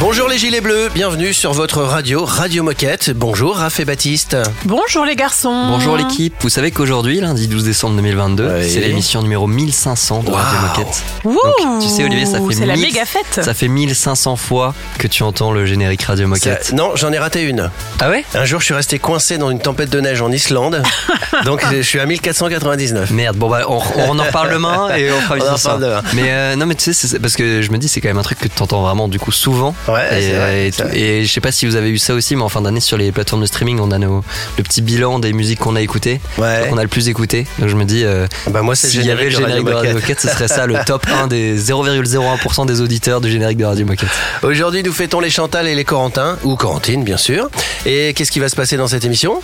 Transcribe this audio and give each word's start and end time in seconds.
Bonjour 0.00 0.28
les 0.28 0.38
gilets 0.38 0.60
bleus, 0.60 0.88
bienvenue 0.94 1.32
sur 1.34 1.52
votre 1.52 1.82
radio, 1.82 2.24
Radio 2.24 2.62
Moquette. 2.62 3.10
Bonjour 3.10 3.56
Raph 3.56 3.80
et 3.80 3.84
Baptiste. 3.84 4.36
Bonjour 4.64 5.04
les 5.04 5.16
garçons. 5.16 5.66
Bonjour 5.68 5.96
l'équipe, 5.96 6.34
vous 6.40 6.48
savez 6.48 6.70
qu'aujourd'hui, 6.70 7.20
lundi 7.20 7.48
12 7.48 7.64
décembre 7.64 7.96
2022, 7.96 8.46
Ouais. 8.46 8.68
c'est 8.68 8.80
l'émission 8.80 9.22
numéro 9.22 9.46
1500 9.46 10.22
de 10.22 10.30
Radio. 10.30 10.60
Moquette. 10.60 11.02
Donc, 11.24 11.80
tu 11.82 11.88
sais, 11.88 12.04
Olivier, 12.04 12.26
ça 12.26 12.38
fait 12.38 12.66
la 12.66 12.74
1000 12.76 12.82
méga 12.86 13.04
fête. 13.04 13.44
Ça 13.44 13.54
fait 13.54 13.68
1500 13.68 14.36
fois 14.36 14.74
que 14.98 15.06
tu 15.08 15.22
entends 15.24 15.50
le 15.52 15.66
générique 15.66 16.02
Radio 16.04 16.26
Moquette. 16.28 16.64
Ça- 16.66 16.76
non, 16.76 16.92
j'en 16.94 17.12
ai 17.12 17.18
raté 17.18 17.42
une. 17.42 17.70
Ah 18.00 18.08
ouais? 18.10 18.24
Un 18.34 18.44
jour, 18.44 18.60
je 18.60 18.66
suis 18.66 18.74
resté 18.74 18.98
coincé 18.98 19.36
dans 19.38 19.50
une 19.50 19.60
tempête 19.60 19.90
de 19.90 20.00
neige 20.00 20.22
en 20.22 20.30
Islande. 20.30 20.82
donc, 21.44 21.64
je 21.72 21.82
suis 21.82 21.98
à 22.00 22.06
1499. 22.06 23.10
Merde, 23.10 23.36
bon 23.36 23.48
bah 23.50 23.62
on, 23.68 23.80
on 24.08 24.18
en 24.18 24.22
reparle 24.24 24.52
demain 24.52 24.94
et 24.96 25.10
on 25.12 25.20
fera 25.20 25.36
une 25.38 25.42
On 25.42 25.70
en 25.70 25.78
demain. 25.78 26.02
Mais 26.14 26.30
euh, 26.30 26.56
non 26.56 26.66
mais 26.66 26.74
tu 26.76 26.92
sais, 26.92 27.06
c'est 27.08 27.18
parce 27.18 27.34
que 27.36 27.62
je 27.62 27.70
me 27.72 27.78
dis 27.78 27.88
c'est 27.88 28.00
quand 28.00 28.08
même 28.08 28.18
un 28.18 28.22
truc 28.22 28.38
que 28.38 28.48
tu 28.48 28.62
entends 28.62 28.87
vraiment 28.88 29.08
du 29.08 29.18
coup 29.18 29.32
souvent. 29.32 29.74
Ouais, 29.88 30.18
et, 30.18 30.22
c'est 30.22 30.32
vrai, 30.36 30.66
et, 30.66 30.72
c'est 30.72 30.82
vrai. 30.82 30.98
et 30.98 31.24
je 31.24 31.32
sais 31.32 31.40
pas 31.40 31.52
si 31.52 31.66
vous 31.66 31.76
avez 31.76 31.90
eu 31.90 31.98
ça 31.98 32.14
aussi, 32.14 32.34
mais 32.36 32.42
en 32.42 32.48
fin 32.48 32.60
d'année 32.60 32.80
sur 32.80 32.96
les 32.96 33.12
plateformes 33.12 33.42
de 33.42 33.46
streaming, 33.46 33.78
on 33.80 33.90
a 33.90 33.98
nos, 33.98 34.24
le 34.56 34.62
petit 34.64 34.82
bilan 34.82 35.18
des 35.18 35.32
musiques 35.32 35.60
qu'on 35.60 35.76
a 35.76 35.80
écoutées, 35.80 36.20
Ouais. 36.38 36.66
qu'on 36.68 36.78
a 36.78 36.82
le 36.82 36.88
plus 36.88 37.08
écouté. 37.08 37.46
Donc 37.58 37.68
je 37.68 37.76
me 37.76 37.84
dis, 37.84 38.04
euh, 38.04 38.26
Bah, 38.48 38.62
moi, 38.62 38.74
c'est 38.74 38.88
le 38.88 38.92
s'il 38.94 39.06
y 39.06 39.10
avait 39.10 39.24
le 39.24 39.30
générique 39.30 39.64
de 39.64 39.70
Radio 39.72 39.92
Moquette. 39.92 40.02
Moquette, 40.02 40.20
ce 40.20 40.28
serait 40.28 40.48
ça 40.48 40.66
le 40.66 40.76
top 40.84 41.06
1 41.08 41.26
des 41.28 41.56
0,01% 41.70 42.66
des 42.66 42.80
auditeurs 42.80 43.20
du 43.20 43.30
générique 43.30 43.58
de 43.58 43.64
Radio 43.64 43.86
Moquette. 43.86 44.08
Aujourd'hui, 44.42 44.82
nous 44.82 44.92
fêtons 44.92 45.20
les 45.20 45.30
Chantal 45.30 45.66
et 45.68 45.74
les 45.74 45.84
Corentins, 45.84 46.36
ou 46.44 46.56
Corentine, 46.56 47.04
bien 47.04 47.16
sûr. 47.16 47.48
Et 47.86 48.12
qu'est-ce 48.14 48.30
qui 48.30 48.40
va 48.40 48.48
se 48.48 48.56
passer 48.56 48.76
dans 48.76 48.86
cette 48.88 49.04
émission? 49.04 49.40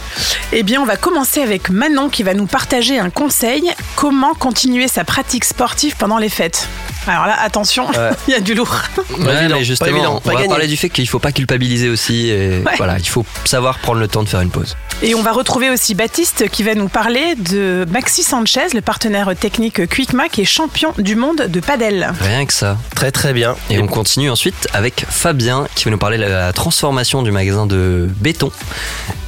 Eh 0.52 0.62
bien, 0.62 0.80
on 0.80 0.86
va 0.86 0.96
commencer 0.96 1.40
avec 1.42 1.70
Manon 1.70 2.08
qui 2.08 2.22
va 2.22 2.34
nous 2.34 2.46
partager 2.46 2.98
un 2.98 3.10
conseil 3.10 3.70
comment 3.96 4.34
continuer 4.34 4.88
sa 4.88 5.04
pratique 5.04 5.44
sportive 5.44 5.96
pendant 5.96 6.18
les 6.18 6.28
fêtes? 6.28 6.68
Alors 7.06 7.26
là, 7.26 7.36
attention, 7.42 7.86
il 7.92 7.98
Ouais. 8.00 8.10
y 8.28 8.34
a 8.34 8.40
du 8.40 8.54
lourd. 8.54 8.74
Ouais, 9.18 9.33
évident, 9.40 9.54
mais 9.54 9.60
pas 9.60 9.64
justement, 9.64 9.90
évident, 9.90 10.22
on 10.24 10.30
va 10.30 10.44
parler 10.48 10.66
du 10.66 10.76
fait 10.76 10.88
qu'il 10.90 11.08
faut 11.08 11.18
pas 11.18 11.32
culpabiliser 11.32 11.88
aussi. 11.88 12.28
Et 12.28 12.62
Ouais. 12.64 12.72
Voilà, 12.76 12.98
il 12.98 13.08
faut 13.08 13.24
savoir 13.44 13.78
prendre 13.78 14.00
le 14.00 14.08
temps 14.08 14.22
de 14.22 14.28
faire 14.28 14.40
une 14.40 14.50
pause. 14.50 14.76
Et 15.02 15.14
on 15.14 15.22
va 15.22 15.32
retrouver 15.32 15.70
aussi 15.70 15.94
Baptiste 15.94 16.48
qui 16.50 16.62
va 16.62 16.74
nous 16.74 16.88
parler 16.88 17.34
de 17.36 17.84
Maxi 17.90 18.22
Sanchez, 18.22 18.68
le 18.74 18.80
partenaire 18.80 19.32
technique 19.38 19.86
Quickma 19.88 20.28
qui 20.28 20.40
est 20.42 20.44
champion 20.46 20.92
du 20.98 21.16
monde 21.16 21.46
de 21.48 21.60
padel. 21.60 22.12
Rien 22.20 22.46
que 22.46 22.52
ça. 22.52 22.78
Très 22.94 23.10
très 23.10 23.32
bien. 23.32 23.56
Et 23.70 23.78
on 23.80 23.86
continue 23.86 24.30
ensuite 24.30 24.68
avec 24.72 25.04
Fabien 25.08 25.66
qui 25.74 25.84
va 25.86 25.90
nous 25.90 25.98
parler 25.98 26.16
de 26.18 26.22
la 26.22 26.52
transformation 26.52 27.22
du 27.22 27.32
magasin 27.32 27.66
de 27.66 28.08
béton. 28.20 28.50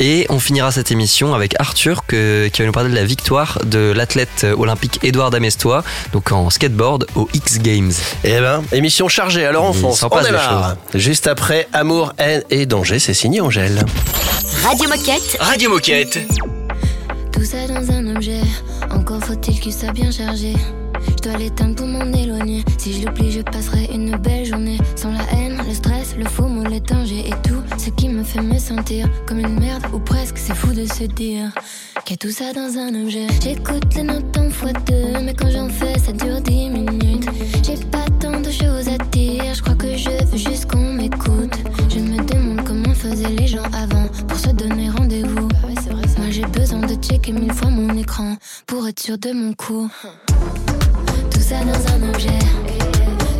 Et 0.01 0.27
on 0.29 0.39
finira 0.39 0.70
cette 0.73 0.91
émission 0.91 1.35
avec 1.35 1.55
Arthur 1.59 2.05
que- 2.07 2.48
qui 2.48 2.63
va 2.63 2.67
nous 2.67 2.73
parler 2.73 2.91
de 2.91 2.95
la 2.95 3.05
victoire 3.05 3.59
de 3.65 3.93
l'athlète 3.95 4.47
olympique 4.57 5.01
Édouard 5.03 5.31
Damestois, 5.31 5.83
donc 6.13 6.33
en 6.33 6.51
skateboard 6.51 7.07
aux 7.15 7.29
X 7.35 7.59
Games. 7.59 7.93
Eh 8.25 8.41
ben, 8.41 8.63
émission 8.73 9.09
chargée, 9.09 9.45
alors 9.47 9.65
on 9.65 9.73
fonce. 9.73 9.95
S'en 9.97 10.06
On 10.06 10.11
passe 10.11 10.27
des 10.27 10.33
démarre. 10.33 10.77
Juste 10.94 11.27
après 11.27 11.66
Amour, 11.72 12.12
haine 12.19 12.42
et 12.50 12.66
danger, 12.66 12.98
c'est 12.98 13.14
signé 13.14 13.41
Angèle. 13.41 13.84
Radio 14.62 14.89
Moquette. 14.89 15.36
Radio 15.41 15.70
Moquette. 15.70 16.19
Tout 17.33 17.44
ça 17.44 17.66
dans 17.69 17.91
un 17.92 18.17
objet, 18.17 18.41
encore 18.91 19.22
faut-il 19.22 19.61
qu'il 19.61 19.72
soit 19.72 19.92
bien 19.92 20.11
chargé. 20.11 20.55
Je 21.08 21.28
dois 21.28 21.39
l'éteindre 21.39 21.77
pour 21.77 21.86
m'en 21.86 22.12
éloigner. 22.12 22.64
Si 22.78 22.92
je 22.94 23.06
l'oublie, 23.06 23.30
je 23.30 23.41
passerai 23.41 23.89
une 23.92 24.17
belle 24.17 24.44
journée. 24.44 24.78
Sans 24.97 25.12
la 25.12 25.22
haine, 25.33 25.61
le 25.67 25.74
stress, 25.74 26.14
le 26.19 26.24
faux 26.24 26.46
mot, 26.46 26.64
les 26.68 26.80
dangers 26.80 27.24
et 27.29 27.48
tout 27.48 27.62
ce 27.79 27.90
qui 27.90 28.08
me 28.08 28.24
fait 28.24 28.40
me 28.40 28.58
sentir 28.58 29.08
comme 29.27 29.40
une 29.40 29.61
merde 29.61 29.85
ou 29.92 29.98
presque. 29.98 30.39
C'est 30.39 30.55
fou 30.55 30.73
de 30.73 30.86
se 30.86 31.05
dire 31.05 31.51
qu'il 32.05 32.14
y 32.14 32.14
a 32.14 32.17
tout 32.17 32.33
ça 32.33 32.52
dans 32.52 32.79
un 32.79 33.02
objet. 33.02 33.27
J'écoute 33.42 33.95
les 33.95 34.02
notes 34.02 34.36
en 34.36 34.51
fois 34.51 34.73
deux, 34.86 35.20
mais 35.23 35.35
quand 35.35 35.51
j'en 35.51 35.68
fais, 35.68 35.98
ça 35.98 36.12
dure 36.12 36.40
dix 36.40 36.70
minutes. 36.70 37.29
J'ai 37.62 37.77
pas 37.77 38.05
tant 38.20 38.40
de 38.40 38.51
choses 38.51 38.76
checker 47.08 47.33
mille 47.33 47.52
fois 47.52 47.70
mon 47.70 47.96
écran 47.96 48.36
pour 48.67 48.89
être 48.89 48.98
sûr 48.98 49.17
de 49.17 49.30
mon 49.30 49.52
coup. 49.52 49.89
Tout 51.30 51.40
ça 51.40 51.61
dans 51.61 51.92
un 51.92 52.08
objet, 52.08 52.39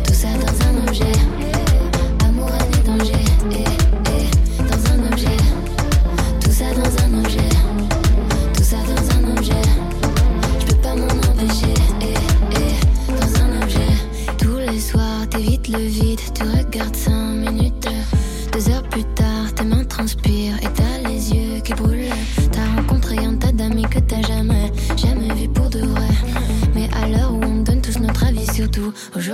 tout 0.05 0.13
ça 0.13 0.29
dans 0.39 0.67
un 0.67 0.87
objet. 0.87 1.11
Amour, 2.23 2.49
et 2.49 2.87
danger, 2.87 3.25
dans 4.59 4.91
un 4.93 5.11
objet. 5.11 5.37
Tout 6.39 6.51
ça 6.51 6.65
dans 6.75 7.03
un 7.03 7.19
objet, 7.19 7.49
tout 8.53 8.63
ça 8.63 8.77
dans 8.77 9.17
un 9.17 9.37
objet. 9.37 9.65
Je 10.59 10.65
peux 10.67 10.81
pas 10.81 10.95
m'en 10.95 11.07
empêcher, 11.07 11.73
dans 13.09 13.41
un 13.41 13.61
objet. 13.63 13.93
Tous 14.37 14.57
les 14.71 14.79
soirs, 14.79 15.27
t'évites 15.29 15.67
le 15.67 15.79
vide, 15.79 16.16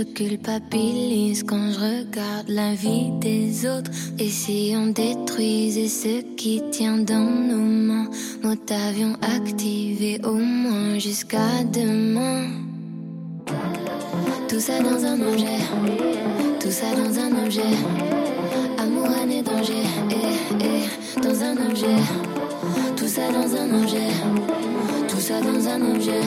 Je 0.00 0.04
culpabilise 0.06 1.42
quand 1.42 1.72
je 1.72 1.78
regarde 1.78 2.48
la 2.48 2.72
vie 2.72 3.10
des 3.20 3.66
autres. 3.66 3.90
Et 4.18 4.30
si 4.30 4.72
on 4.74 4.86
détruisait 4.86 5.88
ce 5.88 6.22
qui 6.36 6.62
tient 6.70 6.96
dans 6.96 7.30
nos 7.50 7.58
mains, 7.58 8.08
mode 8.42 8.60
avion 8.88 9.12
activé 9.20 10.18
au 10.24 10.36
moins 10.36 10.98
jusqu'à 10.98 11.64
demain. 11.70 12.48
Tout 14.48 14.60
ça 14.60 14.80
dans 14.80 15.04
un 15.04 15.20
objet, 15.20 15.60
tout 16.60 16.70
ça 16.70 16.86
dans 16.96 17.18
un 17.18 17.44
objet. 17.44 17.74
Amour, 18.78 19.08
et 19.30 19.42
danger, 19.42 19.84
eh, 20.10 20.64
eh, 20.64 21.20
dans 21.20 21.42
un 21.42 21.56
objet. 21.68 22.00
Tout 22.96 23.08
ça 23.08 23.30
dans 23.30 23.54
un 23.54 23.82
objet, 23.82 24.10
tout 25.08 25.20
ça 25.20 25.42
dans 25.42 25.68
un 25.68 25.94
objet. 25.94 26.22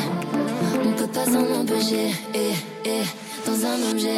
On 0.86 0.92
peut 0.92 1.07
pas 1.07 1.25
s'en 1.25 1.59
empêcher, 1.59 2.12
eh, 2.36 2.53
eh, 2.86 3.22
dans 3.45 3.66
un 3.66 3.92
objet. 3.92 4.18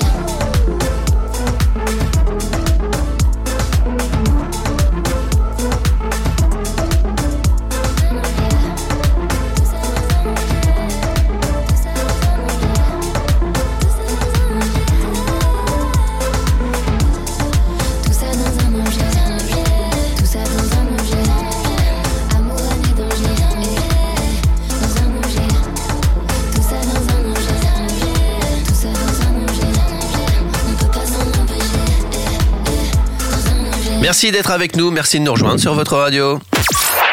Merci 34.25 34.37
d'être 34.37 34.51
avec 34.51 34.75
nous, 34.75 34.89
merci 34.89 35.19
de 35.19 35.23
nous 35.23 35.33
rejoindre 35.33 35.59
sur 35.59 35.75
votre 35.75 35.97
radio. 35.97 36.39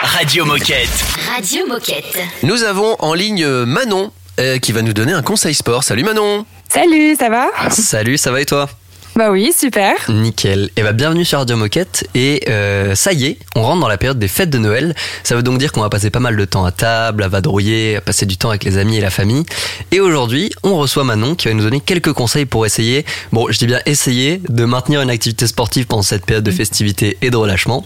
Radio 0.00 0.46
Moquette. 0.46 0.88
Radio 1.36 1.66
Moquette. 1.66 2.18
Nous 2.42 2.62
avons 2.62 2.96
en 3.00 3.12
ligne 3.12 3.46
Manon 3.66 4.10
euh, 4.40 4.56
qui 4.56 4.72
va 4.72 4.80
nous 4.80 4.94
donner 4.94 5.12
un 5.12 5.20
conseil 5.20 5.52
sport. 5.52 5.84
Salut 5.84 6.04
Manon 6.04 6.46
Salut, 6.70 7.14
ça 7.16 7.28
va? 7.28 7.48
Salut, 7.68 8.16
ça 8.16 8.32
va 8.32 8.40
et 8.40 8.46
toi? 8.46 8.66
Bah 9.14 9.30
oui, 9.30 9.52
super. 9.52 9.94
Nickel. 10.08 10.70
Et 10.76 10.82
bah 10.82 10.92
bienvenue 10.92 11.26
sur 11.26 11.38
Radio 11.38 11.58
Moquette. 11.58 12.08
Et 12.14 12.44
euh, 12.48 12.94
ça 12.94 13.12
y 13.12 13.26
est, 13.26 13.38
on 13.54 13.62
rentre 13.62 13.82
dans 13.82 13.88
la 13.88 13.98
période 13.98 14.18
des 14.18 14.26
fêtes 14.26 14.48
de 14.48 14.56
Noël. 14.56 14.94
Ça 15.22 15.36
veut 15.36 15.42
donc 15.42 15.58
dire 15.58 15.70
qu'on 15.70 15.82
va 15.82 15.90
passer 15.90 16.08
pas 16.08 16.18
mal 16.18 16.34
de 16.34 16.44
temps 16.46 16.64
à 16.64 16.72
table, 16.72 17.22
à 17.22 17.28
vadrouiller, 17.28 17.96
à 17.96 18.00
passer 18.00 18.24
du 18.24 18.38
temps 18.38 18.48
avec 18.48 18.64
les 18.64 18.78
amis 18.78 18.96
et 18.96 19.02
la 19.02 19.10
famille. 19.10 19.44
Et 19.90 20.00
aujourd'hui, 20.00 20.50
on 20.62 20.76
reçoit 20.76 21.04
Manon 21.04 21.34
qui 21.34 21.48
va 21.48 21.54
nous 21.54 21.62
donner 21.62 21.80
quelques 21.80 22.14
conseils 22.14 22.46
pour 22.46 22.64
essayer, 22.64 23.04
bon 23.32 23.48
je 23.50 23.58
dis 23.58 23.66
bien 23.66 23.80
essayer, 23.84 24.40
de 24.48 24.64
maintenir 24.64 25.02
une 25.02 25.10
activité 25.10 25.46
sportive 25.46 25.86
pendant 25.86 26.02
cette 26.02 26.24
période 26.24 26.44
de 26.44 26.50
festivité 26.50 27.18
et 27.20 27.30
de 27.30 27.36
relâchement. 27.36 27.84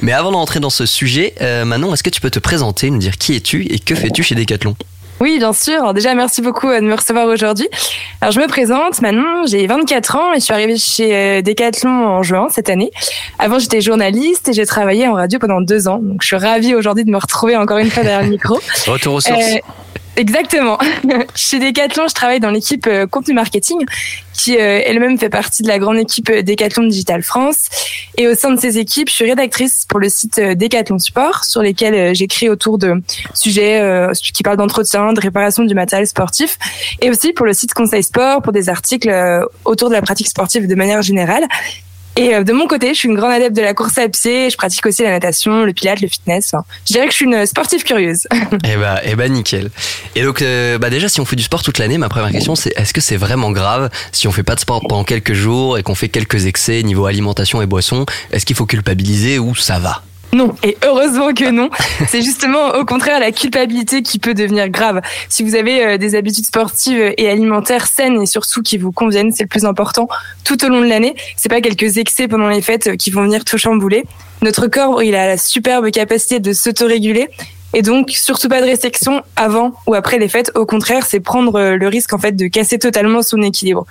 Mais 0.00 0.12
avant 0.12 0.30
d'entrer 0.30 0.60
dans 0.60 0.70
ce 0.70 0.86
sujet, 0.86 1.34
euh, 1.40 1.64
Manon, 1.64 1.92
est-ce 1.92 2.04
que 2.04 2.10
tu 2.10 2.20
peux 2.20 2.30
te 2.30 2.38
présenter, 2.38 2.90
nous 2.90 2.98
dire 2.98 3.18
qui 3.18 3.34
es-tu 3.34 3.66
et 3.66 3.80
que 3.80 3.96
fais-tu 3.96 4.22
chez 4.22 4.36
Decathlon? 4.36 4.76
Oui, 5.20 5.38
bien 5.38 5.52
sûr. 5.52 5.74
Alors 5.74 5.94
déjà, 5.94 6.14
merci 6.14 6.42
beaucoup 6.42 6.68
euh, 6.68 6.80
de 6.80 6.86
me 6.86 6.94
recevoir 6.94 7.26
aujourd'hui. 7.26 7.68
Alors, 8.20 8.32
je 8.32 8.40
me 8.40 8.46
présente, 8.46 9.00
Manon, 9.00 9.46
j'ai 9.46 9.66
24 9.66 10.16
ans 10.16 10.32
et 10.32 10.38
je 10.38 10.44
suis 10.44 10.54
arrivée 10.54 10.76
chez 10.76 11.14
euh, 11.14 11.42
Decathlon 11.42 11.90
en 11.90 12.22
juin 12.22 12.48
cette 12.50 12.70
année. 12.70 12.90
Avant, 13.38 13.58
j'étais 13.58 13.80
journaliste 13.80 14.48
et 14.48 14.52
j'ai 14.52 14.66
travaillé 14.66 15.08
en 15.08 15.14
radio 15.14 15.38
pendant 15.38 15.60
deux 15.60 15.88
ans. 15.88 15.98
Donc, 16.00 16.22
je 16.22 16.26
suis 16.26 16.36
ravie 16.36 16.74
aujourd'hui 16.74 17.04
de 17.04 17.10
me 17.10 17.18
retrouver 17.18 17.56
encore 17.56 17.78
une 17.78 17.90
fois 17.90 18.02
derrière 18.02 18.22
le 18.22 18.30
micro. 18.30 18.60
Retour 18.86 19.14
aux 19.14 19.20
sources. 19.20 19.38
Euh, 19.38 19.58
Exactement. 20.18 20.78
Chez 21.36 21.60
Decathlon, 21.60 22.08
je 22.08 22.14
travaille 22.14 22.40
dans 22.40 22.50
l'équipe 22.50 22.86
euh, 22.88 23.06
contenu 23.06 23.34
marketing, 23.34 23.78
qui 24.32 24.56
euh, 24.56 24.80
elle-même 24.84 25.16
fait 25.16 25.28
partie 25.28 25.62
de 25.62 25.68
la 25.68 25.78
grande 25.78 25.96
équipe 25.98 26.28
euh, 26.30 26.42
Decathlon 26.42 26.88
Digital 26.88 27.22
France. 27.22 27.68
Et 28.16 28.26
au 28.26 28.34
sein 28.34 28.50
de 28.50 28.58
ces 28.58 28.78
équipes, 28.78 29.08
je 29.08 29.14
suis 29.14 29.24
rédactrice 29.26 29.86
pour 29.88 30.00
le 30.00 30.08
site 30.08 30.40
Decathlon 30.40 30.98
Sport, 30.98 31.44
sur 31.44 31.62
lesquels 31.62 32.16
j'écris 32.16 32.48
autour 32.48 32.78
de 32.78 32.94
sujets 33.32 33.80
qui 34.34 34.42
parlent 34.42 34.56
d'entretien, 34.56 35.12
de 35.12 35.20
réparation 35.20 35.62
du 35.62 35.74
matériel 35.74 36.08
sportif, 36.08 36.58
et 37.00 37.10
aussi 37.10 37.32
pour 37.32 37.46
le 37.46 37.52
site 37.52 37.74
Conseil 37.74 38.02
Sport, 38.02 38.42
pour 38.42 38.52
des 38.52 38.68
articles 38.68 39.12
autour 39.64 39.88
de 39.88 39.94
la 39.94 40.02
pratique 40.02 40.28
sportive 40.28 40.66
de 40.66 40.74
manière 40.74 41.02
générale. 41.02 41.46
Et 42.18 42.34
euh, 42.34 42.42
de 42.42 42.52
mon 42.52 42.66
côté, 42.66 42.88
je 42.94 42.98
suis 42.98 43.08
une 43.08 43.14
grande 43.14 43.30
adepte 43.30 43.56
de 43.56 43.62
la 43.62 43.74
course 43.74 43.96
à 43.96 44.08
pied. 44.08 44.50
Je 44.50 44.56
pratique 44.56 44.84
aussi 44.84 45.04
la 45.04 45.10
natation, 45.10 45.62
le 45.62 45.72
pilate, 45.72 46.00
le 46.00 46.08
fitness. 46.08 46.52
Je 46.84 46.92
dirais 46.92 47.06
que 47.06 47.12
je 47.12 47.16
suis 47.16 47.26
une 47.26 47.46
sportive 47.46 47.84
curieuse. 47.84 48.26
Eh 48.64 48.76
bah, 48.76 49.00
eh 49.04 49.14
bah 49.14 49.28
nickel. 49.28 49.70
Et 50.16 50.22
donc, 50.22 50.42
euh, 50.42 50.78
bah 50.78 50.90
déjà, 50.90 51.08
si 51.08 51.20
on 51.20 51.24
fait 51.24 51.36
du 51.36 51.42
sport 51.42 51.62
toute 51.62 51.78
l'année, 51.78 51.96
ma 51.96 52.08
première 52.08 52.30
question, 52.30 52.56
c'est 52.56 52.72
est-ce 52.76 52.92
que 52.92 53.00
c'est 53.00 53.16
vraiment 53.16 53.52
grave 53.52 53.88
si 54.10 54.26
on 54.26 54.32
fait 54.32 54.42
pas 54.42 54.56
de 54.56 54.60
sport 54.60 54.82
pendant 54.88 55.04
quelques 55.04 55.32
jours 55.32 55.78
et 55.78 55.82
qu'on 55.82 55.94
fait 55.94 56.08
quelques 56.08 56.46
excès 56.46 56.82
niveau 56.82 57.06
alimentation 57.06 57.62
et 57.62 57.66
boisson? 57.66 58.04
Est-ce 58.32 58.44
qu'il 58.44 58.56
faut 58.56 58.66
culpabiliser 58.66 59.38
ou 59.38 59.54
ça 59.54 59.78
va? 59.78 60.02
Non, 60.32 60.54
et 60.62 60.76
heureusement 60.84 61.32
que 61.32 61.50
non. 61.50 61.70
C'est 62.08 62.22
justement 62.22 62.74
au 62.74 62.84
contraire 62.84 63.18
la 63.18 63.32
culpabilité 63.32 64.02
qui 64.02 64.18
peut 64.18 64.34
devenir 64.34 64.68
grave. 64.68 65.00
Si 65.28 65.42
vous 65.42 65.54
avez 65.54 65.84
euh, 65.84 65.98
des 65.98 66.14
habitudes 66.14 66.46
sportives 66.46 67.14
et 67.16 67.28
alimentaires 67.28 67.86
saines 67.86 68.20
et 68.20 68.26
surtout 68.26 68.62
qui 68.62 68.76
vous 68.76 68.92
conviennent, 68.92 69.32
c'est 69.32 69.44
le 69.44 69.48
plus 69.48 69.64
important 69.64 70.08
tout 70.44 70.62
au 70.64 70.68
long 70.68 70.80
de 70.80 70.86
l'année. 70.86 71.14
C'est 71.36 71.48
pas 71.48 71.60
quelques 71.60 71.96
excès 71.96 72.28
pendant 72.28 72.48
les 72.48 72.62
fêtes 72.62 72.88
euh, 72.88 72.96
qui 72.96 73.10
vont 73.10 73.22
venir 73.22 73.44
tout 73.44 73.58
chambouler. 73.58 74.04
Notre 74.42 74.66
corps, 74.66 75.02
il 75.02 75.14
a 75.14 75.26
la 75.26 75.38
superbe 75.38 75.90
capacité 75.90 76.40
de 76.40 76.52
s'autoréguler. 76.52 77.28
Et 77.74 77.82
donc, 77.82 78.10
surtout 78.10 78.48
pas 78.48 78.62
de 78.62 78.66
restriction 78.66 79.22
avant 79.36 79.74
ou 79.86 79.94
après 79.94 80.18
les 80.18 80.28
fêtes. 80.28 80.50
Au 80.54 80.64
contraire, 80.64 81.04
c'est 81.06 81.20
prendre 81.20 81.56
euh, 81.56 81.76
le 81.76 81.88
risque, 81.88 82.14
en 82.14 82.18
fait, 82.18 82.32
de 82.32 82.46
casser 82.46 82.78
totalement 82.78 83.22
son 83.22 83.42
équilibre. 83.42 83.86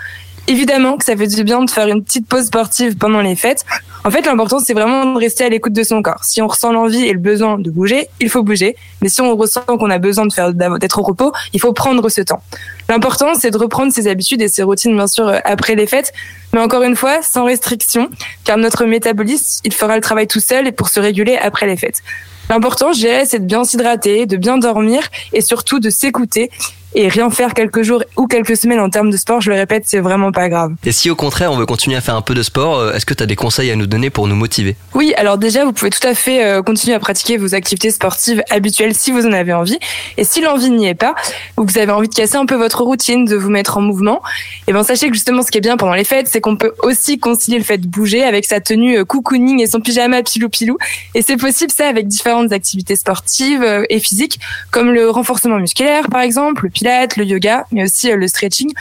Évidemment 0.50 0.96
que 0.96 1.04
ça 1.04 1.18
fait 1.18 1.28
du 1.28 1.44
bien 1.44 1.62
de 1.62 1.70
faire 1.70 1.88
une 1.88 2.02
petite 2.02 2.26
pause 2.26 2.46
sportive 2.46 2.96
pendant 2.98 3.20
les 3.20 3.36
fêtes. 3.36 3.66
En 4.06 4.10
fait, 4.10 4.26
l'important, 4.26 4.60
c'est 4.60 4.74
vraiment 4.74 5.06
de 5.14 5.20
rester 5.20 5.44
à 5.44 5.50
l'écoute 5.50 5.74
de 5.74 5.84
son 5.84 6.02
corps. 6.02 6.24
Si 6.24 6.42
on 6.42 6.48
ressent 6.48 6.72
l'envie 6.72 7.04
et 7.04 7.12
le 7.12 7.20
besoin 7.20 7.60
de 7.60 7.70
bouger, 7.70 8.08
il 8.22 8.30
faut 8.30 8.44
bouger. 8.44 8.78
Mais 9.02 9.10
si 9.10 9.20
on 9.20 9.36
ressent 9.36 9.66
qu'on 9.66 9.90
a 9.90 9.98
besoin 9.98 10.26
de 10.26 10.32
faire, 10.32 10.54
d'être 10.54 11.00
au 11.00 11.04
repos, 11.04 11.34
il 11.52 11.60
faut 11.60 11.74
prendre 11.74 12.08
ce 12.08 12.22
temps. 12.22 12.42
L'important, 12.88 13.34
c'est 13.34 13.52
de 13.52 13.58
reprendre 13.58 13.92
ses 13.92 14.08
habitudes 14.08 14.42
et 14.42 14.48
ses 14.48 14.64
routines, 14.64 14.96
bien 14.96 15.08
sûr, 15.08 15.28
euh, 15.28 15.40
après 15.44 15.76
les 15.76 15.86
fêtes. 15.86 16.14
Mais 16.54 16.62
encore 16.62 16.84
une 16.84 16.96
fois, 16.96 17.22
sans 17.22 17.44
restriction, 17.44 18.10
car 18.46 18.56
notre 18.58 18.86
métabolisme, 18.86 19.60
il 19.66 19.74
fera 19.74 19.96
le 19.96 20.02
travail 20.02 20.28
tout 20.28 20.40
seul 20.40 20.66
et 20.66 20.72
pour 20.72 20.88
se 20.88 21.02
réguler 21.02 21.36
après 21.36 21.68
les 21.68 21.76
fêtes. 21.76 22.02
L'important, 22.50 22.94
je 22.94 23.00
dirais, 23.00 23.26
c'est 23.26 23.40
de 23.40 23.46
bien 23.46 23.66
s'hydrater, 23.66 24.26
de 24.26 24.38
bien 24.38 24.58
dormir 24.58 25.04
et 25.34 25.42
surtout 25.42 25.80
de 25.80 25.90
s'écouter 25.90 26.50
et 26.94 27.08
rien 27.10 27.30
faire 27.30 27.54
quelques 27.54 27.84
jours 27.84 28.04
ou 28.16 28.28
quelques 28.28 28.58
semaines 28.58 28.80
en 28.80 28.90
termes 28.90 29.10
de 29.10 29.18
sport, 29.18 29.42
je 29.42 29.52
le 29.52 29.56
répète, 29.56 29.84
c'est 29.86 30.00
vraiment 30.00 30.32
pas 30.32 30.50
grave. 30.50 30.74
Et 30.86 30.92
si 30.92 31.10
au 31.10 31.16
contraire 31.16 31.52
on 31.52 31.58
veut 31.58 31.66
continuer 31.66 31.98
à 31.98 32.02
faire 32.02 32.16
un 32.16 32.22
peu 32.22 32.34
de 32.34 32.44
sport, 32.44 32.80
euh, 32.80 32.94
est-ce 32.94 33.06
que 33.06 33.14
tu 33.14 33.24
as 33.24 33.26
des 33.26 33.36
conseils 33.36 33.72
à 33.72 33.76
nous 33.76 33.88
donner 33.88 34.10
pour 34.10 34.28
nous 34.28 34.36
motiver? 34.36 34.76
Oui, 34.94 35.14
alors 35.18 35.38
déjà, 35.38 35.66
vous 35.66 35.74
pouvez 35.74 35.92
tout 35.92 36.06
à 36.08 36.14
fait 36.14 36.46
euh, 36.46 36.62
continuer 36.62 36.96
à 36.96 37.00
pratiquer 37.00 37.38
vos 37.38 37.54
activités 37.56 37.92
sportives 37.92 38.42
habituelles 38.50 38.96
si 38.96 39.12
vous 39.12 39.26
en 39.26 39.34
avez 39.34 39.54
envie. 39.54 39.78
Et 40.18 40.24
si 40.24 40.42
l'envie 40.42 40.70
n'y 40.70 40.88
est 40.88 40.96
pas, 40.96 41.16
ou 41.58 41.66
que 41.66 41.72
vous 41.72 41.78
avez 41.78 41.92
envie 41.92 42.08
de 42.08 42.16
casser 42.16 42.38
un 42.38 42.46
peu 42.46 42.56
votre 42.56 42.84
routine, 42.84 43.26
de 43.26 43.36
vous 43.36 43.50
mettre 43.50 43.78
en 43.78 43.82
mouvement, 43.82 44.22
et 44.68 44.74
ben 44.74 44.84
sachez 44.84 45.08
que 45.10 45.14
justement 45.14 45.42
ce 45.42 45.52
qui 45.52 45.58
est 45.58 45.62
bien 45.62 45.78
pendant 45.78 45.94
les 45.94 46.04
fêtes, 46.04 46.28
c'est 46.32 46.42
qu'on 46.42 46.56
peut 46.56 46.74
aussi 46.84 47.20
concilier 47.20 47.58
le 47.58 47.64
fait 47.64 47.78
de 47.78 47.88
bouger 47.88 48.24
avec 48.24 48.46
sa 48.46 48.60
tenue 48.60 49.00
euh, 49.00 49.06
cocooning 49.06 49.62
et 49.62 49.68
son 49.68 49.82
pyjama 49.82 50.24
pilou 50.24 50.50
pilou. 50.50 50.78
Et 51.16 51.22
c'est 51.22 51.38
possible 51.38 51.72
ça 51.72 51.88
avec 51.88 52.08
différentes 52.08 52.52
activités 52.52 52.96
sportives 52.96 53.86
et 53.90 54.00
physiques, 54.00 54.40
comme 54.72 54.92
le 54.92 55.10
renforcement 55.10 55.60
musculaire 55.60 56.08
par 56.10 56.22
exemple, 56.22 56.70
le 56.84 57.24
yoga, 57.24 57.66
mais 57.72 57.84
aussi 57.84 58.12
euh, 58.12 58.16
le 58.16 58.28
stretching. 58.28 58.72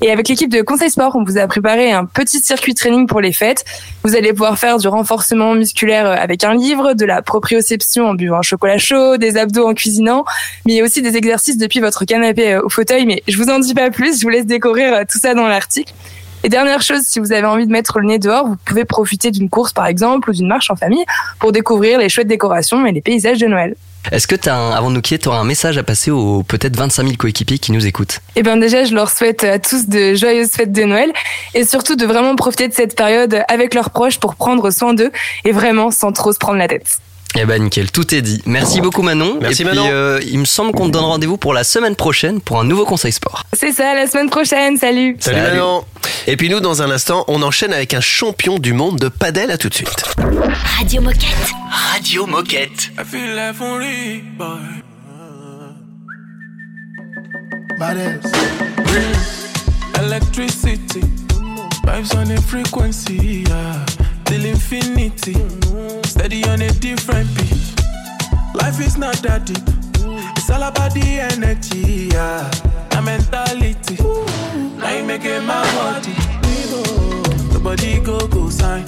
Et 0.00 0.10
avec 0.10 0.28
l'équipe 0.28 0.50
de 0.50 0.62
Conseil 0.62 0.90
Sport, 0.90 1.16
on 1.16 1.24
vous 1.24 1.38
a 1.38 1.46
préparé 1.46 1.92
un 1.92 2.04
petit 2.04 2.40
circuit 2.40 2.74
training 2.74 3.06
pour 3.06 3.20
les 3.20 3.32
fêtes. 3.32 3.64
Vous 4.04 4.16
allez 4.16 4.32
pouvoir 4.32 4.58
faire 4.58 4.78
du 4.78 4.88
renforcement 4.88 5.54
musculaire 5.54 6.06
euh, 6.06 6.16
avec 6.16 6.44
un 6.44 6.54
livre, 6.54 6.94
de 6.94 7.04
la 7.04 7.22
proprioception 7.22 8.06
en 8.06 8.14
buvant 8.14 8.38
un 8.38 8.42
chocolat 8.42 8.78
chaud, 8.78 9.16
des 9.16 9.36
abdos 9.36 9.66
en 9.66 9.74
cuisinant, 9.74 10.24
mais 10.66 10.82
aussi 10.82 11.02
des 11.02 11.16
exercices 11.16 11.58
depuis 11.58 11.80
votre 11.80 12.04
canapé 12.04 12.54
euh, 12.54 12.62
au 12.62 12.68
fauteuil. 12.68 13.06
Mais 13.06 13.22
je 13.28 13.36
vous 13.36 13.50
en 13.50 13.58
dis 13.58 13.74
pas 13.74 13.90
plus, 13.90 14.20
je 14.20 14.22
vous 14.22 14.30
laisse 14.30 14.46
découvrir 14.46 15.04
tout 15.10 15.18
ça 15.18 15.34
dans 15.34 15.46
l'article. 15.46 15.92
Et 16.44 16.48
dernière 16.48 16.82
chose, 16.82 17.02
si 17.02 17.18
vous 17.18 17.32
avez 17.32 17.46
envie 17.46 17.66
de 17.66 17.72
mettre 17.72 17.98
le 17.98 18.06
nez 18.06 18.18
dehors, 18.18 18.46
vous 18.46 18.56
pouvez 18.64 18.84
profiter 18.84 19.30
d'une 19.30 19.48
course 19.48 19.72
par 19.72 19.86
exemple 19.86 20.30
ou 20.30 20.32
d'une 20.32 20.46
marche 20.46 20.70
en 20.70 20.76
famille 20.76 21.04
pour 21.40 21.50
découvrir 21.50 21.98
les 21.98 22.08
chouettes 22.08 22.28
décorations 22.28 22.86
et 22.86 22.92
les 22.92 23.00
paysages 23.00 23.38
de 23.38 23.46
Noël. 23.46 23.74
Est-ce 24.12 24.26
que, 24.26 24.36
as 24.48 24.76
avant 24.76 24.90
de 24.90 24.94
nous 24.94 25.00
quitter, 25.00 25.18
tu 25.18 25.28
auras 25.28 25.38
un 25.38 25.44
message 25.44 25.78
à 25.78 25.82
passer 25.82 26.10
aux 26.10 26.42
peut-être 26.42 26.76
25 26.76 27.02
000 27.02 27.16
coéquipiers 27.16 27.58
qui 27.58 27.72
nous 27.72 27.86
écoutent? 27.86 28.20
Eh 28.36 28.42
bien 28.42 28.56
déjà, 28.56 28.84
je 28.84 28.94
leur 28.94 29.10
souhaite 29.10 29.44
à 29.44 29.58
tous 29.58 29.86
de 29.88 30.14
joyeuses 30.14 30.50
fêtes 30.50 30.72
de 30.72 30.84
Noël 30.84 31.12
et 31.54 31.64
surtout 31.64 31.96
de 31.96 32.06
vraiment 32.06 32.36
profiter 32.36 32.68
de 32.68 32.74
cette 32.74 32.96
période 32.96 33.42
avec 33.48 33.74
leurs 33.74 33.90
proches 33.90 34.18
pour 34.18 34.36
prendre 34.36 34.70
soin 34.70 34.94
d'eux 34.94 35.10
et 35.44 35.52
vraiment 35.52 35.90
sans 35.90 36.12
trop 36.12 36.32
se 36.32 36.38
prendre 36.38 36.58
la 36.58 36.68
tête. 36.68 36.86
Eh 37.34 37.44
ben 37.44 37.62
nickel, 37.62 37.90
tout 37.90 38.14
est 38.14 38.22
dit. 38.22 38.40
Merci 38.46 38.80
beaucoup 38.80 39.02
Manon. 39.02 39.38
Merci, 39.40 39.62
Et 39.62 39.64
puis, 39.66 39.74
Manon. 39.76 39.88
euh, 39.90 40.20
il 40.26 40.38
me 40.38 40.44
semble 40.46 40.72
qu'on 40.72 40.86
te 40.86 40.92
donne 40.92 41.04
rendez-vous 41.04 41.36
pour 41.36 41.52
la 41.52 41.64
semaine 41.64 41.94
prochaine 41.94 42.40
pour 42.40 42.58
un 42.60 42.64
nouveau 42.64 42.86
conseil 42.86 43.12
sport. 43.12 43.42
C'est 43.52 43.72
ça, 43.72 43.94
la 43.94 44.06
semaine 44.06 44.30
prochaine, 44.30 44.78
salut 44.78 45.16
Salut, 45.20 45.38
Salut. 45.38 45.50
Manon. 45.58 45.84
Et 46.26 46.36
puis 46.36 46.48
nous, 46.48 46.60
dans 46.60 46.80
un 46.82 46.90
instant, 46.90 47.24
on 47.28 47.42
enchaîne 47.42 47.72
avec 47.74 47.92
un 47.92 48.00
champion 48.00 48.58
du 48.58 48.72
monde 48.72 48.98
de 48.98 49.08
padel. 49.08 49.50
À 49.50 49.58
tout 49.58 49.68
de 49.68 49.74
suite. 49.74 50.04
Radio 50.78 51.02
Moquette. 51.02 51.52
Radio 51.92 52.26
Moquette. 52.26 52.90
I 52.98 53.04
feel 53.04 53.34
like 53.34 53.60
only 53.60 54.22
boy. 54.38 54.46
Badass. 57.78 58.32
Electricity. 59.98 61.00
Vibes 61.84 62.14
on 62.16 62.30
a 62.30 62.40
frequency, 62.40 63.44
yeah. 63.46 63.84
Till 64.36 64.44
infinity. 64.44 65.32
Steady 66.04 66.44
on 66.44 66.60
a 66.60 66.68
different 66.72 67.26
beat. 67.36 67.56
Life 68.54 68.78
is 68.80 68.98
not 68.98 69.14
that 69.22 69.46
deep. 69.46 69.64
It's 70.36 70.50
all 70.50 70.62
about 70.62 70.92
the 70.92 71.20
energy, 71.20 72.10
yeah. 72.12 72.46
The 72.90 73.00
mentality. 73.00 73.96
Now 74.76 74.94
you 74.94 75.04
making 75.04 75.46
my 75.46 75.64
body. 75.72 76.12
The 77.50 77.60
body 77.64 77.98
go 78.00 78.28
go 78.28 78.50
sign. 78.50 78.84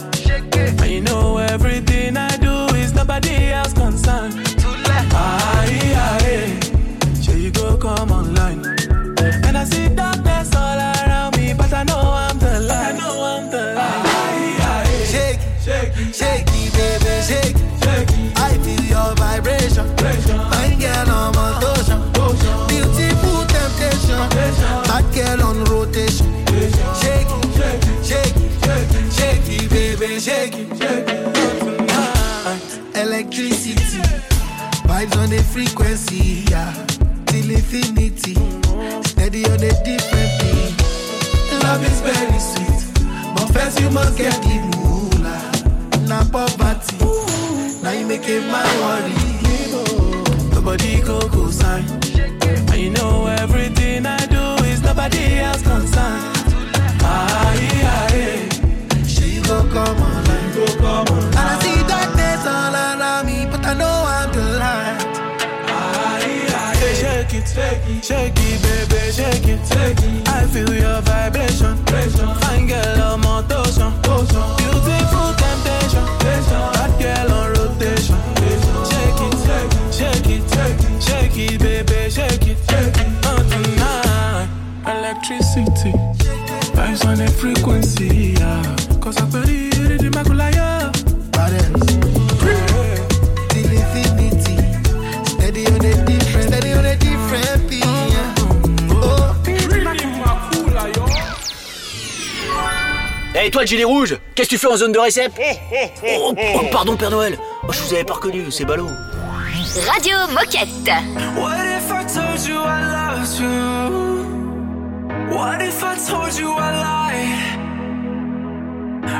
And 0.82 0.90
you 0.90 1.00
know 1.00 1.38
everything 1.38 2.18
I 2.18 2.36
do 2.36 2.66
is 2.76 2.92
nobody 2.92 3.50
else 3.50 3.72
concerned. 3.72 4.47
Must 43.98 44.16
get 44.16 44.36
the 44.46 44.56
moolah. 44.70 45.42
na 46.10 46.18
poverty. 46.32 46.96
Now 47.82 47.92
you 47.98 48.06
make 48.06 48.28
it 48.28 48.42
my 48.54 48.66
worry. 48.82 49.14
Nobody 50.54 51.00
go 51.02 51.18
go 51.28 51.50
sign. 51.50 51.84
And 52.70 52.78
you 52.84 52.90
know 52.90 53.26
everything 53.42 54.06
I 54.06 54.20
do 54.34 54.44
is 54.70 54.80
nobody 54.82 55.24
else 55.46 55.62
concerned. 55.62 56.24
Ah, 57.02 57.52
yeah, 57.54 58.16
yeah. 58.20 59.04
She 59.12 59.40
go 59.48 59.56
come 59.74 60.00
online. 60.02 60.48
Shake 66.98 67.34
it, 67.34 67.48
shake 67.48 67.88
it, 67.88 68.04
shake 68.04 68.38
it, 68.48 68.62
baby, 68.62 69.00
shake 69.12 69.48
it, 69.54 69.60
shake 69.70 70.02
it. 70.08 70.28
I 70.28 70.46
feel 70.52 70.72
your 70.72 71.00
vibration. 71.02 71.76
Fine 72.40 72.66
girl 72.68 73.17
toi 103.58 103.64
le 103.64 103.68
gilet 103.68 103.82
rouge, 103.82 104.16
qu'est-ce 104.36 104.48
que 104.48 104.54
tu 104.54 104.60
fais 104.60 104.68
en 104.68 104.76
zone 104.76 104.92
de 104.92 105.00
récep 105.00 105.32
oh, 106.06 106.32
oh, 106.32 106.60
pardon 106.70 106.96
Père 106.96 107.10
Noël, 107.10 107.36
oh, 107.66 107.72
je 107.72 107.80
vous 107.80 107.92
avais 107.92 108.04
pas 108.04 108.14
reconnu, 108.14 108.52
c'est 108.52 108.64
ballot. 108.64 108.86
Radio 109.92 110.16
Moquette. 110.28 110.92
What 111.36 111.66
if 111.66 111.90
I 111.90 112.04
told 112.06 112.46
you 112.46 112.54
I 112.54 112.82
loved 112.94 113.40
you? 113.40 114.22
What 115.36 115.60
if 115.60 115.82
I 115.82 115.96
told 116.08 116.38
you 116.38 116.52
I 116.52 116.70
lied? 116.84 117.58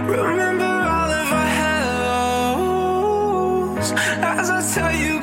Remember 0.08 0.64
all 0.64 1.10
of 1.10 1.32
our 1.32 1.48
hellos 2.58 3.92
as 4.22 4.50
I 4.50 4.62
tell 4.72 4.94
you 4.94 5.17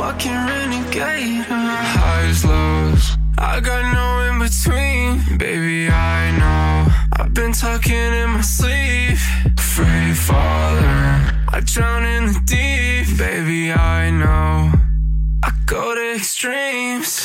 fucking 0.00 0.40
renegade. 0.50 1.44
Uh. 1.50 1.76
Highs, 1.98 2.44
lows, 2.44 3.04
I 3.36 3.60
got 3.60 3.82
no 3.98 4.06
in 4.28 4.36
between. 4.46 5.38
Baby, 5.38 5.90
I 5.90 6.20
know. 6.40 6.72
I've 7.18 7.34
been 7.34 7.52
talking 7.52 8.10
in 8.22 8.30
my 8.30 8.40
sleep. 8.40 9.18
Free 9.58 10.14
falling, 10.28 11.20
I 11.56 11.60
drown 11.64 12.04
in 12.14 12.22
the 12.32 12.40
deep. 12.46 13.18
Baby, 13.18 13.72
I 13.72 14.10
know. 14.10 14.72
I 15.44 15.50
go 15.66 15.94
to. 15.94 16.10
Extremes. 16.20 17.19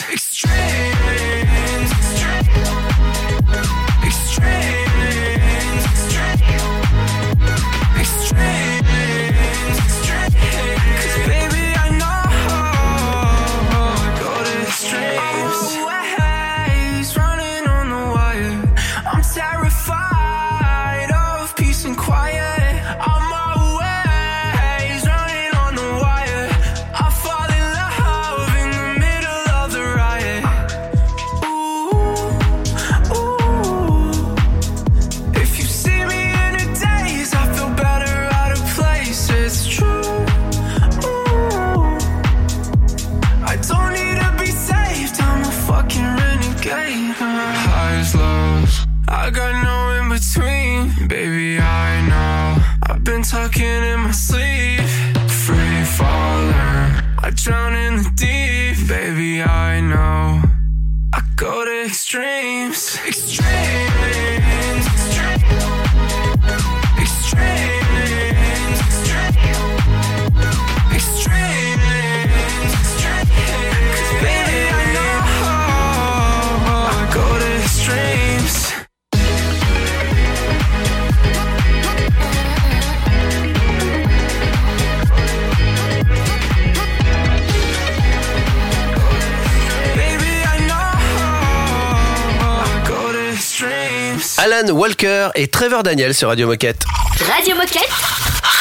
Alan 94.66 94.74
Walker 94.78 95.30
et 95.36 95.48
Trevor 95.48 95.84
Daniel 95.84 96.14
sur 96.16 96.28
Radio 96.30 96.48
Moquette. 96.48 96.84
Radio 97.20 97.56
Moquette. 97.56 97.88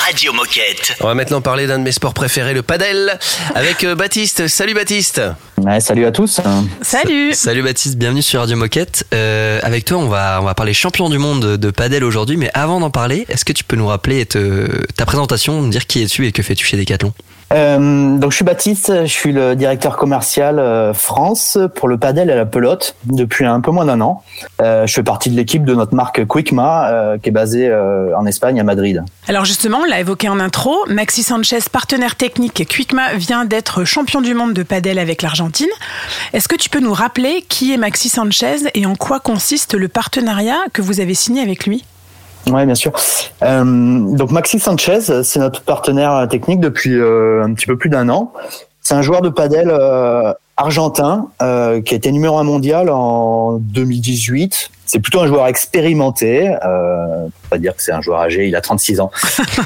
Radio 0.06 0.32
Moquette. 0.34 0.96
On 1.00 1.06
va 1.06 1.14
maintenant 1.14 1.40
parler 1.40 1.66
d'un 1.66 1.78
de 1.78 1.84
mes 1.84 1.92
sports 1.92 2.12
préférés, 2.12 2.52
le 2.52 2.62
padel, 2.62 3.18
avec 3.54 3.84
euh, 3.84 3.94
Baptiste. 3.94 4.46
Salut 4.48 4.74
Baptiste. 4.74 5.22
Ouais, 5.58 5.80
salut 5.80 6.04
à 6.04 6.12
tous. 6.12 6.40
Salut. 6.82 7.32
Salut 7.32 7.62
Baptiste, 7.62 7.96
bienvenue 7.96 8.20
sur 8.22 8.40
Radio 8.40 8.56
Moquette. 8.56 9.06
Euh, 9.14 9.60
avec 9.62 9.86
toi, 9.86 9.96
on 9.98 10.08
va 10.08 10.40
on 10.42 10.44
va 10.44 10.54
parler 10.54 10.74
champion 10.74 11.08
du 11.08 11.16
monde 11.18 11.56
de 11.56 11.70
padel 11.70 12.04
aujourd'hui, 12.04 12.36
mais 12.36 12.50
avant 12.52 12.80
d'en 12.80 12.90
parler, 12.90 13.24
est-ce 13.30 13.44
que 13.46 13.52
tu 13.54 13.64
peux 13.64 13.76
nous 13.76 13.86
rappeler 13.86 14.26
te- 14.26 14.84
ta 14.96 15.06
présentation, 15.06 15.62
nous 15.62 15.70
dire 15.70 15.86
qui 15.86 16.02
es-tu 16.02 16.26
et 16.26 16.32
que 16.32 16.42
fais-tu 16.42 16.66
chez 16.66 16.76
Decathlon? 16.76 17.14
Euh, 17.54 18.18
je 18.20 18.34
suis 18.34 18.44
Baptiste, 18.44 18.92
je 19.02 19.12
suis 19.12 19.32
le 19.32 19.54
directeur 19.54 19.96
commercial 19.96 20.58
euh, 20.58 20.92
France 20.92 21.56
pour 21.76 21.86
le 21.86 21.96
padel 21.98 22.28
et 22.28 22.34
la 22.34 22.46
pelote 22.46 22.96
depuis 23.04 23.44
un 23.44 23.60
peu 23.60 23.70
moins 23.70 23.84
d'un 23.84 24.00
an. 24.00 24.22
Euh, 24.60 24.88
je 24.88 24.94
fais 24.94 25.04
partie 25.04 25.30
de 25.30 25.36
l'équipe 25.36 25.64
de 25.64 25.72
notre 25.72 25.94
marque 25.94 26.26
Quickma 26.26 27.16
qui 27.22 27.28
est 27.28 27.32
basée 27.32 27.72
en 28.16 28.26
Espagne 28.26 28.60
à 28.60 28.64
Madrid. 28.64 29.02
Alors 29.28 29.44
justement, 29.44 29.78
on 29.82 29.84
l'a 29.84 30.00
évoqué 30.00 30.28
en 30.28 30.40
intro, 30.40 30.76
Maxi 30.88 31.22
Sanchez, 31.22 31.60
partenaire 31.70 32.16
technique 32.16 32.66
Quickma, 32.68 33.14
vient 33.14 33.44
d'être 33.44 33.84
champion 33.84 34.20
du 34.20 34.34
monde 34.34 34.52
de 34.52 34.62
padel 34.62 34.98
avec 34.98 35.22
l'Argentine. 35.22 35.68
Est-ce 36.32 36.48
que 36.48 36.56
tu 36.56 36.68
peux 36.68 36.80
nous 36.80 36.92
rappeler 36.92 37.44
qui 37.48 37.72
est 37.72 37.76
Maxi 37.76 38.08
Sanchez 38.08 38.68
et 38.74 38.86
en 38.86 38.96
quoi 38.96 39.20
consiste 39.20 39.74
le 39.74 39.88
partenariat 39.88 40.58
que 40.72 40.82
vous 40.82 41.00
avez 41.00 41.14
signé 41.14 41.42
avec 41.42 41.66
lui? 41.66 41.84
Ouais, 42.50 42.66
bien 42.66 42.74
sûr. 42.74 42.92
Euh, 43.42 43.64
donc 43.64 44.30
Maxi 44.30 44.58
Sanchez, 44.58 45.00
c'est 45.22 45.38
notre 45.38 45.62
partenaire 45.62 46.26
technique 46.28 46.60
depuis 46.60 46.94
euh, 46.94 47.42
un 47.44 47.52
petit 47.54 47.66
peu 47.66 47.76
plus 47.76 47.88
d'un 47.90 48.08
an. 48.08 48.32
C'est 48.82 48.94
un 48.94 49.02
joueur 49.02 49.22
de 49.22 49.30
padel 49.30 49.70
euh, 49.70 50.32
argentin 50.58 51.28
euh, 51.42 51.80
qui 51.80 51.94
a 51.94 51.96
été 51.96 52.12
numéro 52.12 52.38
un 52.38 52.42
mondial 52.42 52.90
en 52.90 53.54
2018. 53.58 54.70
C'est 54.86 54.98
plutôt 55.00 55.20
un 55.20 55.26
joueur 55.26 55.46
expérimenté. 55.46 56.54
Euh, 56.64 57.26
pas 57.48 57.56
dire 57.56 57.74
que 57.74 57.82
c'est 57.82 57.92
un 57.92 58.02
joueur 58.02 58.20
âgé. 58.20 58.46
Il 58.46 58.54
a 58.54 58.60
36 58.60 59.00
ans. 59.00 59.10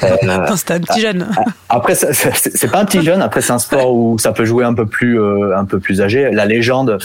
Euh, 0.04 0.46
C'est 0.56 0.70
un 0.70 0.80
petit 0.80 1.00
jeune. 1.00 1.26
après, 1.68 1.94
ça- 1.96 2.12
ça- 2.12 2.30
c'est 2.34 2.56
c'est 2.56 2.68
pas 2.70 2.78
un 2.78 2.84
petit 2.84 3.02
jeune. 3.02 3.20
Après, 3.20 3.40
c'est 3.40 3.52
un 3.52 3.58
sport 3.58 3.92
où 3.92 4.16
ça 4.18 4.30
peut 4.32 4.44
jouer 4.44 4.64
un 4.64 4.74
peu 4.74 4.86
plus, 4.86 5.20
euh, 5.20 5.56
un 5.58 5.64
peu 5.64 5.80
plus 5.80 6.00
âgé. 6.00 6.30
La 6.30 6.46
légende, 6.46 6.98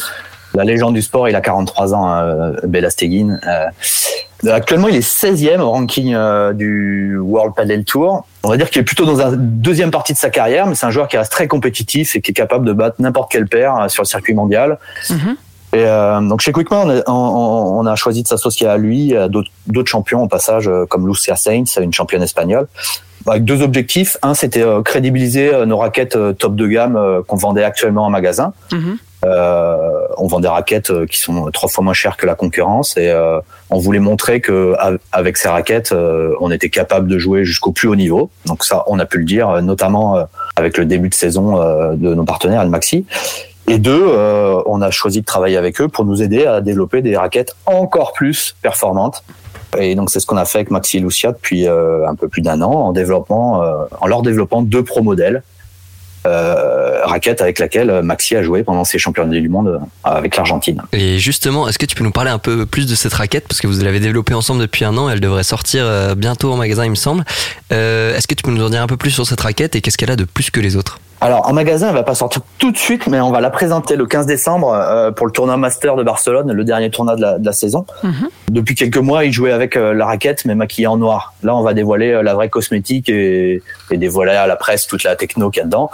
la 0.54 0.64
légende 0.64 0.94
du 0.94 1.02
sport, 1.02 1.28
il 1.30 1.36
a 1.36 1.42
43 1.42 1.94
ans, 1.94 2.16
euh, 2.16 2.54
Belasteguin. 2.64 3.40
Euh, 3.48 4.52
actuellement, 4.52 4.88
il 4.88 4.96
est 4.96 5.08
16e 5.08 5.60
au 5.60 5.70
ranking 5.70 6.14
euh, 6.14 6.54
du 6.54 7.18
World 7.18 7.56
Padel 7.56 7.84
Tour. 7.86 8.26
On 8.44 8.50
va 8.50 8.58
dire 8.58 8.70
qu'il 8.70 8.82
est 8.82 8.86
plutôt 8.86 9.06
dans 9.06 9.16
la 9.16 9.32
deuxième 9.36 9.92
partie 9.92 10.14
de 10.14 10.18
sa 10.18 10.30
carrière, 10.30 10.68
mais 10.68 10.76
c'est 10.76 10.86
un 10.86 10.92
joueur 10.92 11.08
qui 11.08 11.18
reste 11.18 11.32
très 11.32 11.48
compétitif 11.48 12.16
et 12.16 12.22
qui 12.22 12.32
est 12.32 12.36
capable 12.36 12.66
de 12.66 12.74
battre 12.74 12.98
n'importe 13.00 13.32
quel 13.32 13.48
paire 13.48 13.90
sur 13.90 14.04
le 14.04 14.08
circuit 14.08 14.34
mondial. 14.34 14.78
Mhm. 15.10 15.38
Et 15.74 15.86
euh, 15.86 16.22
donc 16.22 16.42
chez 16.42 16.52
Quickma, 16.52 16.84
on 16.86 16.90
a, 16.90 17.02
on, 17.10 17.80
on 17.80 17.86
a 17.88 17.96
choisi 17.96 18.22
de 18.22 18.28
s'associer 18.28 18.68
à 18.68 18.78
lui, 18.78 19.16
à 19.16 19.28
d'autres 19.28 19.50
champions 19.86 20.22
au 20.22 20.28
passage, 20.28 20.70
comme 20.90 21.08
Lucia 21.08 21.36
Saints, 21.36 21.64
une 21.82 21.94
championne 21.94 22.22
espagnole, 22.22 22.68
avec 23.26 23.44
deux 23.44 23.64
objectifs. 23.64 24.18
Un, 24.22 24.36
c'était 24.36 24.64
crédibiliser 24.86 25.66
nos 25.66 25.78
raquettes 25.78 26.18
top 26.38 26.56
de 26.56 26.68
gamme 26.68 27.24
qu'on 27.28 27.38
vendait 27.38 27.64
actuellement 27.64 28.06
en 28.06 28.12
magasin. 28.12 28.54
Mhm. 28.72 28.98
Euh, 29.26 30.08
on 30.18 30.28
vend 30.28 30.40
des 30.40 30.48
raquettes 30.48 30.90
euh, 30.92 31.06
qui 31.06 31.18
sont 31.18 31.50
trois 31.52 31.70
fois 31.70 31.84
moins 31.84 31.94
chères 31.94 32.18
que 32.18 32.26
la 32.26 32.36
concurrence 32.36 32.98
et 32.98 33.10
euh, 33.10 33.40
on 33.70 33.80
voulait 33.80 34.00
montrer 34.00 34.42
que 34.42 34.76
av- 34.78 35.00
avec 35.12 35.38
ces 35.38 35.48
raquettes, 35.48 35.92
euh, 35.92 36.34
on 36.42 36.52
était 36.52 36.70
capable 36.70 37.08
de 37.08 37.18
jouer 37.18 37.46
jusqu'au 37.46 37.72
plus 37.72 37.88
haut 37.88 37.96
niveau. 37.96 38.30
Donc 38.46 38.64
ça, 38.64 38.84
on 38.88 39.00
a 39.00 39.06
pu 39.06 39.20
le 39.20 39.26
dire, 39.26 39.50
euh, 39.50 39.62
notamment 39.62 40.18
euh, 40.18 40.24
avec 40.56 40.78
le 40.78 40.86
début 40.86 41.10
de 41.10 41.14
saison 41.14 41.62
euh, 41.62 41.94
de 41.96 42.14
nos 42.14 42.26
partenaires 42.26 42.62
El 42.62 42.70
Maxi. 42.70 43.06
Et 43.68 43.78
deux, 43.78 44.06
euh, 44.10 44.62
on 44.66 44.82
a 44.82 44.92
choisi 44.92 45.22
de 45.22 45.26
travailler 45.26 45.56
avec 45.56 45.80
eux 45.80 45.88
pour 45.88 46.04
nous 46.04 46.22
aider 46.22 46.46
à 46.46 46.60
développer 46.60 47.02
des 47.02 47.16
raquettes 47.16 47.56
encore 47.66 48.12
plus 48.12 48.56
performantes. 48.62 49.24
Et 49.78 49.96
donc 49.96 50.10
c'est 50.12 50.20
ce 50.20 50.28
qu'on 50.28 50.38
a 50.38 50.46
fait 50.46 50.60
avec 50.60 50.70
Maxi 50.70 50.98
et 50.98 51.00
Lucia 51.00 51.32
depuis 51.32 51.68
euh, 51.68 52.08
un 52.08 52.16
peu 52.16 52.28
plus 52.28 52.42
d'un 52.42 52.62
an 52.62 52.72
en 52.72 52.92
développement, 52.92 53.64
euh, 53.64 53.86
en 54.02 54.08
leur 54.08 54.22
développant 54.22 54.62
deux 54.62 54.84
pro 54.84 55.02
modèles 55.02 55.44
euh, 56.26 57.06
raquettes 57.06 57.42
avec 57.42 57.60
laquelle 57.60 58.02
Maxi 58.02 58.36
a 58.36 58.44
joué 58.44 58.64
pendant 58.64 58.84
ses 58.84 58.98
championnats 58.98 59.40
du 59.40 59.50
monde 59.50 59.68
euh, 59.68 59.80
avec 60.04 60.36
l'Argentine. 60.36 60.82
Et 60.92 61.20
justement, 61.20 61.68
est-ce 61.68 61.78
que 61.78 61.86
tu 61.86 61.96
peux 61.96 62.04
nous 62.04 62.12
parler 62.12 62.32
un 62.32 62.40
peu 62.40 62.66
plus 62.66 62.88
de 62.88 62.96
cette 62.96 63.14
raquette? 63.14 63.48
Parce 63.48 63.62
que 63.62 63.68
vous 63.68 63.82
l'avez 63.84 64.00
développée 64.00 64.34
ensemble 64.34 64.62
depuis 64.62 64.86
un 64.86 64.98
an, 64.98 65.10
elle 65.10 65.20
devrait 65.20 65.44
sortir 65.44 65.84
euh, 65.86 66.16
bientôt 66.16 66.52
en 66.52 66.58
magasin, 66.58 66.86
il 66.86 66.92
me 66.92 66.96
semble. 66.96 67.24
Euh, 67.72 68.16
est-ce 68.16 68.28
que 68.28 68.36
tu 68.36 68.44
peux 68.44 68.52
nous 68.52 68.64
en 68.64 68.70
dire 68.70 68.82
un 68.82 68.88
peu 68.88 68.98
plus 68.98 69.12
sur 69.12 69.26
cette 69.26 69.42
raquette 69.42 69.76
et 69.76 69.82
qu'est-ce 69.82 69.98
qu'elle 69.98 70.12
a 70.12 70.16
de 70.16 70.26
plus 70.26 70.50
que 70.50 70.60
les 70.60 70.76
autres? 70.76 71.00
Alors 71.24 71.48
en 71.48 71.54
magasin, 71.54 71.88
elle 71.88 71.96
va 71.96 72.04
pas 72.04 72.16
sortir 72.16 72.42
tout 72.58 72.70
de 72.70 72.78
suite, 72.78 73.08
mais 73.08 73.22
on 73.22 73.32
va 73.32 73.40
la 73.40 73.50
présenter 73.50 73.96
le 73.96 74.06
15 74.06 74.26
décembre 74.26 74.74
euh, 74.74 75.10
pour 75.10 75.26
le 75.26 75.32
tournoi 75.32 75.56
Master 75.56 75.96
de 75.96 76.04
Barcelone, 76.04 76.52
le 76.52 76.66
dernier 76.66 76.92
tournoi 76.92 77.16
de 77.16 77.22
la, 77.22 77.40
de 77.40 77.46
la 77.46 77.54
saison. 77.54 77.86
Mhm. 78.04 78.28
Depuis 78.50 78.76
quelques 78.76 78.98
mois, 78.98 79.24
il 79.24 79.32
jouait 79.32 79.54
avec 79.54 79.78
euh, 79.78 79.94
la 79.94 80.06
raquette, 80.06 80.44
mais 80.44 80.54
maquillée 80.54 80.88
en 80.88 80.98
noir. 80.98 81.34
Là, 81.42 81.56
on 81.56 81.62
va 81.62 81.74
dévoiler 81.74 82.12
euh, 82.12 82.24
la 82.24 82.34
vraie 82.34 82.50
cosmétique 82.50 83.08
et, 83.08 83.64
et 83.90 83.98
dévoiler 83.98 84.34
à 84.34 84.48
la 84.48 84.58
presse 84.58 84.86
toute 84.86 85.06
la 85.06 85.16
techno 85.16 85.50
qu'il 85.50 85.62
y 85.62 85.64
a 85.64 85.66
dedans. 85.66 85.90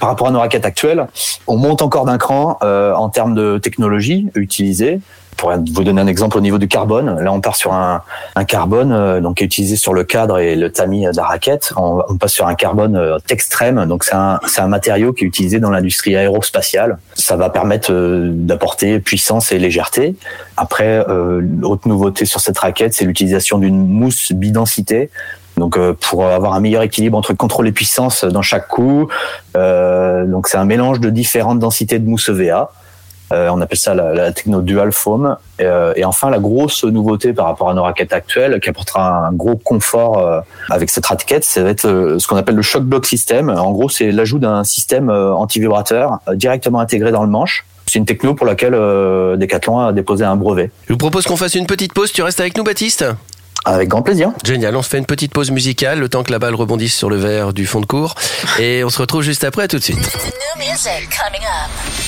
Par 0.00 0.08
rapport 0.08 0.28
à 0.28 0.30
nos 0.30 0.40
raquettes 0.40 0.64
actuelles, 0.64 1.06
on 1.46 1.58
monte 1.58 1.82
encore 1.82 2.06
d'un 2.06 2.16
cran 2.16 2.58
euh, 2.62 2.94
en 2.94 3.10
termes 3.10 3.34
de 3.34 3.58
technologie 3.58 4.28
utilisée. 4.34 5.00
Pour 5.40 5.50
vous 5.72 5.84
donner 5.84 6.02
un 6.02 6.06
exemple 6.06 6.36
au 6.36 6.42
niveau 6.42 6.58
du 6.58 6.68
carbone, 6.68 7.18
là 7.18 7.32
on 7.32 7.40
part 7.40 7.56
sur 7.56 7.72
un, 7.72 8.02
un 8.36 8.44
carbone 8.44 8.92
euh, 8.92 9.22
donc 9.22 9.40
utilisé 9.40 9.76
sur 9.76 9.94
le 9.94 10.04
cadre 10.04 10.38
et 10.38 10.54
le 10.54 10.70
tamis 10.70 11.06
de 11.06 11.16
la 11.16 11.24
raquette. 11.24 11.72
On, 11.78 12.02
on 12.10 12.18
passe 12.18 12.34
sur 12.34 12.46
un 12.46 12.54
carbone 12.54 12.94
euh, 12.94 13.16
extrême, 13.30 13.86
donc 13.86 14.04
c'est 14.04 14.14
un, 14.14 14.38
un 14.58 14.68
matériau 14.68 15.14
qui 15.14 15.24
est 15.24 15.26
utilisé 15.26 15.58
dans 15.58 15.70
l'industrie 15.70 16.14
aérospatiale. 16.14 16.98
Ça 17.14 17.36
va 17.36 17.48
permettre 17.48 17.90
euh, 17.90 18.28
d'apporter 18.34 19.00
puissance 19.00 19.50
et 19.50 19.58
légèreté. 19.58 20.14
Après, 20.58 21.06
euh, 21.08 21.40
l'autre 21.40 21.88
nouveauté 21.88 22.26
sur 22.26 22.40
cette 22.40 22.58
raquette, 22.58 22.92
c'est 22.92 23.06
l'utilisation 23.06 23.56
d'une 23.56 23.86
mousse 23.86 24.32
bidensité. 24.32 25.08
Donc 25.56 25.78
euh, 25.78 25.94
pour 25.98 26.26
avoir 26.26 26.52
un 26.52 26.60
meilleur 26.60 26.82
équilibre 26.82 27.16
entre 27.16 27.32
contrôle 27.32 27.66
et 27.66 27.72
puissance 27.72 28.24
dans 28.24 28.42
chaque 28.42 28.68
coup, 28.68 29.08
euh, 29.56 30.26
donc 30.26 30.48
c'est 30.48 30.58
un 30.58 30.64
mélange 30.66 31.00
de 31.00 31.08
différentes 31.08 31.60
densités 31.60 31.98
de 31.98 32.06
mousse 32.06 32.28
EVA. 32.28 32.72
Euh, 33.32 33.48
on 33.52 33.60
appelle 33.60 33.78
ça 33.78 33.94
la, 33.94 34.12
la 34.12 34.32
techno 34.32 34.60
dual 34.60 34.92
foam. 34.92 35.36
Euh, 35.60 35.92
et 35.96 36.04
enfin, 36.04 36.30
la 36.30 36.38
grosse 36.38 36.84
nouveauté 36.84 37.32
par 37.32 37.46
rapport 37.46 37.70
à 37.70 37.74
nos 37.74 37.82
raquettes 37.82 38.12
actuelles, 38.12 38.60
qui 38.60 38.68
apportera 38.68 39.26
un 39.26 39.32
gros 39.32 39.56
confort 39.56 40.18
euh, 40.18 40.40
avec 40.68 40.90
cette 40.90 41.06
raquette, 41.06 41.44
ça 41.44 41.62
va 41.62 41.70
être 41.70 42.16
ce 42.18 42.26
qu'on 42.26 42.36
appelle 42.36 42.56
le 42.56 42.62
shock 42.62 42.82
block 42.82 43.06
system. 43.06 43.50
En 43.50 43.72
gros, 43.72 43.88
c'est 43.88 44.10
l'ajout 44.10 44.38
d'un 44.38 44.64
système 44.64 45.10
anti-vibrateur 45.10 46.18
directement 46.34 46.80
intégré 46.80 47.12
dans 47.12 47.22
le 47.22 47.30
manche. 47.30 47.66
C'est 47.86 47.98
une 47.98 48.04
techno 48.04 48.34
pour 48.34 48.46
laquelle 48.46 48.72
Decathlon 48.72 49.80
a 49.80 49.92
déposé 49.92 50.24
un 50.24 50.36
brevet. 50.36 50.70
Je 50.86 50.92
vous 50.92 50.98
propose 50.98 51.26
qu'on 51.26 51.36
fasse 51.36 51.54
une 51.56 51.66
petite 51.66 51.92
pause. 51.92 52.12
Tu 52.12 52.22
restes 52.22 52.40
avec 52.40 52.56
nous, 52.56 52.62
Baptiste? 52.62 53.04
Avec 53.64 53.88
grand 53.88 54.02
plaisir. 54.02 54.32
Génial, 54.42 54.74
on 54.74 54.82
se 54.82 54.88
fait 54.88 54.98
une 54.98 55.06
petite 55.06 55.32
pause 55.32 55.50
musicale, 55.50 55.98
le 55.98 56.08
temps 56.08 56.22
que 56.22 56.32
la 56.32 56.38
balle 56.38 56.54
rebondisse 56.54 56.96
sur 56.96 57.10
le 57.10 57.16
verre 57.16 57.52
du 57.52 57.66
fond 57.66 57.80
de 57.80 57.86
cours. 57.86 58.14
Et 58.58 58.82
on 58.84 58.90
se 58.90 58.98
retrouve 58.98 59.22
juste 59.22 59.44
après, 59.44 59.68
tout 59.68 59.78
de 59.78 59.82
suite. 59.82 59.98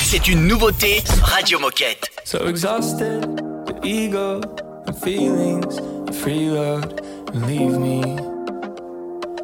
C'est 0.05 0.29
une 0.29 0.47
nouveauté 0.47 1.03
Radio 1.23 1.59
Moquette. 1.59 2.09
So 2.25 2.47
exhausted, 2.49 3.23
the 3.67 3.75
ego 3.85 4.41
and 4.87 4.95
feelings 4.95 5.79
and 5.79 6.15
freeload 6.15 7.01
leave 7.35 7.79
me 7.79 8.03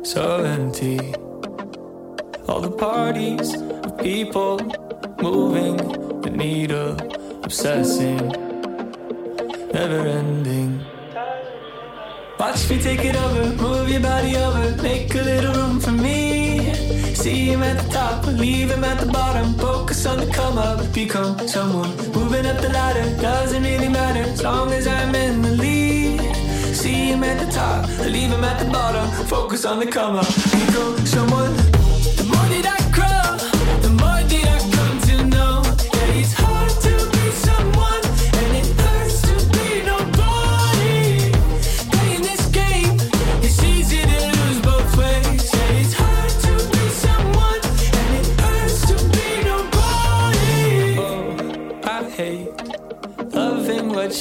so 0.02 0.42
empty. 0.44 0.98
All 2.48 2.60
the 2.62 2.70
parties 2.70 3.54
of 3.84 3.98
people 3.98 4.58
moving 5.20 5.76
the 6.22 6.30
needle, 6.30 6.96
obsessing, 7.44 8.32
never 9.74 10.06
ending. 10.06 10.77
Watch 12.38 12.70
me 12.70 12.80
take 12.80 13.04
it 13.04 13.16
over, 13.16 13.52
move 13.60 13.88
your 13.88 14.00
body 14.00 14.36
over, 14.36 14.80
make 14.80 15.12
a 15.12 15.22
little 15.22 15.54
room 15.54 15.80
for 15.80 15.90
me. 15.90 16.72
See 17.12 17.46
him 17.46 17.64
at 17.64 17.82
the 17.82 17.92
top, 17.92 18.24
leave 18.26 18.70
him 18.70 18.84
at 18.84 19.00
the 19.00 19.06
bottom. 19.06 19.54
Focus 19.54 20.06
on 20.06 20.20
the 20.20 20.26
come 20.26 20.56
up, 20.56 20.92
become 20.94 21.36
someone. 21.48 21.90
Moving 22.12 22.46
up 22.46 22.60
the 22.60 22.68
ladder, 22.68 23.20
doesn't 23.20 23.64
really 23.64 23.88
matter 23.88 24.20
as 24.20 24.40
long 24.40 24.70
as 24.72 24.86
I'm 24.86 25.14
in 25.16 25.42
the 25.42 25.50
lead. 25.50 26.20
See 26.76 27.10
him 27.10 27.24
at 27.24 27.44
the 27.44 27.50
top, 27.50 27.88
leave 28.06 28.30
him 28.30 28.44
at 28.44 28.64
the 28.64 28.70
bottom. 28.70 29.10
Focus 29.26 29.64
on 29.64 29.80
the 29.80 29.86
come 29.86 30.14
up, 30.14 30.26
become 30.52 31.04
someone. 31.06 31.67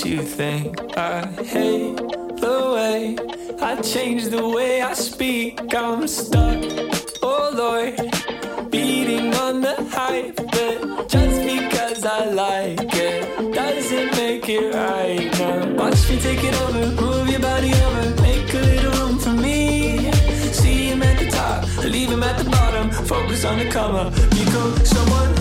You 0.06 0.22
think. 0.22 0.76
I 0.98 1.26
hate 1.44 1.98
the 1.98 2.72
way 2.76 3.16
I 3.62 3.82
change 3.82 4.26
the 4.26 4.48
way 4.48 4.82
I 4.82 4.94
speak. 4.94 5.74
I'm 5.74 6.08
stuck. 6.08 6.58
Oh 7.24 7.52
Lord, 7.54 7.96
beating 8.70 9.34
on 9.36 9.62
the 9.62 9.76
hype, 9.92 10.36
but 10.36 11.10
just 11.10 11.42
because 11.42 12.06
I 12.06 12.26
like 12.26 12.94
it 12.94 13.54
doesn't 13.54 14.12
make 14.18 14.48
it 14.50 14.74
right. 14.74 15.32
Now 15.40 15.74
watch 15.76 16.10
me 16.10 16.20
take 16.20 16.44
it 16.44 16.56
over, 16.62 17.02
move 17.02 17.30
your 17.30 17.40
body 17.40 17.72
over, 17.74 18.22
make 18.22 18.54
a 18.54 18.60
little 18.60 18.92
room 19.00 19.20
for 19.20 19.32
me. 19.32 20.12
See 20.52 20.90
him 20.90 21.02
at 21.02 21.18
the 21.18 21.30
top, 21.32 21.66
leave 21.84 22.10
him 22.10 22.24
at 22.24 22.38
the 22.38 22.50
bottom. 22.50 22.92
Focus 22.92 23.46
on 23.46 23.60
the 23.60 23.70
come 23.70 23.96
up, 23.96 24.14
become 24.32 24.86
someone. 24.86 25.37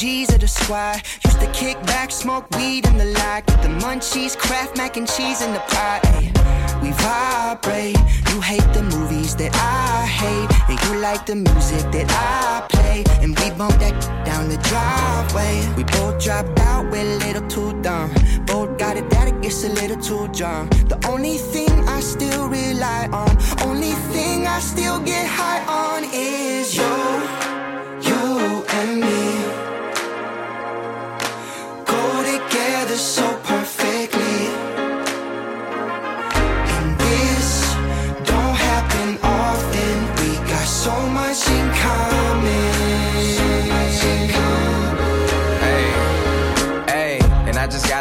OGs 0.00 0.32
of 0.32 0.40
the 0.40 0.48
squad. 0.48 1.02
Used 1.26 1.40
to 1.40 1.50
kick 1.52 1.76
back, 1.84 2.10
smoke 2.10 2.48
weed 2.56 2.86
in 2.86 2.96
the 2.96 3.04
lot. 3.04 3.44
Get 3.46 3.62
the 3.62 3.68
munchies, 3.68 4.36
craft 4.36 4.76
mac 4.76 4.96
and 4.96 5.06
cheese 5.06 5.42
in 5.42 5.52
the 5.52 5.60
pot. 5.60 6.00
Ay, 6.04 6.32
we 6.82 6.90
vibrate. 6.92 7.98
You 8.32 8.40
hate 8.40 8.68
the 8.72 8.82
movies 8.82 9.36
that 9.36 9.52
I 9.54 10.06
hate, 10.06 10.50
and 10.70 10.78
you 10.84 11.02
like 11.02 11.26
the 11.26 11.36
music 11.36 11.84
that 11.92 12.08
I 12.08 12.66
play. 12.68 13.04
And 13.20 13.38
we 13.38 13.50
bump 13.50 13.74
that 13.80 14.24
down 14.24 14.48
the 14.48 14.56
driveway. 14.70 15.68
We 15.76 15.84
both 15.84 16.22
dropped 16.22 16.58
out, 16.60 16.90
we're 16.90 17.02
a 17.02 17.18
little 17.26 17.46
too 17.48 17.78
dumb. 17.82 18.10
Both 18.46 18.78
got 18.78 18.96
it 18.96 19.10
that 19.10 19.28
it 19.28 19.42
gets 19.42 19.64
a 19.64 19.68
little 19.68 20.00
too 20.00 20.28
drunk. 20.32 20.70
The 20.88 20.98
only 21.08 21.36
thing 21.36 21.70
I 21.88 22.00
still 22.00 22.48
rely 22.48 23.08
on, 23.12 23.36
only 23.68 23.92
thing 24.12 24.46
I 24.46 24.60
still 24.60 24.98
get 25.00 25.26
high 25.26 25.62
on 25.66 26.04
is 26.12 26.74
you, 26.74 27.09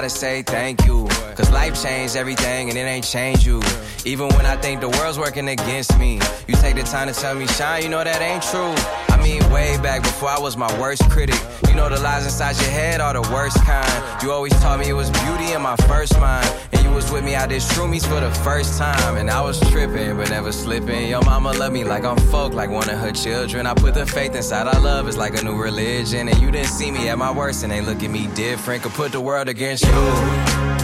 Gotta 0.10 0.20
say 0.20 0.42
thank 0.42 0.88
you. 0.88 1.08
Cause 1.36 1.52
life 1.52 1.84
changed 1.84 2.16
everything 2.16 2.70
and 2.70 2.78
it 2.80 2.82
ain't 2.82 3.06
changed 3.06 3.46
you. 3.46 3.62
Even 4.06 4.28
when 4.30 4.44
I 4.44 4.56
think 4.56 4.82
the 4.82 4.90
world's 4.90 5.20
working 5.20 5.48
against 5.48 6.00
me, 6.00 6.16
you 6.48 6.56
take 6.56 6.76
the 6.78 6.82
time 6.82 7.08
to 7.10 7.14
tell 7.14 7.36
me, 7.36 7.46
Shine, 7.46 7.84
you 7.84 7.90
know 7.90 8.04
that 8.04 8.20
ain't 8.20 8.42
true. 8.42 8.74
I 9.14 9.22
mean, 9.22 9.48
way 9.52 9.78
back 9.84 10.02
before 10.02 10.30
I 10.30 10.40
was 10.40 10.58
my 10.58 10.72
worst 10.80 11.08
critic. 11.12 11.40
You 11.68 11.76
know 11.76 11.90
the 11.90 12.00
lies 12.00 12.26
inside 12.26 12.56
your 12.60 12.72
head 12.72 13.02
are 13.02 13.14
the 13.14 13.22
worst 13.32 13.64
kind. 13.66 14.24
You 14.24 14.32
always 14.32 14.54
taught 14.54 14.80
me 14.80 14.90
it 14.90 14.94
was 14.94 15.12
beauty 15.12 15.52
in 15.52 15.62
my 15.62 15.76
first 15.86 16.20
mind. 16.20 16.50
And 16.74 16.79
you 16.90 16.96
was 16.96 17.12
with 17.12 17.24
me 17.24 17.36
out 17.36 17.50
there 17.50 17.60
shroomies 17.60 18.06
for 18.06 18.20
the 18.20 18.32
first 18.44 18.78
time. 18.78 19.18
And 19.18 19.30
I 19.30 19.42
was 19.42 19.60
tripping, 19.72 20.18
but 20.18 20.30
never 20.30 20.52
slipping. 20.52 21.08
Your 21.10 21.22
mama 21.22 21.52
love 21.54 21.72
me 21.72 21.84
like 21.84 22.04
I'm 22.04 22.18
folk, 22.32 22.54
like 22.54 22.70
one 22.70 22.90
of 22.90 23.00
her 23.00 23.12
children. 23.12 23.66
I 23.66 23.74
put 23.74 23.94
the 23.94 24.06
faith 24.06 24.36
inside 24.36 24.68
our 24.68 24.82
love, 24.82 25.08
it's 25.08 25.18
like 25.18 25.40
a 25.40 25.44
new 25.44 25.56
religion. 25.56 26.28
And 26.28 26.40
you 26.42 26.52
didn't 26.52 26.68
see 26.68 26.92
me 26.92 27.10
at 27.10 27.18
my 27.18 27.32
worst 27.32 27.64
and 27.64 27.72
they 27.72 27.82
look 27.82 28.04
at 28.04 28.10
me 28.10 28.28
different. 28.28 28.84
Could 28.84 28.94
put 28.94 29.12
the 29.12 29.22
world 29.22 29.48
against 29.48 29.86
you. 29.86 30.79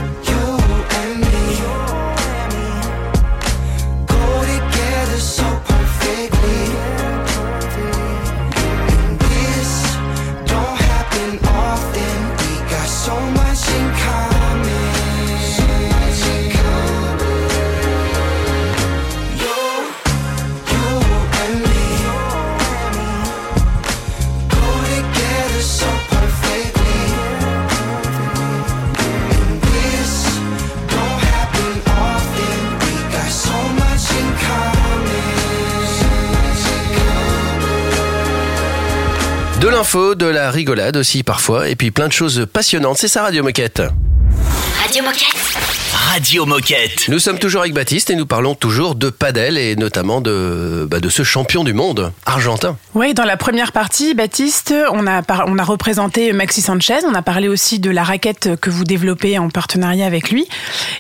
L'info, 39.96 40.16
de 40.16 40.26
la 40.26 40.52
rigolade 40.52 40.98
aussi 40.98 41.24
parfois, 41.24 41.70
et 41.70 41.76
puis 41.76 41.90
plein 41.92 42.08
de 42.08 42.14
choses 42.14 42.46
passionnantes. 42.52 42.98
C'est 42.98 43.08
ça 43.08 43.24
Radio 43.24 43.44
Moquette. 43.44 43.82
Radio 44.82 45.04
Moquette. 45.04 45.58
Radio 45.94 46.46
Moquette. 46.46 47.08
Nous 47.08 47.20
sommes 47.20 47.40
toujours 47.40 47.62
avec 47.62 47.74
Baptiste 47.74 48.10
et 48.10 48.16
nous 48.16 48.26
parlons 48.26 48.56
toujours 48.56 48.96
de 48.96 49.10
padel 49.10 49.58
et 49.58 49.76
notamment 49.78 50.20
de, 50.22 50.86
bah, 50.90 51.00
de 51.00 51.08
ce 51.10 51.24
champion 51.24 51.64
du 51.64 51.72
monde 51.74 52.12
argentin. 52.26 52.78
Oui, 52.94 53.14
dans 53.14 53.24
la 53.24 53.38
première 53.38 53.72
partie, 53.72 54.14
Baptiste, 54.14 54.74
on 54.92 55.08
a, 55.08 55.22
par- 55.24 55.46
on 55.48 55.58
a 55.58 55.64
représenté 55.64 56.34
Maxi 56.34 56.62
Sanchez, 56.62 57.00
on 57.10 57.14
a 57.14 57.22
parlé 57.22 57.48
aussi 57.48 57.80
de 57.80 57.90
la 57.90 58.04
raquette 58.04 58.50
que 58.60 58.70
vous 58.70 58.84
développez 58.84 59.40
en 59.40 59.50
partenariat 59.50 60.06
avec 60.06 60.30
lui. 60.30 60.46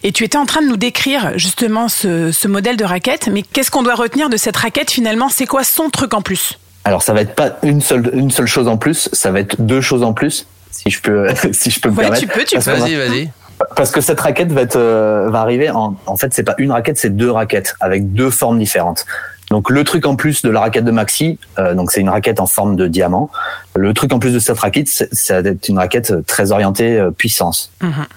Et 0.03 0.13
tu 0.13 0.23
étais 0.23 0.38
en 0.38 0.45
train 0.45 0.62
de 0.62 0.67
nous 0.67 0.77
décrire 0.77 1.34
justement 1.38 1.89
ce, 1.89 2.31
ce 2.31 2.47
modèle 2.47 2.77
de 2.77 2.86
raquette. 2.86 3.27
Mais 3.31 3.41
qu'est-ce 3.41 3.71
qu'on 3.71 3.84
doit 3.84 3.95
retenir 3.95 4.29
de 4.29 4.38
cette 4.38 4.55
raquette 4.58 4.89
finalement? 4.89 5.27
C'est 5.29 5.47
quoi 5.47 5.63
son 5.65 5.89
truc 5.89 6.13
en 6.13 6.21
plus? 6.21 6.58
Alors 6.86 7.04
ça 7.04 7.13
va 7.13 7.21
être 7.21 7.36
pas 7.36 7.58
une 7.63 7.82
seule 7.82 8.10
une 8.13 8.32
seule 8.32 8.45
chose 8.48 8.67
en 8.67 8.78
plus, 8.78 9.10
ça 9.12 9.32
va 9.32 9.39
être 9.41 9.60
deux 9.62 9.82
choses 9.82 10.04
en 10.04 10.13
plus, 10.13 10.48
si 10.71 10.89
je 10.89 11.02
peux 11.02 11.28
si 11.52 11.69
je 11.71 11.80
peux 11.82 11.89
me 11.89 11.95
Ouais, 11.95 12.04
permettre. 12.04 12.21
tu 12.21 12.28
peux, 12.28 12.43
tu 12.45 12.58
peux. 12.58 12.71
Vas-y, 12.71 12.95
vas-y. 12.95 13.30
Parce 13.76 13.91
que 13.91 14.02
cette 14.02 14.19
raquette 14.19 14.52
va 14.52 14.62
être 14.62 14.76
euh, 14.78 15.30
va 15.30 15.39
arriver 15.41 15.69
en 15.69 15.95
en 16.06 16.15
fait 16.17 16.34
c'est 16.34 16.43
pas 16.43 16.56
une 16.58 16.71
raquette, 16.71 16.98
c'est 16.98 17.10
deux 17.15 17.32
raquettes 17.32 17.76
avec 17.80 18.13
deux 18.13 18.30
formes 18.30 18.60
différentes. 18.60 19.06
Donc 19.52 19.69
le 19.69 19.84
truc 19.84 20.06
en 20.08 20.15
plus 20.15 20.41
de 20.41 20.50
la 20.50 20.60
raquette 20.60 20.86
de 20.86 20.91
Maxi, 20.91 21.38
euh, 21.60 21.76
donc 21.76 21.91
c'est 21.91 22.02
une 22.02 22.10
raquette 22.10 22.39
en 22.39 22.48
forme 22.48 22.76
de 22.76 22.88
diamant. 22.88 23.30
Le 23.76 23.93
truc 23.93 24.12
en 24.12 24.17
plus 24.19 24.34
de 24.34 24.39
cette 24.39 24.58
raquette, 24.58 24.88
c'est 24.89 25.13
ça 25.13 25.41
va 25.41 25.50
être 25.52 25.69
une 25.69 25.78
raquette 25.78 26.26
très 26.26 26.52
orientée 26.52 27.00
euh, 27.00 27.12
puissance. 27.12 27.71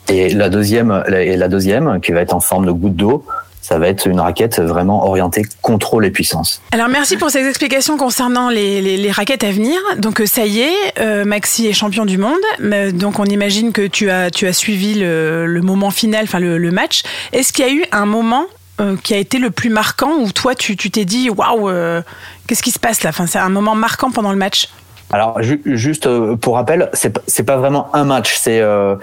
Et 0.09 0.31
la 0.31 0.49
deuxième, 0.49 1.05
et 1.11 1.37
la 1.37 1.49
deuxième, 1.49 2.01
qui 2.01 2.13
va 2.13 2.23
être 2.23 2.35
en 2.35 2.41
forme 2.41 2.65
de 2.67 2.73
goutte 2.73 2.97
d'eau, 2.97 3.25
ça 3.69 3.79
va 3.79 3.89
être 3.89 4.07
une 4.07 4.19
raquette 4.19 4.61
vraiment 4.61 5.07
orientée 5.07 5.43
contrôle 5.61 6.07
et 6.07 6.11
puissance. 6.11 6.63
Alors 6.73 6.89
merci 6.89 7.19
pour 7.19 7.29
ces 7.29 7.47
explications 7.47 7.99
concernant 7.99 8.49
les, 8.49 8.81
les- 8.81 9.11
raquettes 9.11 9.45
à 9.45 9.51
venir. 9.51 9.79
Donc 9.99 10.23
euh, 10.23 10.27
ça 10.27 10.47
y 10.47 10.61
est, 10.61 10.99
euh, 11.01 11.27
Maxi 11.27 11.67
est 11.67 11.75
champion 11.75 12.07
du 12.07 12.17
monde. 12.17 12.39
Mais, 12.61 12.93
Donc 12.93 13.19
on 13.19 13.27
imagine 13.27 13.73
que 13.73 13.87
tu 13.87 14.09
as, 14.09 14.31
tu 14.31 14.47
as 14.47 14.55
suivi 14.55 14.95
le, 14.95 15.61
moment 15.63 15.91
final, 15.91 16.25
enfin 16.25 16.39
le, 16.39 16.71
match. 16.71 17.03
Est-ce 17.35 17.53
qu'il 17.53 17.67
y 17.67 17.69
a 17.69 17.73
eu 17.73 17.85
un 17.93 18.07
moment 18.07 18.47
euh, 18.81 18.97
qui 19.03 19.13
a 19.13 19.19
été 19.19 19.39
le 19.39 19.51
plus 19.51 19.69
marquant 19.71 20.13
où 20.19 20.33
toi 20.33 20.55
tu 20.55 20.77
t'es 20.77 21.05
dit 21.05 21.29
waouh, 21.29 21.69
euh, 21.69 22.01
qu'est-ce 22.47 22.63
qui 22.63 22.71
se 22.71 22.79
passe 22.79 23.03
là? 23.03 23.11
Enfin 23.11 23.27
c'est 23.27 23.39
un 23.39 23.51
moment 23.51 23.75
marquant 23.75 24.11
pendant 24.11 24.33
le 24.33 24.39
match. 24.39 24.69
Alors 25.11 25.41
ju- 25.43 25.63
juste 25.65 26.07
euh, 26.07 26.37
pour 26.37 26.57
rappel, 26.57 26.91
c'est 26.93 27.09
pas- 27.11 27.23
c'est 27.27 27.43
pas 27.43 27.57
vraiment 27.57 27.89
un 27.95 28.05
match, 28.05 28.37
c'est 28.39 28.61
euh, 28.61 28.95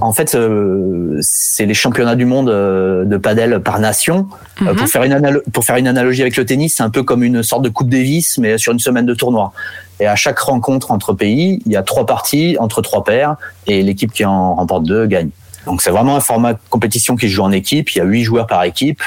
en 0.00 0.12
fait 0.12 0.34
euh, 0.34 1.18
c'est 1.20 1.66
les 1.66 1.74
championnats 1.74 2.14
du 2.14 2.24
monde 2.24 2.48
euh, 2.48 3.04
de 3.04 3.16
padel 3.18 3.60
par 3.60 3.78
nation. 3.78 4.26
Euh, 4.62 4.66
Mhm. 4.72 4.76
pour 4.76 4.88
faire 4.88 5.02
une 5.04 5.40
pour 5.52 5.64
faire 5.64 5.76
une 5.76 5.86
analogie 5.88 6.22
avec 6.22 6.36
le 6.36 6.46
tennis, 6.46 6.76
c'est 6.76 6.82
un 6.82 6.88
peu 6.90 7.02
comme 7.02 7.22
une 7.22 7.42
sorte 7.42 7.62
de 7.62 7.68
Coupe 7.68 7.90
Davis 7.90 8.38
mais 8.38 8.56
sur 8.56 8.72
une 8.72 8.78
semaine 8.78 9.04
de 9.06 9.14
tournoi. 9.14 9.52
Et 10.00 10.06
à 10.06 10.16
chaque 10.16 10.38
rencontre 10.38 10.90
entre 10.90 11.12
pays, 11.12 11.60
il 11.66 11.72
y 11.72 11.76
a 11.76 11.82
trois 11.82 12.06
parties 12.06 12.56
entre 12.58 12.80
trois 12.80 13.04
paires 13.04 13.36
et 13.66 13.82
l'équipe 13.82 14.12
qui 14.12 14.24
en 14.24 14.54
remporte 14.54 14.84
deux 14.84 15.06
gagne. 15.06 15.28
Donc 15.66 15.82
c'est 15.82 15.90
vraiment 15.90 16.16
un 16.16 16.20
format 16.20 16.54
de 16.54 16.58
compétition 16.70 17.16
qui 17.16 17.28
se 17.28 17.34
joue 17.34 17.42
en 17.42 17.52
équipe. 17.52 17.90
Il 17.94 17.98
y 17.98 18.00
a 18.00 18.04
huit 18.04 18.24
joueurs 18.24 18.46
par 18.46 18.64
équipe 18.64 19.02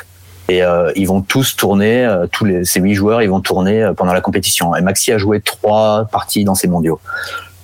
et 0.48 0.64
euh, 0.64 0.92
ils 0.96 1.08
vont 1.08 1.22
tous 1.22 1.56
tourner. 1.56 2.06
euh, 2.06 2.28
tous 2.32 2.46
les, 2.46 2.66
ces 2.66 2.80
huit 2.80 2.94
joueurs, 2.96 3.22
ils 3.22 3.30
vont 3.30 3.42
tourner 3.42 3.84
euh, 3.84 3.94
pendant 3.94 4.14
la 4.14 4.22
compétition. 4.22 4.76
Et 4.76 4.82
Maxi 4.82 5.12
a 5.12 5.18
joué 5.18 5.42
trois 5.42 6.06
parties 6.12 6.44
dans 6.44 6.56
ces 6.56 6.68
mondiaux. 6.68 7.00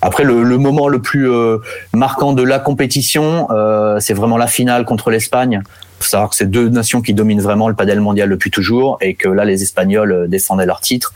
Après, 0.01 0.23
le, 0.23 0.43
le 0.43 0.57
moment 0.57 0.87
le 0.87 0.99
plus 0.99 1.29
euh, 1.29 1.59
marquant 1.93 2.33
de 2.33 2.41
la 2.41 2.57
compétition, 2.57 3.47
euh, 3.51 3.99
c'est 3.99 4.15
vraiment 4.15 4.37
la 4.37 4.47
finale 4.47 4.83
contre 4.83 5.11
l'Espagne. 5.11 5.61
faut 5.99 6.09
savoir 6.09 6.29
que 6.31 6.35
c'est 6.35 6.49
deux 6.49 6.69
nations 6.69 7.01
qui 7.01 7.13
dominent 7.13 7.41
vraiment 7.41 7.69
le 7.69 7.75
padel 7.75 7.99
mondial 8.01 8.27
depuis 8.27 8.49
toujours 8.49 8.97
et 9.01 9.13
que 9.13 9.29
là, 9.29 9.45
les 9.45 9.61
Espagnols 9.61 10.11
euh, 10.11 10.27
défendaient 10.27 10.65
leur 10.65 10.81
titre. 10.81 11.13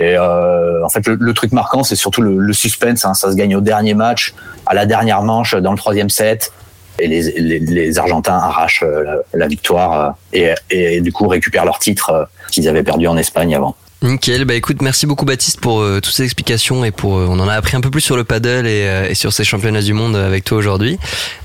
Et 0.00 0.16
euh, 0.18 0.84
en 0.84 0.88
fait, 0.88 1.06
le, 1.06 1.14
le 1.14 1.32
truc 1.32 1.52
marquant, 1.52 1.84
c'est 1.84 1.94
surtout 1.94 2.22
le, 2.22 2.38
le 2.38 2.52
suspense. 2.52 3.04
Hein, 3.04 3.14
ça 3.14 3.30
se 3.30 3.36
gagne 3.36 3.54
au 3.54 3.60
dernier 3.60 3.94
match, 3.94 4.34
à 4.66 4.74
la 4.74 4.86
dernière 4.86 5.22
manche, 5.22 5.54
dans 5.54 5.70
le 5.70 5.78
troisième 5.78 6.10
set. 6.10 6.52
Et 6.98 7.08
les, 7.08 7.22
les, 7.32 7.58
les 7.58 7.98
Argentins 7.98 8.34
arrachent 8.36 8.84
euh, 8.84 9.22
la, 9.32 9.46
victoire 9.48 10.16
euh, 10.34 10.54
et, 10.70 10.96
et 10.96 11.00
du 11.00 11.12
coup 11.12 11.26
récupèrent 11.26 11.64
leur 11.64 11.78
titre 11.78 12.10
euh, 12.10 12.24
qu'ils 12.50 12.68
avaient 12.68 12.84
perdu 12.84 13.06
en 13.06 13.16
Espagne 13.16 13.54
avant. 13.54 13.76
Nickel, 14.02 14.44
bah 14.44 14.54
écoute, 14.54 14.82
merci 14.82 15.06
beaucoup 15.06 15.24
Baptiste 15.24 15.60
pour 15.60 15.80
euh, 15.80 15.98
toutes 16.02 16.12
ces 16.12 16.24
explications 16.24 16.84
et 16.84 16.90
pour 16.90 17.16
euh, 17.16 17.26
on 17.26 17.40
en 17.40 17.48
a 17.48 17.54
appris 17.54 17.74
un 17.74 17.80
peu 17.80 17.90
plus 17.90 18.02
sur 18.02 18.16
le 18.16 18.24
paddle 18.24 18.66
et, 18.66 18.86
euh, 18.86 19.08
et 19.08 19.14
sur 19.14 19.32
ces 19.32 19.44
championnats 19.44 19.80
du 19.80 19.94
monde 19.94 20.14
avec 20.14 20.44
toi 20.44 20.58
aujourd'hui. 20.58 20.98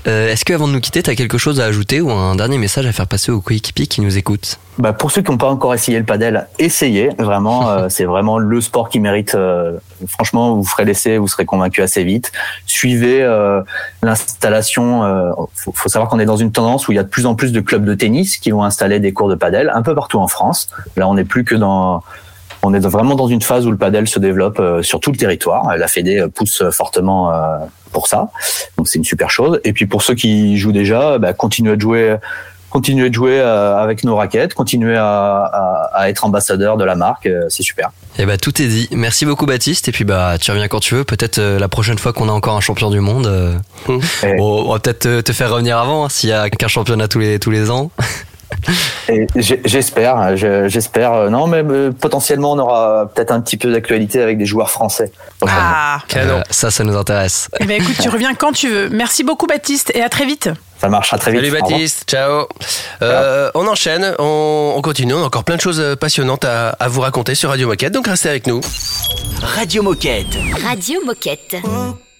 Est-ce 0.04 0.44
que 0.44 0.52
avant 0.52 0.68
de 0.68 0.72
nous 0.72 0.80
quitter, 0.80 1.02
t'as 1.02 1.14
quelque 1.14 1.38
chose 1.38 1.60
à 1.60 1.64
ajouter 1.64 2.00
ou 2.00 2.10
un 2.10 2.34
dernier 2.34 2.58
message 2.58 2.84
à 2.86 2.92
faire 2.92 3.06
passer 3.06 3.32
aux 3.32 3.40
coéquipiers 3.40 3.86
qui 3.86 4.00
nous 4.00 4.18
écoutent? 4.18 4.58
Bah 4.78 4.92
pour 4.92 5.10
ceux 5.10 5.22
qui 5.22 5.30
n'ont 5.30 5.38
pas 5.38 5.48
encore 5.48 5.72
essayé 5.72 5.98
le 5.98 6.04
padel, 6.04 6.48
essayez 6.58 7.10
vraiment. 7.18 7.88
c'est 7.88 8.04
vraiment 8.04 8.38
le 8.38 8.60
sport 8.60 8.88
qui 8.88 8.98
mérite. 8.98 9.36
franchement, 10.08 10.56
vous 10.56 10.64
ferez 10.64 10.84
l'essai, 10.84 11.16
vous 11.16 11.28
serez 11.28 11.44
convaincu 11.44 11.80
assez 11.82 12.02
vite. 12.02 12.32
Suivez 12.66 13.24
l'installation. 14.02 15.46
Faut, 15.54 15.72
faut 15.74 15.88
savoir 15.88 16.10
qu'on 16.10 16.18
est 16.18 16.26
dans 16.26 16.36
une 16.36 16.52
tendance 16.52 16.88
où 16.88 16.92
il 16.92 16.96
y 16.96 16.98
a 16.98 17.04
de 17.04 17.08
plus 17.08 17.26
en 17.26 17.34
plus 17.34 17.52
de 17.52 17.60
clubs 17.60 17.84
de 17.84 17.94
tennis 17.94 18.38
qui 18.38 18.50
vont 18.50 18.64
installer 18.64 19.00
des 19.00 19.12
cours 19.12 19.28
de 19.28 19.34
padel 19.34 19.70
un 19.74 19.82
peu 19.82 19.94
partout 19.94 20.18
en 20.18 20.28
France. 20.28 20.68
Là, 20.96 21.08
on 21.08 21.14
n'est 21.14 21.24
plus 21.24 21.44
que 21.44 21.54
dans 21.54 22.02
On 22.62 22.74
est 22.74 22.80
vraiment 22.80 23.14
dans 23.14 23.28
une 23.28 23.42
phase 23.42 23.66
où 23.66 23.70
le 23.70 23.76
padel 23.76 24.06
se 24.08 24.18
développe 24.18 24.60
euh, 24.60 24.82
sur 24.82 25.00
tout 25.00 25.10
le 25.10 25.16
territoire. 25.16 25.76
La 25.76 25.88
Fédé 25.88 26.24
pousse 26.34 26.62
fortement 26.70 27.32
euh, 27.32 27.58
pour 27.92 28.06
ça, 28.06 28.28
donc 28.76 28.88
c'est 28.88 28.98
une 28.98 29.04
super 29.04 29.30
chose. 29.30 29.60
Et 29.64 29.72
puis 29.72 29.86
pour 29.86 30.02
ceux 30.02 30.14
qui 30.14 30.58
jouent 30.58 30.72
déjà, 30.72 31.18
bah, 31.18 31.32
continuez 31.32 31.76
de 31.76 31.80
jouer 31.80 32.16
continuer 32.70 33.10
de 33.10 33.14
jouer 33.14 33.40
euh, 33.40 33.76
avec 33.76 34.04
nos 34.04 34.16
raquettes, 34.16 34.54
continuer 34.54 34.96
à, 34.96 35.42
à, 35.42 35.90
à 35.92 36.08
être 36.08 36.24
ambassadeur 36.24 36.76
de 36.76 36.84
la 36.84 36.94
marque, 36.94 37.26
euh, 37.26 37.46
c'est 37.48 37.64
super. 37.64 37.90
Et 38.18 38.26
bah 38.26 38.38
tout 38.38 38.62
est 38.62 38.66
dit. 38.66 38.88
Merci 38.92 39.26
beaucoup 39.26 39.44
Baptiste. 39.44 39.88
Et 39.88 39.92
puis 39.92 40.04
bah 40.04 40.36
tu 40.40 40.50
reviens 40.50 40.68
quand 40.68 40.80
tu 40.80 40.94
veux. 40.94 41.04
Peut-être 41.04 41.38
euh, 41.38 41.58
la 41.58 41.68
prochaine 41.68 41.98
fois 41.98 42.12
qu'on 42.12 42.28
a 42.28 42.32
encore 42.32 42.56
un 42.56 42.60
champion 42.60 42.90
du 42.90 43.00
monde, 43.00 43.26
euh, 43.26 43.54
bon, 43.88 44.00
on 44.66 44.72
va 44.72 44.78
peut-être 44.78 45.00
te, 45.00 45.20
te 45.20 45.32
faire 45.32 45.50
revenir 45.50 45.78
avant 45.78 46.04
hein, 46.04 46.08
s'il 46.08 46.30
y 46.30 46.32
a 46.32 46.48
qu'un 46.48 46.68
championnat 46.68 47.08
tous 47.08 47.18
les 47.18 47.38
tous 47.38 47.50
les 47.50 47.70
ans. 47.70 47.90
J'espère, 49.64 50.36
je- 50.36 50.68
j'espère. 50.68 51.12
euh, 51.14 51.28
Non, 51.30 51.46
mais 51.46 51.62
euh, 51.62 51.90
potentiellement, 51.92 52.52
on 52.52 52.58
aura 52.58 53.10
peut-être 53.14 53.30
un 53.32 53.40
petit 53.40 53.56
peu 53.56 53.72
d'actualité 53.72 54.22
avec 54.22 54.38
des 54.38 54.46
joueurs 54.46 54.70
français. 54.70 55.12
Ah. 55.46 55.98
Euh, 56.16 56.42
ça, 56.50 56.70
ça 56.70 56.84
nous 56.84 56.96
intéresse. 56.96 57.48
Eh 57.60 57.64
ben 57.64 57.80
écoute, 57.80 57.96
tu 58.00 58.08
reviens 58.10 58.34
quand 58.34 58.52
tu 58.52 58.68
veux. 58.68 58.88
Merci 58.90 59.24
beaucoup 59.24 59.46
Baptiste 59.46 59.90
et 59.94 60.02
à 60.02 60.08
très 60.08 60.24
vite. 60.26 60.50
Ça 60.80 60.88
marchera 60.88 61.18
très 61.18 61.32
vite. 61.32 61.40
Salut. 61.42 61.52
Baptiste, 61.60 62.04
ciao. 62.08 62.46
Euh, 63.02 63.50
on 63.54 63.66
enchaîne, 63.66 64.14
on, 64.18 64.74
on 64.76 64.80
continue, 64.82 65.12
on 65.14 65.22
a 65.22 65.26
encore 65.26 65.44
plein 65.44 65.56
de 65.56 65.60
choses 65.60 65.96
passionnantes 66.00 66.44
à, 66.46 66.70
à 66.70 66.88
vous 66.88 67.02
raconter 67.02 67.34
sur 67.34 67.50
Radio 67.50 67.68
Moquette, 67.68 67.92
donc 67.92 68.06
restez 68.06 68.30
avec 68.30 68.46
nous. 68.46 68.60
Radio 69.42 69.82
Moquette. 69.82 70.38
Radio 70.66 71.00
Moquette. 71.04 71.56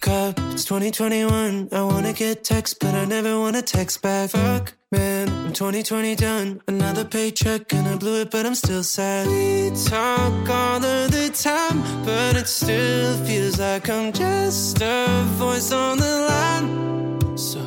Woke 0.07 0.39
up, 0.39 0.39
it's 0.53 0.65
2021. 0.65 1.69
I 1.73 1.83
wanna 1.83 2.13
get 2.13 2.43
text, 2.43 2.79
but 2.81 2.95
I 2.95 3.05
never 3.05 3.39
wanna 3.39 3.61
text 3.61 4.01
back. 4.01 4.31
Fuck, 4.31 4.73
man, 4.93 5.29
I'm 5.29 5.53
2020 5.53 6.15
done. 6.15 6.63
Another 6.69 7.05
paycheck 7.05 7.73
and 7.75 7.87
I 7.87 7.97
blew 7.97 8.21
it, 8.23 8.31
but 8.31 8.47
I'm 8.47 8.55
still 8.55 8.83
sad. 8.83 9.27
We 9.27 9.71
talk 9.89 10.49
all 10.49 10.83
of 10.83 11.11
the 11.11 11.29
time, 11.31 11.83
but 12.05 12.37
it 12.37 12.47
still 12.47 13.15
feels 13.27 13.59
like 13.59 13.91
I'm 13.91 14.13
just 14.13 14.81
a 14.81 15.25
voice 15.37 15.73
on 15.73 15.99
the 15.99 16.17
line. 16.31 17.37
So, 17.37 17.61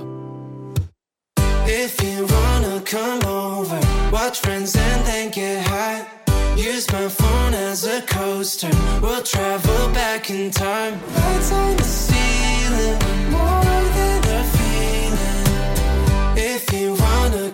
if 1.67 2.01
you 2.01 2.25
wanna 2.25 2.81
come 2.81 3.23
over, 3.25 3.79
watch 4.11 4.39
friends 4.39 4.75
and 4.75 5.05
then 5.05 5.29
get 5.29 5.67
high. 5.67 6.07
Use 6.55 6.91
my 6.91 7.07
phone 7.09 7.53
as 7.53 7.85
a 7.85 8.01
coaster. 8.03 8.71
We'll 9.01 9.23
travel 9.23 9.93
back 9.93 10.29
in 10.29 10.49
time. 10.51 10.99
Lights 11.15 11.51
on 11.51 11.77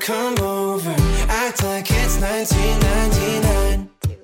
come 0.09 0.39
over, 0.39 0.95
act 1.29 1.63
like 1.63 1.85
it's 1.91 2.17
1999. 2.17 3.89
Two, 4.01 4.15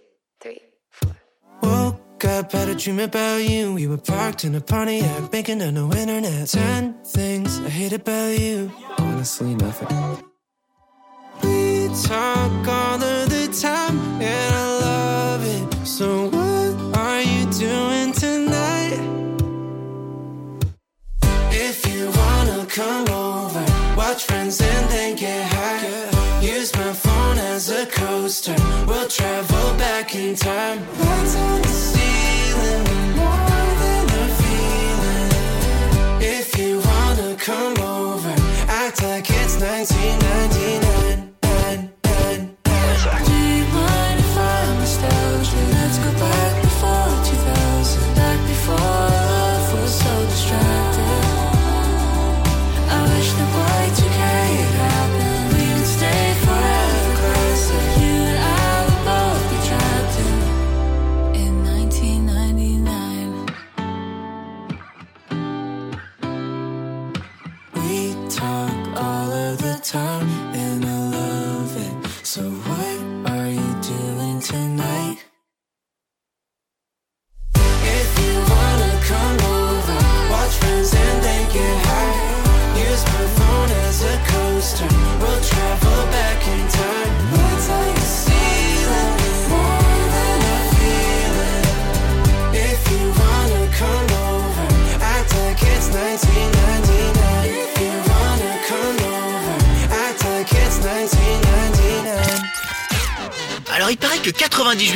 three, 0.41 0.61
four. 0.89 1.15
Woke 1.61 2.25
up, 2.25 2.51
had 2.51 2.69
a 2.69 2.75
dream 2.75 2.99
about 2.99 3.43
you. 3.47 3.75
We 3.75 3.85
were 3.85 4.03
parked 4.13 4.45
in 4.45 4.55
a 4.55 4.61
Pontiac, 4.61 5.31
making 5.31 5.61
on 5.61 5.75
no 5.75 5.93
internet. 5.93 6.47
Ten 6.47 6.95
things 7.03 7.59
I 7.59 7.69
hate 7.69 7.93
about 7.93 8.33
you. 8.39 8.71
Honestly, 8.97 9.53
nothing. 9.53 9.93
We 11.43 11.89
talk 12.09 12.67
all 12.67 13.03
of 13.03 13.29
the 13.29 13.45
time, 13.65 13.97
and 14.33 14.55
I 14.63 14.67
love 14.87 15.41
it. 15.55 15.85
So 15.85 16.07
what 16.35 16.97
are 16.97 17.21
you 17.21 17.43
doing 17.67 18.11
tonight? 18.23 19.01
If 21.67 21.77
you 21.91 22.09
wanna 22.21 22.65
come 22.65 23.07
over, 23.09 23.65
watch 23.95 24.23
friends 24.23 24.59
and 24.61 24.89
then 24.89 25.15
get 25.15 25.54
travel 29.07 29.77
back 29.77 30.15
in 30.15 30.35
time. 30.35 31.64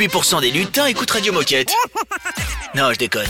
98% 0.00 0.40
des 0.40 0.50
lutins 0.50 0.86
écoutent 0.86 1.10
Radio 1.10 1.30
Moquette. 1.30 1.74
Non, 2.74 2.90
je 2.90 2.98
déconne. 2.98 3.28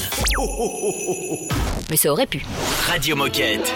Mais 1.90 1.96
ça 1.96 2.12
aurait 2.12 2.28
pu. 2.28 2.44
Radio 2.86 3.16
Moquette. 3.16 3.72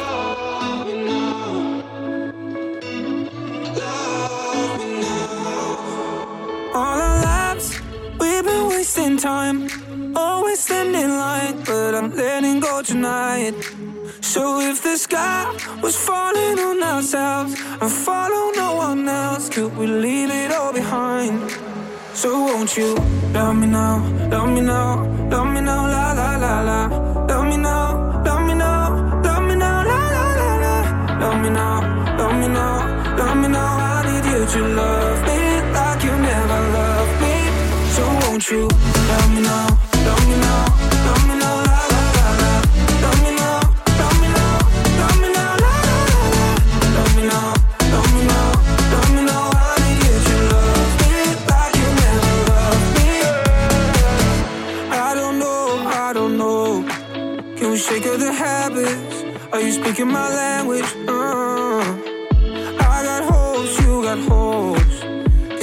All 6.73 7.01
our 7.01 7.21
lives, 7.21 7.81
we've 8.21 8.45
been 8.45 8.69
wasting 8.69 9.17
time. 9.17 9.67
Always 10.15 10.61
standing 10.61 10.95
in 10.95 11.17
line, 11.17 11.57
but 11.65 11.97
I'm 11.97 12.15
letting 12.15 12.61
go 12.61 12.81
tonight. 12.81 13.55
So 14.21 14.61
if 14.61 14.83
the 14.83 14.97
sky 14.97 15.47
was 15.83 15.97
falling 15.97 16.61
on 16.61 16.81
ourselves 16.81 17.57
and 17.81 17.91
follow 17.91 18.53
no 18.55 18.77
one 18.77 19.09
else, 19.09 19.49
could 19.49 19.77
we 19.77 19.89
leave 19.89 20.31
it 20.31 20.53
all 20.53 20.73
behind? 20.73 21.64
So 22.15 22.31
won't 22.31 22.77
you 22.77 22.95
love 23.33 23.57
me 23.57 23.67
now, 23.67 23.99
love 24.31 24.49
me 24.49 24.61
now, 24.61 25.05
love 25.31 25.49
me 25.53 25.61
now, 25.61 25.87
la 25.89 26.13
la 26.13 26.37
la 26.37 26.61
la. 26.63 26.79
Love 27.27 27.47
me 27.49 27.57
now, 27.57 28.23
love 28.25 28.47
me 28.47 28.55
now, 28.55 29.21
love 29.23 29.43
me 29.43 29.55
now, 29.57 29.83
la 29.91 30.01
la 30.17 30.25
la 30.41 30.51
la. 30.65 30.75
Love 31.21 31.41
me 31.43 31.51
now, 31.51 32.17
love 32.17 32.37
me 32.41 32.49
now, 32.49 33.17
love 33.19 33.37
me 33.37 33.49
now. 33.49 33.79
I 33.91 34.03
need 34.07 34.25
you 34.31 34.47
to 34.47 34.61
love 34.81 35.21
me 35.29 35.39
like 35.73 36.05
you 36.05 36.15
never 36.31 36.61
loved 36.79 37.15
me. 37.23 37.35
So 37.97 38.03
won't 38.23 38.49
you 38.51 38.69
love 39.11 39.31
me 39.35 39.41
now, 39.43 39.67
habits? 58.35 59.25
Are 59.53 59.61
you 59.61 59.73
speaking 59.73 60.09
my 60.09 60.29
language? 60.29 60.85
Uh, 61.09 61.81
I 62.81 63.03
got 63.05 63.23
you 63.81 64.03
got 64.03 64.19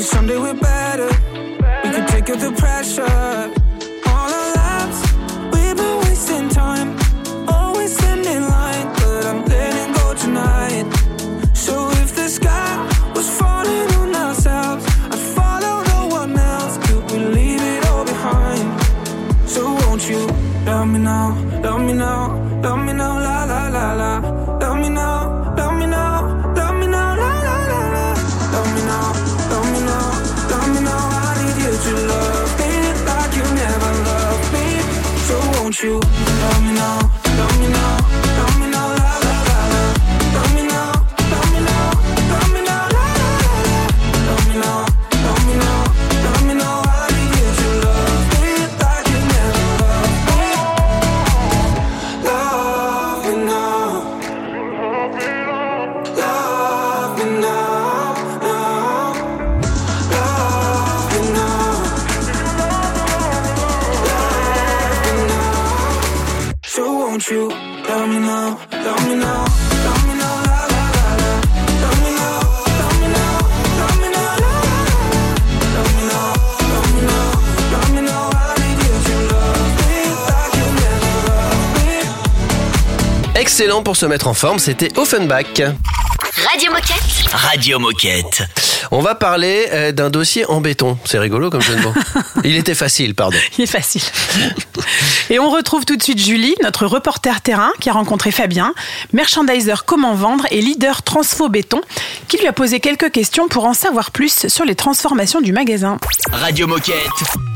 someday 0.03 0.37
we're 0.37 0.53
better. 0.53 1.09
We 1.83 1.89
could 1.93 2.07
take 2.07 2.29
up 2.29 2.39
the 2.39 2.51
pressure. 2.57 3.60
Pour 83.79 83.95
se 83.95 84.05
mettre 84.05 84.27
en 84.27 84.33
forme, 84.33 84.59
c'était 84.59 84.89
Offenbach. 84.97 85.45
Radio 85.55 86.71
Moquette. 86.71 87.31
Radio 87.31 87.79
Moquette. 87.79 88.43
On 88.93 88.99
va 88.99 89.15
parler 89.15 89.67
euh, 89.71 89.93
d'un 89.93 90.09
dossier 90.09 90.45
en 90.49 90.59
béton. 90.59 90.97
C'est 91.05 91.17
rigolo 91.17 91.49
comme 91.49 91.61
jeu 91.61 91.75
de 91.75 91.81
mots. 91.81 91.93
Il 92.43 92.57
était 92.57 92.75
facile, 92.75 93.15
pardon. 93.15 93.37
Il 93.57 93.63
est 93.63 93.67
facile. 93.67 94.01
Et 95.29 95.39
on 95.39 95.49
retrouve 95.49 95.85
tout 95.85 95.95
de 95.95 96.03
suite 96.03 96.19
Julie, 96.19 96.55
notre 96.61 96.85
reporter 96.85 97.39
terrain, 97.39 97.71
qui 97.79 97.89
a 97.89 97.93
rencontré 97.93 98.31
Fabien, 98.31 98.73
merchandiser 99.13 99.75
comment 99.85 100.13
vendre 100.13 100.45
et 100.51 100.59
leader 100.59 101.03
transfo 101.03 101.47
béton, 101.47 101.79
qui 102.27 102.37
lui 102.37 102.47
a 102.47 102.51
posé 102.51 102.81
quelques 102.81 103.11
questions 103.11 103.47
pour 103.47 103.63
en 103.63 103.73
savoir 103.73 104.11
plus 104.11 104.47
sur 104.47 104.65
les 104.65 104.75
transformations 104.75 105.39
du 105.39 105.53
magasin. 105.53 105.97
Radio 106.33 106.67
Moquette. 106.67 106.95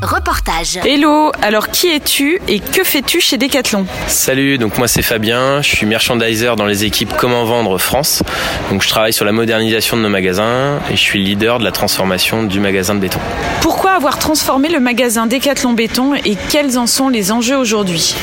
Reportage. 0.02 0.80
Hello, 0.86 1.34
alors 1.42 1.68
qui 1.70 1.88
es-tu 1.88 2.40
et 2.48 2.62
que 2.62 2.86
fais-tu 2.86 3.20
chez 3.20 3.38
Decathlon? 3.38 3.86
Salut, 4.08 4.58
donc 4.58 4.78
moi 4.78 4.88
c'est 4.88 5.02
Fabien, 5.02 5.62
je 5.62 5.76
suis 5.76 5.86
merchandiser 5.86 6.54
dans 6.56 6.66
les 6.66 6.86
équipes 6.86 7.14
Comment 7.18 7.44
Vendre 7.44 7.78
France. 7.78 8.24
Donc 8.70 8.84
je 8.84 8.88
travaille 8.88 9.14
sur 9.14 9.26
la 9.26 9.34
modernisation 9.34 9.98
de 9.98 10.02
nos 10.02 10.10
magasins 10.10 10.80
et 10.90 10.96
je 10.96 11.02
suis 11.02 11.25
leader 11.26 11.60
de 11.60 11.64
la 11.64 11.72
transformation 11.72 12.44
du 12.44 12.60
magasin 12.60 12.96
de 12.96 13.00
béton. 13.00 13.20
Pourquoi 13.62 13.92
avoir 13.92 14.20
transformé 14.20 14.70
le 14.70 14.80
magasin 14.80 15.26
Decathlon 15.28 15.74
Béton 15.74 16.14
et 16.14 16.38
quels 16.50 16.78
en 16.78 16.88
sont 16.88 17.10
les 17.10 17.32
enjeux 17.32 17.58
aujourd'hui? 17.58 18.16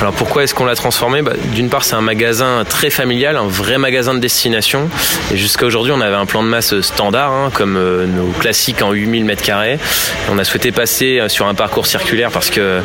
Alors 0.00 0.12
pourquoi 0.12 0.42
est-ce 0.42 0.54
qu'on 0.54 0.64
l'a 0.64 0.74
transformé 0.74 1.22
Bah, 1.22 1.32
D'une 1.52 1.70
part 1.70 1.84
c'est 1.84 1.94
un 1.94 2.00
magasin 2.00 2.64
très 2.68 2.90
familial, 2.90 3.36
un 3.36 3.46
vrai 3.46 3.78
magasin 3.78 4.14
de 4.14 4.18
destination. 4.18 4.88
Et 5.32 5.36
jusqu'à 5.36 5.66
aujourd'hui 5.66 5.92
on 5.92 6.00
avait 6.00 6.16
un 6.16 6.26
plan 6.26 6.42
de 6.42 6.48
masse 6.48 6.80
standard, 6.80 7.32
hein, 7.32 7.50
comme 7.54 7.76
euh, 7.76 8.06
nos 8.06 8.26
classiques 8.32 8.82
en 8.82 8.92
8000 8.92 9.24
m2. 9.24 9.78
On 10.30 10.38
a 10.38 10.44
souhaité 10.44 10.72
passer 10.72 11.20
euh, 11.20 11.28
sur 11.28 11.46
un 11.46 11.54
parcours 11.54 11.86
circulaire 11.86 12.30
parce 12.30 12.50
que 12.50 12.80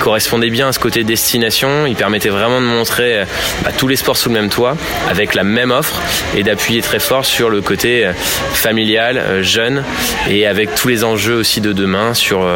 correspondait 0.00 0.50
bien 0.50 0.68
à 0.68 0.72
ce 0.72 0.78
côté 0.78 1.04
destination. 1.04 1.86
Il 1.86 1.94
permettait 1.94 2.30
vraiment 2.30 2.60
de 2.60 2.66
montrer 2.66 3.20
euh, 3.20 3.24
bah, 3.64 3.70
tous 3.76 3.88
les 3.88 3.96
sports 3.96 4.16
sous 4.16 4.28
le 4.28 4.34
même 4.34 4.48
toit, 4.48 4.76
avec 5.10 5.34
la 5.34 5.44
même 5.44 5.70
offre, 5.70 6.00
et 6.36 6.42
d'appuyer 6.42 6.80
très 6.80 7.00
fort 7.00 7.24
sur 7.24 7.50
le 7.50 7.60
côté 7.60 8.10
familial, 8.54 9.42
jeune, 9.42 9.84
et 10.28 10.46
avec 10.46 10.74
tous 10.74 10.88
les 10.88 11.04
enjeux 11.04 11.34
aussi 11.34 11.60
de 11.60 11.72
demain 11.72 12.14
sur 12.14 12.46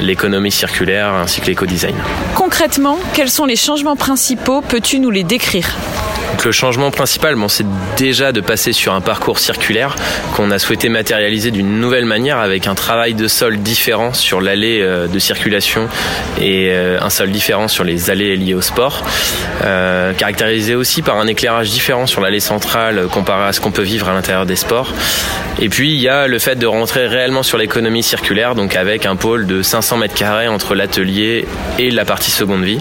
l'économie 0.00 0.50
circulaire 0.50 1.14
ainsi 1.14 1.40
que 1.40 1.46
l'éco-design. 1.46 1.94
Concrètement, 2.34 2.98
quels 3.14 3.30
sont 3.30 3.41
les 3.46 3.56
changements 3.56 3.96
principaux. 3.96 4.60
Peux-tu 4.60 4.98
nous 4.98 5.10
les 5.10 5.24
décrire? 5.24 5.76
Donc 6.32 6.46
le 6.46 6.52
changement 6.52 6.90
principal, 6.90 7.34
bon, 7.34 7.48
c'est 7.48 7.66
déjà 7.98 8.32
de 8.32 8.40
passer 8.40 8.72
sur 8.72 8.94
un 8.94 9.02
parcours 9.02 9.38
circulaire 9.38 9.94
qu'on 10.34 10.50
a 10.50 10.58
souhaité 10.58 10.88
matérialiser 10.88 11.50
d'une 11.50 11.78
nouvelle 11.78 12.06
manière 12.06 12.38
avec 12.38 12.66
un 12.66 12.74
travail 12.74 13.12
de 13.12 13.28
sol 13.28 13.58
différent 13.58 14.14
sur 14.14 14.40
l'allée 14.40 14.80
euh, 14.80 15.08
de 15.08 15.18
circulation 15.18 15.88
et 16.40 16.70
euh, 16.70 16.98
un 17.02 17.10
sol 17.10 17.30
différent 17.30 17.68
sur 17.68 17.84
les 17.84 18.08
allées 18.08 18.34
liées 18.36 18.54
au 18.54 18.62
sport, 18.62 19.04
Euh, 19.64 20.12
caractérisé 20.14 20.74
aussi 20.74 21.02
par 21.02 21.18
un 21.18 21.26
éclairage 21.26 21.70
différent 21.70 22.06
sur 22.06 22.20
l'allée 22.20 22.40
centrale 22.40 23.06
comparé 23.10 23.44
à 23.44 23.52
ce 23.52 23.60
qu'on 23.60 23.70
peut 23.70 23.82
vivre 23.82 24.08
à 24.08 24.14
l'intérieur 24.14 24.46
des 24.46 24.56
sports. 24.56 24.92
Et 25.60 25.68
puis 25.68 25.92
il 25.92 26.00
y 26.00 26.08
a 26.08 26.26
le 26.26 26.38
fait 26.38 26.56
de 26.56 26.66
rentrer 26.66 27.06
réellement 27.06 27.42
sur 27.42 27.58
l'économie 27.58 28.02
circulaire, 28.02 28.54
donc 28.54 28.74
avec 28.74 29.04
un 29.04 29.16
pôle 29.16 29.46
de 29.46 29.62
500 29.62 29.98
mètres 29.98 30.14
carrés 30.14 30.48
entre 30.48 30.74
l'atelier 30.74 31.44
et 31.78 31.90
la 31.90 32.04
partie 32.04 32.30
seconde 32.30 32.64
vie. 32.64 32.80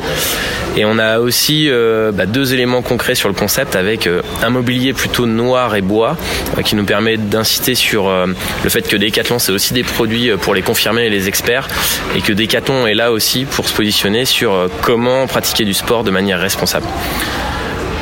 Et 0.77 0.85
on 0.85 0.97
a 0.97 1.19
aussi 1.19 1.69
bah, 2.13 2.25
deux 2.25 2.53
éléments 2.53 2.81
concrets 2.81 3.15
sur 3.15 3.27
le 3.27 3.35
avec 3.73 4.05
euh, 4.05 4.21
un 4.43 4.51
mobilier 4.51 4.93
plutôt 4.93 5.25
noir 5.25 5.75
et 5.75 5.81
bois 5.81 6.15
euh, 6.57 6.61
qui 6.61 6.75
nous 6.75 6.85
permet 6.85 7.17
d'inciter 7.17 7.73
sur 7.73 8.07
euh, 8.07 8.27
le 8.63 8.69
fait 8.69 8.87
que 8.87 8.95
Decathlon 8.95 9.39
c'est 9.39 9.51
aussi 9.51 9.73
des 9.73 9.83
produits 9.83 10.29
pour 10.41 10.53
les 10.53 10.61
confirmés 10.61 11.07
et 11.07 11.09
les 11.09 11.27
experts 11.27 11.67
et 12.15 12.21
que 12.21 12.33
Decathlon 12.33 12.85
est 12.85 12.93
là 12.93 13.11
aussi 13.11 13.45
pour 13.45 13.67
se 13.67 13.73
positionner 13.73 14.25
sur 14.25 14.69
comment 14.81 15.25
pratiquer 15.25 15.65
du 15.65 15.73
sport 15.73 16.03
de 16.03 16.11
manière 16.11 16.39
responsable. 16.39 16.85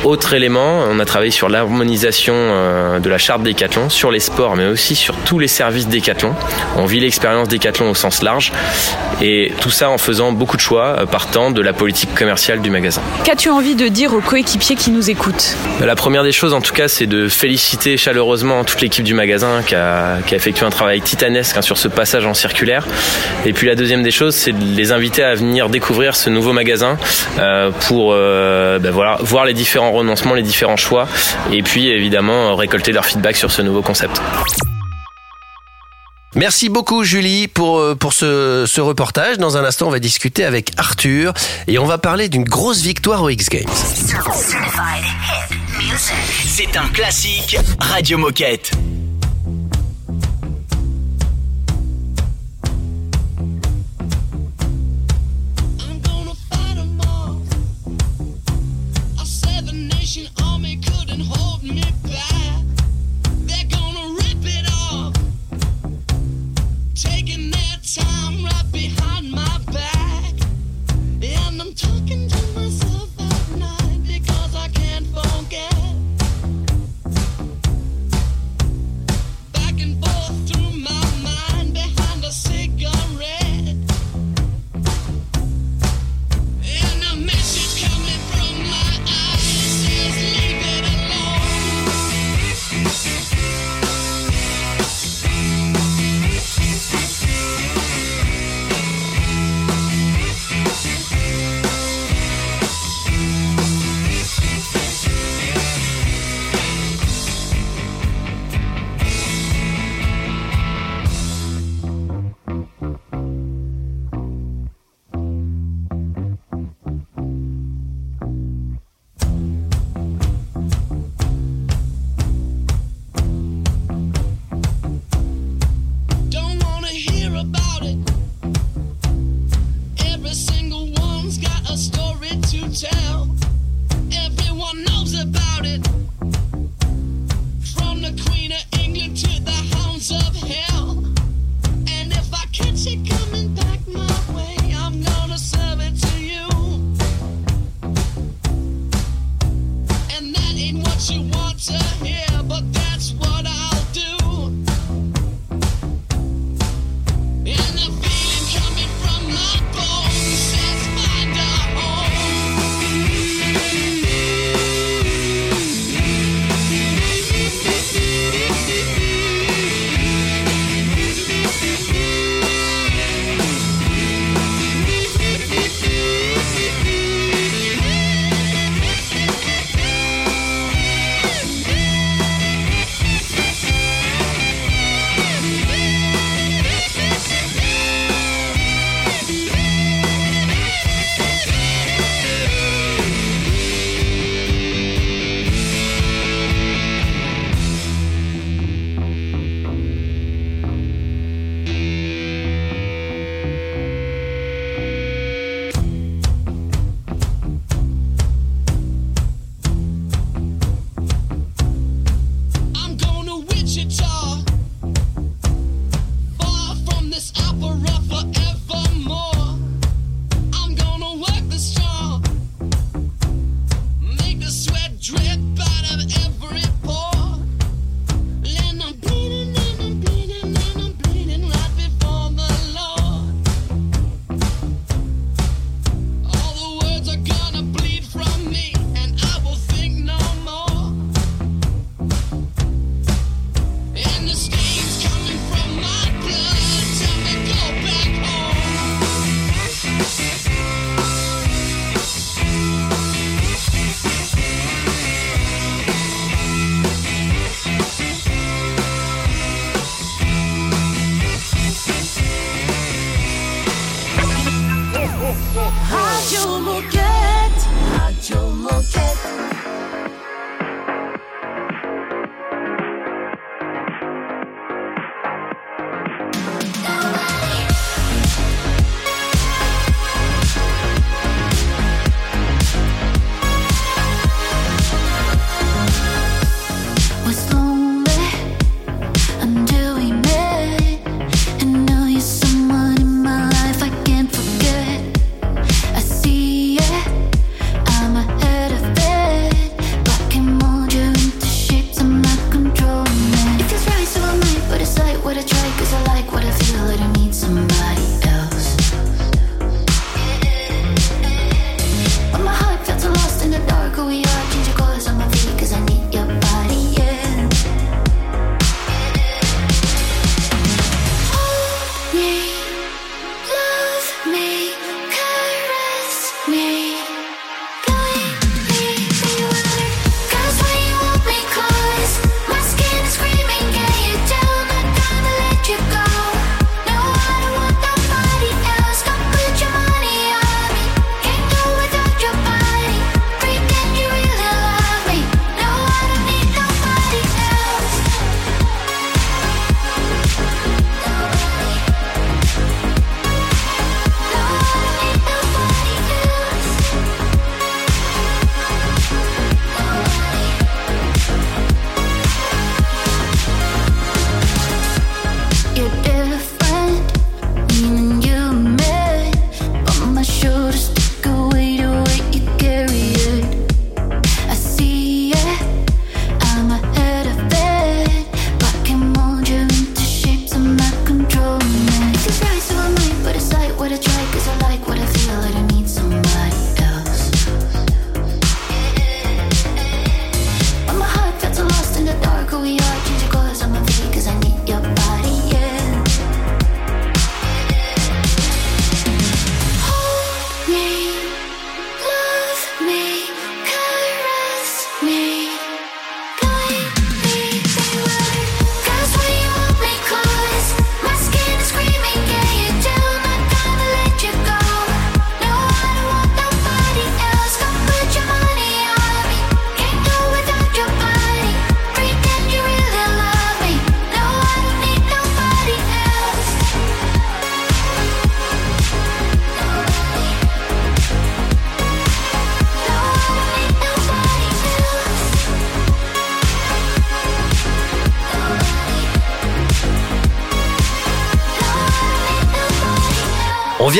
Autre 0.04 0.32
élément, 0.32 0.84
on 0.90 0.98
a 0.98 1.04
travaillé 1.04 1.30
sur 1.30 1.50
l'harmonisation 1.50 2.32
euh, 2.34 3.00
de 3.00 3.10
la 3.10 3.18
charte 3.18 3.42
Décathlon, 3.42 3.90
sur 3.90 4.10
les 4.10 4.18
sports, 4.18 4.56
mais 4.56 4.66
aussi 4.66 4.94
sur 4.94 5.14
tous 5.26 5.38
les 5.38 5.46
services 5.46 5.88
Décathlon. 5.88 6.34
On 6.76 6.86
vit 6.86 7.00
l'expérience 7.00 7.48
Décathlon 7.48 7.90
au 7.90 7.94
sens 7.94 8.22
large, 8.22 8.50
et 9.20 9.52
tout 9.60 9.68
ça 9.68 9.90
en 9.90 9.98
faisant 9.98 10.32
beaucoup 10.32 10.56
de 10.56 10.62
choix, 10.62 10.96
euh, 11.00 11.06
partant 11.06 11.50
de 11.50 11.60
la 11.60 11.74
politique 11.74 12.14
commerciale 12.14 12.62
du 12.62 12.70
magasin. 12.70 13.02
Qu'as-tu 13.24 13.50
envie 13.50 13.74
de 13.74 13.88
dire 13.88 14.14
aux 14.14 14.22
coéquipiers 14.22 14.74
qui 14.74 14.90
nous 14.90 15.10
écoutent? 15.10 15.54
La 15.84 15.96
première 15.96 16.22
des 16.22 16.32
choses, 16.32 16.54
en 16.54 16.62
tout 16.62 16.72
cas, 16.72 16.88
c'est 16.88 17.06
de 17.06 17.28
féliciter 17.28 17.98
chaleureusement 17.98 18.64
toute 18.64 18.80
l'équipe 18.80 19.04
du 19.04 19.12
magasin 19.12 19.62
qui 19.66 19.74
a, 19.74 20.16
qui 20.26 20.32
a 20.32 20.36
effectué 20.38 20.64
un 20.64 20.70
travail 20.70 21.02
titanesque 21.02 21.58
hein, 21.58 21.62
sur 21.62 21.76
ce 21.76 21.88
passage 21.88 22.24
en 22.24 22.32
circulaire. 22.32 22.86
Et 23.44 23.52
puis 23.52 23.66
la 23.66 23.74
deuxième 23.74 24.02
des 24.02 24.10
choses, 24.10 24.34
c'est 24.34 24.52
de 24.52 24.76
les 24.76 24.92
inviter 24.92 25.22
à 25.22 25.34
venir 25.34 25.68
découvrir 25.68 26.16
ce 26.16 26.30
nouveau 26.30 26.54
magasin 26.54 26.96
euh, 27.38 27.70
pour 27.86 28.12
euh, 28.14 28.78
ben 28.78 28.90
voilà, 28.90 29.18
voir 29.20 29.44
les 29.44 29.52
différents 29.52 29.89
renoncements, 29.90 30.34
les 30.34 30.42
différents 30.42 30.76
choix, 30.76 31.08
et 31.52 31.62
puis 31.62 31.88
évidemment 31.88 32.56
récolter 32.56 32.92
leur 32.92 33.04
feedback 33.04 33.36
sur 33.36 33.50
ce 33.50 33.62
nouveau 33.62 33.82
concept. 33.82 34.20
Merci 36.36 36.68
beaucoup 36.68 37.02
Julie 37.02 37.48
pour, 37.48 37.78
euh, 37.78 37.96
pour 37.96 38.12
ce, 38.12 38.64
ce 38.66 38.80
reportage. 38.80 39.38
Dans 39.38 39.56
un 39.56 39.64
instant, 39.64 39.88
on 39.88 39.90
va 39.90 39.98
discuter 39.98 40.44
avec 40.44 40.70
Arthur 40.76 41.34
et 41.66 41.78
on 41.78 41.86
va 41.86 41.98
parler 41.98 42.28
d'une 42.28 42.44
grosse 42.44 42.82
victoire 42.82 43.22
aux 43.22 43.30
X 43.30 43.48
Games. 43.48 43.64
C'est 46.46 46.76
un 46.76 46.88
classique 46.88 47.56
Radio 47.80 48.16
Moquette. 48.16 48.70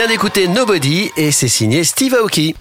Vient 0.01 0.09
d'écouter 0.09 0.49
Nobody 0.49 1.11
et 1.19 1.31
c'est 1.31 1.47
signé 1.47 1.85
Steve 1.85 2.15
Aoki. 2.15 2.55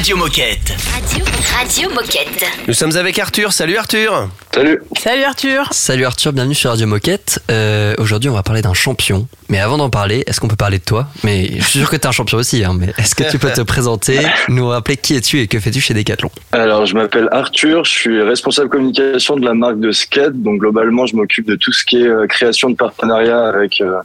Radio 0.00 0.16
Moquette. 0.16 0.72
Radio, 0.94 1.24
Radio 1.58 1.90
Moquette. 1.90 2.46
Nous 2.66 2.72
sommes 2.72 2.96
avec 2.96 3.18
Arthur. 3.18 3.52
Salut 3.52 3.76
Arthur. 3.76 4.30
Salut. 4.54 4.80
Salut 4.98 5.24
Arthur. 5.24 5.68
Salut 5.72 6.06
Arthur, 6.06 6.32
bienvenue 6.32 6.54
sur 6.54 6.70
Radio 6.70 6.86
Moquette. 6.86 7.38
Euh, 7.50 7.94
Aujourd'hui, 7.98 8.30
on 8.30 8.32
va 8.32 8.42
parler 8.42 8.62
d'un 8.62 8.72
champion. 8.72 9.28
Mais 9.50 9.58
avant 9.58 9.76
d'en 9.76 9.90
parler, 9.90 10.24
est-ce 10.26 10.40
qu'on 10.40 10.48
peut 10.48 10.56
parler 10.56 10.78
de 10.78 10.84
toi? 10.84 11.08
Mais 11.22 11.50
je 11.58 11.64
suis 11.64 11.78
sûr 11.80 11.90
que 11.90 11.96
t'es 11.96 12.06
un 12.06 12.12
champion 12.12 12.38
aussi. 12.38 12.64
Hein, 12.64 12.74
mais 12.80 12.94
est-ce 12.96 13.14
que 13.14 13.30
tu 13.30 13.38
peux 13.38 13.50
te 13.50 13.60
présenter, 13.60 14.20
nous 14.48 14.68
rappeler 14.68 14.96
qui 14.96 15.16
es-tu 15.16 15.40
et 15.40 15.48
que 15.48 15.60
fais-tu 15.60 15.82
chez 15.82 15.92
Decathlon? 15.92 16.30
Alors, 16.52 16.86
je 16.86 16.94
m'appelle 16.94 17.28
Arthur, 17.30 17.84
je 17.84 17.90
suis 17.90 18.22
responsable 18.22 18.70
communication 18.70 19.36
de 19.36 19.44
la 19.44 19.52
marque 19.52 19.80
de 19.80 19.92
skate. 19.92 20.32
Donc, 20.32 20.60
globalement, 20.60 21.04
je 21.04 21.14
m'occupe 21.14 21.46
de 21.46 21.56
tout 21.56 21.72
ce 21.72 21.84
qui 21.84 21.98
est 21.98 22.08
euh, 22.08 22.26
création 22.26 22.70
de 22.70 22.74
partenariats 22.74 23.48
avec 23.48 23.82
euh, 23.82 23.98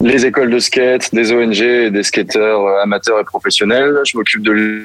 les 0.00 0.26
écoles 0.26 0.50
de 0.50 0.58
skate, 0.58 1.14
des 1.14 1.30
ONG 1.30 1.60
et 1.60 1.90
des 1.92 2.02
skateurs 2.02 2.66
euh, 2.66 2.82
amateurs 2.82 3.20
et 3.20 3.24
professionnels. 3.24 4.00
Je 4.04 4.16
m'occupe 4.16 4.42
de 4.42 4.82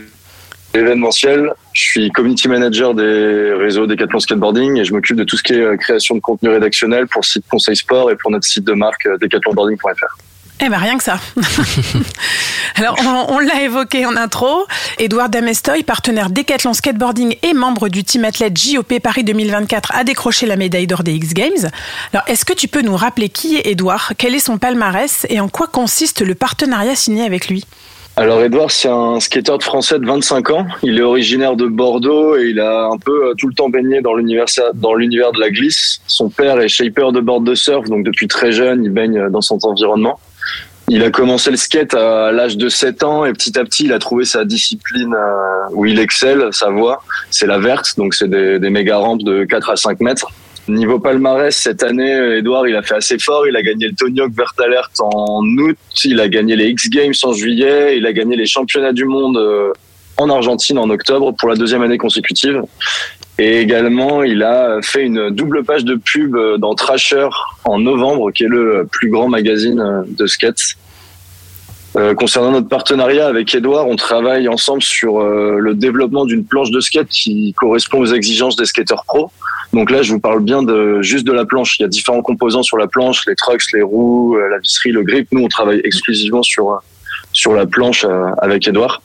l'événementiel. 0.74 1.54
Je 1.74 1.82
suis 1.82 2.12
community 2.12 2.48
manager 2.48 2.94
des 2.94 3.54
réseaux 3.54 3.88
Decathlon 3.88 4.20
Skateboarding 4.20 4.78
et 4.78 4.86
je 4.86 4.94
m'occupe 4.94 5.18
de 5.18 5.24
tout 5.24 5.38
ce 5.38 5.44
qui 5.44 5.54
est 5.54 5.62
euh, 5.62 5.78
création 5.78 6.16
de 6.16 6.20
contenu 6.20 6.50
rédactionnel 6.50 7.08
pour 7.08 7.26
site 7.26 7.46
Conseil 7.50 7.76
Sport 7.76 8.12
et 8.12 8.16
pour 8.16 8.32
notre 8.32 8.46
site 8.46 8.66
de 8.66 8.74
marque 8.74 9.06
euh, 9.06 9.18
decathlonboarding.fr. 9.18 10.18
Eh 10.66 10.70
ben 10.70 10.78
rien 10.78 10.98
que 10.98 11.04
ça. 11.04 11.20
Alors 12.76 12.96
on, 13.02 13.34
on 13.36 13.40
l'a 13.40 13.64
évoqué 13.64 14.06
en 14.06 14.16
intro, 14.16 14.66
Edouard 14.98 15.30
Damestoy, 15.30 15.84
partenaire 15.84 16.30
Decathlon 16.30 16.74
Skateboarding 16.74 17.36
et 17.42 17.54
membre 17.54 17.90
du 17.90 18.04
team 18.04 18.24
athlète 18.24 18.58
JOP 18.58 19.00
Paris 19.02 19.24
2024, 19.24 19.92
a 19.94 20.04
décroché 20.04 20.46
la 20.46 20.56
médaille 20.56 20.88
d'or 20.88 21.04
des 21.04 21.14
X 21.14 21.34
Games. 21.34 21.70
Alors 22.14 22.24
est-ce 22.28 22.46
que 22.46 22.54
tu 22.54 22.68
peux 22.68 22.82
nous 22.82 22.96
rappeler 22.96 23.30
qui 23.30 23.58
est 23.58 23.68
Edouard, 23.68 24.14
quel 24.18 24.36
est 24.36 24.40
son 24.40 24.58
palmarès? 24.58 25.26
Et 25.30 25.40
en 25.40 25.50
quoi 25.50 25.68
consiste 25.68 26.22
le 26.22 26.36
partenariat 26.36 26.96
signé 26.96 27.26
avec 27.26 27.50
lui? 27.50 27.66
Alors 28.16 28.44
Edouard, 28.44 28.70
c'est 28.70 28.90
un 28.90 29.20
skateur 29.20 29.58
de 29.58 29.64
français 29.64 29.98
de 29.98 30.06
25 30.06 30.52
ans. 30.52 30.68
Il 30.84 31.00
est 31.00 31.02
originaire 31.02 31.56
de 31.56 31.66
Bordeaux 31.66 32.38
et 32.38 32.50
il 32.50 32.60
a 32.60 32.86
un 32.86 32.98
peu 33.00 33.30
euh, 33.30 33.34
tout 33.36 33.48
le 33.48 33.56
temps 33.56 33.70
baigné 33.70 34.02
dans 34.02 34.14
l'univers 34.14 34.46
dans 34.76 34.94
l'univers 34.94 35.32
de 35.32 35.40
la 35.40 35.50
glisse. 35.50 36.00
Son 36.06 36.30
père 36.30 36.60
est 36.60 36.68
shaper 36.68 37.12
de 37.12 37.22
board 37.22 37.44
de 37.44 37.56
surf, 37.56 37.90
donc 37.90 38.06
depuis 38.06 38.28
très 38.28 38.52
jeune, 38.52 38.84
il 38.84 38.92
baigne 38.92 39.30
dans 39.32 39.42
son 39.42 39.58
environnement. 39.64 40.20
Il 40.90 41.02
a 41.02 41.10
commencé 41.10 41.50
le 41.50 41.58
skate 41.58 41.96
à 41.96 42.32
l'âge 42.32 42.56
de 42.56 42.70
7 42.70 43.04
ans 43.04 43.26
et 43.26 43.34
petit 43.34 43.58
à 43.58 43.64
petit, 43.64 43.86
il 43.86 43.94
a 43.94 43.98
trouvé 44.00 44.26
sa 44.26 44.46
discipline 44.46 45.16
euh, 45.16 45.72
où 45.72 45.86
il 45.86 45.98
excelle, 45.98 46.50
sa 46.52 46.70
voie. 46.70 47.02
C'est 47.32 47.48
la 47.48 47.58
verte, 47.58 47.98
donc 47.98 48.14
c'est 48.14 48.30
des, 48.30 48.60
des 48.60 48.70
méga 48.70 48.98
rampes 48.98 49.24
de 49.24 49.44
4 49.44 49.72
à 49.72 49.76
5 49.76 50.02
mètres. 50.02 50.28
Niveau 50.70 50.98
palmarès, 50.98 51.56
cette 51.56 51.84
année, 51.84 52.38
Edouard, 52.38 52.68
il 52.68 52.76
a 52.76 52.82
fait 52.82 52.96
assez 52.96 53.18
fort. 53.20 53.46
Il 53.48 53.56
a 53.56 53.62
gagné 53.62 53.88
le 53.88 53.96
Tony 53.96 54.22
Hawk 54.22 54.32
Vert 54.34 54.54
Alert 54.64 54.92
en 55.02 55.44
août. 55.58 55.78
Il 56.06 56.20
a 56.22 56.30
gagné 56.30 56.56
les 56.56 56.70
X 56.70 56.90
Games 56.90 57.14
en 57.24 57.34
juillet. 57.34 57.98
Il 57.98 58.06
a 58.06 58.14
gagné 58.14 58.38
les 58.38 58.46
championnats 58.46 58.94
du 58.94 59.06
monde 59.06 59.38
euh, 59.38 59.74
en 60.18 60.30
Argentine 60.30 60.78
en 60.78 60.90
octobre 60.90 61.34
pour 61.38 61.50
la 61.50 61.56
deuxième 61.56 61.82
année 61.82 61.98
consécutive. 61.98 62.62
Et 63.40 63.60
également, 63.60 64.24
il 64.24 64.44
a 64.44 64.80
fait 64.82 65.04
une 65.04 65.32
double 65.32 65.64
page 65.64 65.84
de 65.84 65.96
pub 65.96 66.38
dans 66.60 66.76
Trasher 66.76 67.30
en 67.66 67.80
novembre, 67.80 68.32
qui 68.32 68.44
est 68.44 68.50
le 68.50 68.88
plus 68.90 69.10
grand 69.10 69.28
magazine 69.28 70.06
de 70.08 70.28
skate. 70.28 70.60
Euh, 71.96 72.16
concernant 72.16 72.52
notre 72.52 72.68
partenariat 72.68 73.28
avec 73.28 73.54
Edouard, 73.54 73.88
on 73.88 73.96
travaille 73.96 74.48
ensemble 74.48 74.82
sur 74.82 75.20
euh, 75.20 75.58
le 75.60 75.76
développement 75.76 76.26
d'une 76.26 76.44
planche 76.44 76.72
de 76.72 76.80
skate 76.80 77.10
qui 77.10 77.54
correspond 77.54 78.00
aux 78.00 78.14
exigences 78.14 78.56
des 78.56 78.66
skateurs 78.66 79.04
pro. 79.06 79.30
Donc 79.74 79.90
là, 79.90 80.04
je 80.04 80.14
vous 80.14 80.20
parle 80.20 80.42
bien 80.42 80.62
de 80.62 81.02
juste 81.02 81.26
de 81.26 81.34
la 81.34 81.46
planche. 81.46 81.80
Il 81.80 81.82
y 81.82 81.86
a 81.86 81.88
différents 81.88 82.22
composants 82.22 82.64
sur 82.64 82.78
la 82.78 82.88
planche, 82.88 83.26
les 83.28 83.36
trucks, 83.36 83.72
les 83.74 83.82
roues, 83.82 84.38
euh, 84.38 84.48
la 84.50 84.60
visserie, 84.60 84.92
le 84.92 85.04
grip. 85.04 85.28
Nous, 85.32 85.44
on 85.44 85.48
travaille 85.48 85.82
exclusivement 85.84 86.44
sur 86.44 86.80
sur 87.34 87.54
la 87.54 87.66
planche 87.66 88.06
euh, 88.06 88.30
avec 88.38 88.68
Edouard. 88.68 89.02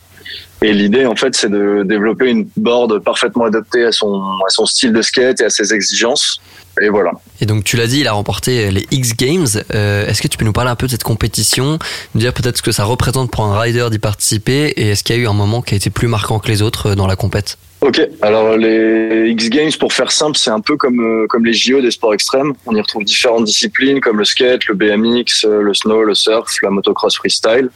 Et 0.60 0.72
l'idée, 0.72 1.06
en 1.06 1.16
fait, 1.16 1.34
c'est 1.34 1.48
de 1.48 1.82
développer 1.84 2.28
une 2.28 2.48
board 2.56 2.98
parfaitement 2.98 3.44
adaptée 3.44 3.84
à 3.84 3.92
son, 3.92 4.20
à 4.46 4.50
son 4.50 4.66
style 4.66 4.92
de 4.92 5.02
skate 5.02 5.40
et 5.40 5.44
à 5.44 5.50
ses 5.50 5.72
exigences. 5.72 6.40
Et 6.80 6.88
voilà. 6.88 7.12
Et 7.40 7.46
donc 7.46 7.64
tu 7.64 7.76
l'as 7.76 7.86
dit, 7.86 8.00
il 8.00 8.06
a 8.06 8.12
remporté 8.12 8.70
les 8.70 8.86
X 8.90 9.16
Games. 9.16 9.46
Euh, 9.74 10.06
est-ce 10.06 10.22
que 10.22 10.28
tu 10.28 10.38
peux 10.38 10.44
nous 10.44 10.52
parler 10.52 10.70
un 10.70 10.76
peu 10.76 10.86
de 10.86 10.90
cette 10.90 11.04
compétition, 11.04 11.78
nous 12.14 12.20
dire 12.20 12.32
peut-être 12.32 12.56
ce 12.56 12.62
que 12.62 12.72
ça 12.72 12.84
représente 12.84 13.30
pour 13.30 13.44
un 13.44 13.58
rider 13.58 13.86
d'y 13.90 13.98
participer 13.98 14.72
et 14.76 14.90
est-ce 14.90 15.04
qu'il 15.04 15.16
y 15.16 15.18
a 15.18 15.22
eu 15.22 15.26
un 15.26 15.32
moment 15.32 15.62
qui 15.62 15.74
a 15.74 15.76
été 15.76 15.90
plus 15.90 16.08
marquant 16.08 16.38
que 16.38 16.48
les 16.48 16.62
autres 16.62 16.90
euh, 16.90 16.94
dans 16.94 17.06
la 17.06 17.16
compète? 17.16 17.58
Ok, 17.80 18.00
alors 18.22 18.56
les 18.56 19.30
X 19.30 19.50
Games, 19.50 19.70
pour 19.78 19.92
faire 19.92 20.10
simple, 20.10 20.36
c'est 20.36 20.50
un 20.50 20.60
peu 20.60 20.76
comme, 20.76 21.00
euh, 21.00 21.26
comme 21.28 21.44
les 21.44 21.52
JO 21.52 21.80
des 21.80 21.92
sports 21.92 22.12
extrêmes. 22.12 22.52
On 22.66 22.74
y 22.74 22.80
retrouve 22.80 23.04
différentes 23.04 23.44
disciplines 23.44 24.00
comme 24.00 24.18
le 24.18 24.24
skate, 24.24 24.66
le 24.66 24.74
BMX, 24.74 25.44
le 25.44 25.72
snow, 25.74 26.02
le 26.02 26.14
surf, 26.14 26.56
la 26.62 26.70
motocross 26.70 27.16
freestyle. 27.16 27.70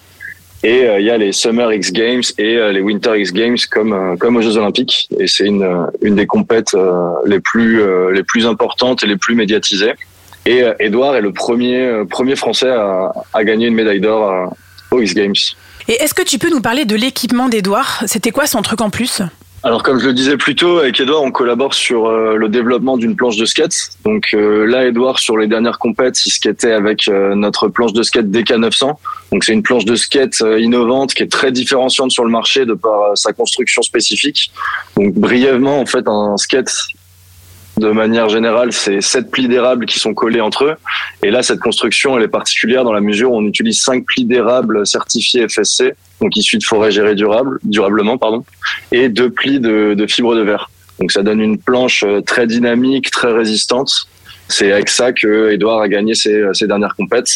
Et 0.65 0.87
euh, 0.87 1.01
il 1.01 1.07
y 1.07 1.11
a 1.11 1.19
les 1.19 1.33
Summer 1.33 1.73
X 1.73 1.93
Games 1.93 2.23
et 2.39 2.57
euh, 2.57 2.73
les 2.73 2.81
Winter 2.81 3.19
X 3.19 3.33
Games 3.33 3.57
comme 3.71 3.93
euh, 3.93 4.17
comme 4.17 4.37
aux 4.37 4.43
Jeux 4.43 4.57
Olympiques. 4.57 5.09
Et 5.19 5.27
c'est 5.27 5.47
une 5.47 5.89
une 6.03 6.15
des 6.15 6.27
compètes 6.27 6.75
euh, 6.75 7.11
les 7.27 7.41
plus 7.41 7.81
euh, 7.83 8.13
les 8.13 8.23
plus 8.23 8.47
importantes 8.47 9.03
et 9.03 9.07
les 9.07 9.17
plus 9.17 9.35
médiatisées. 9.35 9.95
Et 10.47 10.63
euh, 10.63 10.75
Edouard 10.79 11.17
est 11.17 11.21
le 11.21 11.33
premier 11.33 12.05
premier 12.09 12.37
Français 12.37 12.71
à, 12.71 13.13
à 13.33 13.45
gagner 13.45 13.67
une 13.67 13.75
médaille 13.75 14.01
d'or 14.01 14.31
euh, 14.31 14.47
aux 14.97 15.01
X 15.01 15.15
Games. 15.15 15.35
Et 15.89 15.95
est-ce 15.95 16.15
que 16.15 16.23
tu 16.23 16.39
peux 16.39 16.51
nous 16.51 16.61
parler 16.61 16.85
de 16.85 16.95
l'équipement 16.95 17.49
d'Edouard 17.49 18.05
C'était 18.07 18.31
quoi 18.31 18.47
son 18.47 18.63
truc 18.63 18.81
en 18.81 18.91
plus? 18.91 19.23
Alors 19.65 19.85
comme 19.85 20.01
je 20.01 20.07
le 20.07 20.13
disais 20.13 20.37
plus 20.37 20.57
tôt, 20.57 20.79
avec 20.79 20.99
Edouard, 20.99 21.23
on 21.23 21.31
collabore 21.31 21.73
sur 21.75 22.07
euh, 22.07 22.35
le 22.35 22.49
développement 22.49 22.97
d'une 22.97 23.15
planche 23.15 23.37
de 23.37 23.45
skate. 23.45 23.91
Donc 24.05 24.35
euh, 24.35 24.65
là, 24.67 24.87
Edouard, 24.87 25.21
sur 25.21 25.37
les 25.37 25.47
dernières 25.47 25.79
compètes, 25.79 26.27
il 26.27 26.31
skatait 26.31 26.73
avec 26.73 27.07
euh, 27.07 27.37
notre 27.37 27.69
planche 27.69 27.93
de 27.93 28.03
skate 28.03 28.27
DK900. 28.27 28.95
Donc 29.33 29.45
c'est 29.45 29.55
une 29.55 29.63
planche 29.63 29.87
de 29.87 29.97
skate 29.97 30.43
euh, 30.43 30.61
innovante 30.61 31.15
qui 31.15 31.23
est 31.23 31.33
très 31.33 31.51
différenciante 31.51 32.11
sur 32.11 32.25
le 32.25 32.31
marché 32.31 32.67
de 32.67 32.75
par 32.75 33.01
euh, 33.01 33.15
sa 33.15 33.33
construction 33.33 33.81
spécifique. 33.81 34.53
Donc 34.97 35.15
brièvement, 35.15 35.81
en 35.81 35.87
fait, 35.87 36.07
un 36.07 36.37
skate 36.37 36.71
de 37.79 37.91
manière 37.91 38.29
générale, 38.29 38.73
c'est 38.73 39.01
sept 39.01 39.31
plis 39.31 39.49
d'érable 39.49 39.87
qui 39.87 39.99
sont 39.99 40.13
collés 40.13 40.43
entre 40.43 40.65
eux. 40.65 40.75
Et 41.23 41.31
là, 41.31 41.43
cette 41.43 41.61
construction, 41.61 42.17
elle 42.17 42.25
est 42.25 42.29
particulière 42.29 42.85
dans 42.85 42.93
la 42.93 43.01
mesure 43.01 43.33
où 43.33 43.37
on 43.37 43.47
utilise 43.47 43.83
cinq 43.83 44.05
plis 44.05 44.27
d'érable 44.27 44.87
certifiés 44.87 45.49
FSC, 45.49 45.95
donc 46.21 46.37
issus 46.37 46.59
de 46.59 46.65
forêts 46.65 46.91
gérées 46.91 47.15
durable, 47.15 47.59
durablement, 47.63 48.19
pardon, 48.19 48.45
et 48.93 49.09
deux 49.09 49.31
plis 49.31 49.61
de, 49.61 50.07
fibres 50.07 50.37
de 50.37 50.43
verre. 50.43 50.71
Donc 51.01 51.11
ça 51.11 51.23
donne 51.23 51.41
une 51.41 51.59
planche 51.59 52.05
euh, 52.05 52.21
très 52.21 52.47
dynamique, 52.47 53.11
très 53.11 53.33
résistante. 53.33 53.91
C'est 54.49 54.71
avec 54.71 54.91
ça 54.91 55.13
que 55.13 55.51
Edouard 55.51 55.81
a 55.81 55.89
gagné 55.89 56.15
ses, 56.15 56.43
ses 56.53 56.67
dernières 56.67 56.95
compètes. 56.95 57.31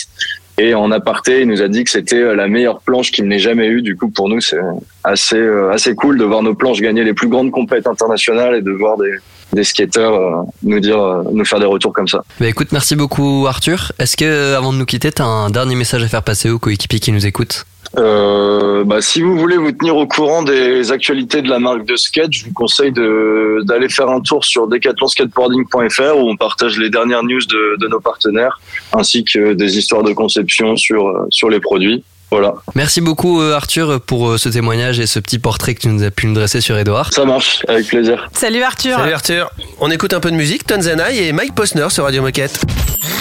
Et 0.58 0.74
en 0.74 0.90
aparté, 0.90 1.42
il 1.42 1.48
nous 1.48 1.60
a 1.60 1.68
dit 1.68 1.84
que 1.84 1.90
c'était 1.90 2.22
euh, 2.22 2.34
la 2.34 2.48
meilleure 2.48 2.80
planche 2.80 3.12
qu'il 3.12 3.26
n'ait 3.28 3.38
jamais 3.38 3.66
eue. 3.66 3.82
Du 3.82 3.96
coup, 3.96 4.08
pour 4.08 4.28
nous, 4.28 4.40
c'est 4.40 4.58
assez 5.04 5.36
euh, 5.36 5.70
assez 5.70 5.94
cool 5.94 6.16
de 6.16 6.24
voir 6.24 6.42
nos 6.42 6.54
planches 6.54 6.80
gagner 6.80 7.04
les 7.04 7.12
plus 7.12 7.28
grandes 7.28 7.50
compètes 7.50 7.86
internationales 7.86 8.54
et 8.54 8.62
de 8.62 8.70
voir 8.70 8.96
des, 8.96 9.16
des 9.52 9.64
skateurs 9.64 10.14
euh, 10.14 10.42
nous 10.62 10.80
dire 10.80 11.00
euh, 11.00 11.22
nous 11.32 11.44
faire 11.44 11.60
des 11.60 11.66
retours 11.66 11.92
comme 11.92 12.08
ça. 12.08 12.22
Bah 12.40 12.48
écoute, 12.48 12.68
merci 12.72 12.96
beaucoup 12.96 13.46
Arthur. 13.48 13.92
Est-ce 13.98 14.16
que 14.16 14.24
euh, 14.24 14.58
avant 14.58 14.72
de 14.72 14.78
nous 14.78 14.86
quitter, 14.86 15.12
t'as 15.12 15.24
un 15.24 15.50
dernier 15.50 15.74
message 15.74 16.02
à 16.02 16.08
faire 16.08 16.22
passer 16.22 16.50
aux 16.50 16.58
coéquipiers 16.58 17.00
qui 17.00 17.12
nous 17.12 17.26
écoutent? 17.26 17.64
Euh, 17.98 18.84
bah, 18.84 19.00
si 19.00 19.22
vous 19.22 19.38
voulez 19.38 19.56
vous 19.56 19.72
tenir 19.72 19.96
au 19.96 20.06
courant 20.06 20.42
des 20.42 20.90
actualités 20.92 21.40
de 21.40 21.48
la 21.48 21.58
marque 21.58 21.86
de 21.86 21.96
skate, 21.96 22.32
je 22.32 22.44
vous 22.44 22.52
conseille 22.52 22.92
d'aller 22.92 23.88
faire 23.88 24.10
un 24.10 24.20
tour 24.20 24.44
sur 24.44 24.66
decathlonskateboarding.fr 24.66 26.16
où 26.16 26.28
on 26.28 26.36
partage 26.36 26.78
les 26.78 26.90
dernières 26.90 27.22
news 27.22 27.40
de, 27.40 27.76
de 27.80 27.88
nos 27.88 28.00
partenaires 28.00 28.60
ainsi 28.92 29.24
que 29.24 29.54
des 29.54 29.78
histoires 29.78 30.02
de 30.02 30.12
conception 30.12 30.76
sur, 30.76 31.26
sur 31.30 31.48
les 31.48 31.60
produits. 31.60 32.04
Voilà. 32.30 32.54
Merci 32.74 33.00
beaucoup 33.00 33.40
euh, 33.40 33.54
Arthur 33.54 34.00
pour 34.00 34.28
euh, 34.30 34.38
ce 34.38 34.48
témoignage 34.48 34.98
et 34.98 35.06
ce 35.06 35.20
petit 35.20 35.38
portrait 35.38 35.74
que 35.74 35.80
tu 35.80 35.88
nous 35.88 36.02
as 36.02 36.10
pu 36.10 36.26
nous 36.26 36.34
dresser 36.34 36.60
sur 36.60 36.76
Edouard. 36.76 37.12
Ça 37.12 37.24
marche, 37.24 37.62
avec 37.68 37.86
plaisir. 37.86 38.28
Salut 38.32 38.62
Arthur. 38.62 38.98
Salut 38.98 39.12
Arthur. 39.12 39.50
On 39.78 39.90
écoute 39.90 40.12
un 40.12 40.20
peu 40.20 40.30
de 40.30 40.36
musique, 40.36 40.66
Tanzanai 40.66 41.28
et 41.28 41.32
Mike 41.32 41.54
Posner 41.54 41.88
sur 41.90 42.04
Radio 42.04 42.22
Moquette. 42.22 42.60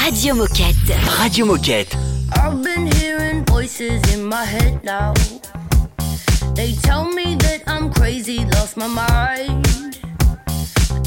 Radio 0.03 0.33
Moquette. 0.35 0.75
Radio 1.19 1.45
Moquette. 1.45 1.95
I've 2.35 2.61
been 2.63 2.91
hearing 2.99 3.45
voices 3.47 4.01
in 4.13 4.23
my 4.23 4.43
head 4.43 4.83
now. 4.83 5.13
They 6.55 6.73
tell 6.83 7.05
me 7.13 7.37
that 7.37 7.61
I'm 7.67 7.91
crazy, 7.91 8.39
lost 8.53 8.75
my 8.77 8.87
mind. 8.87 9.65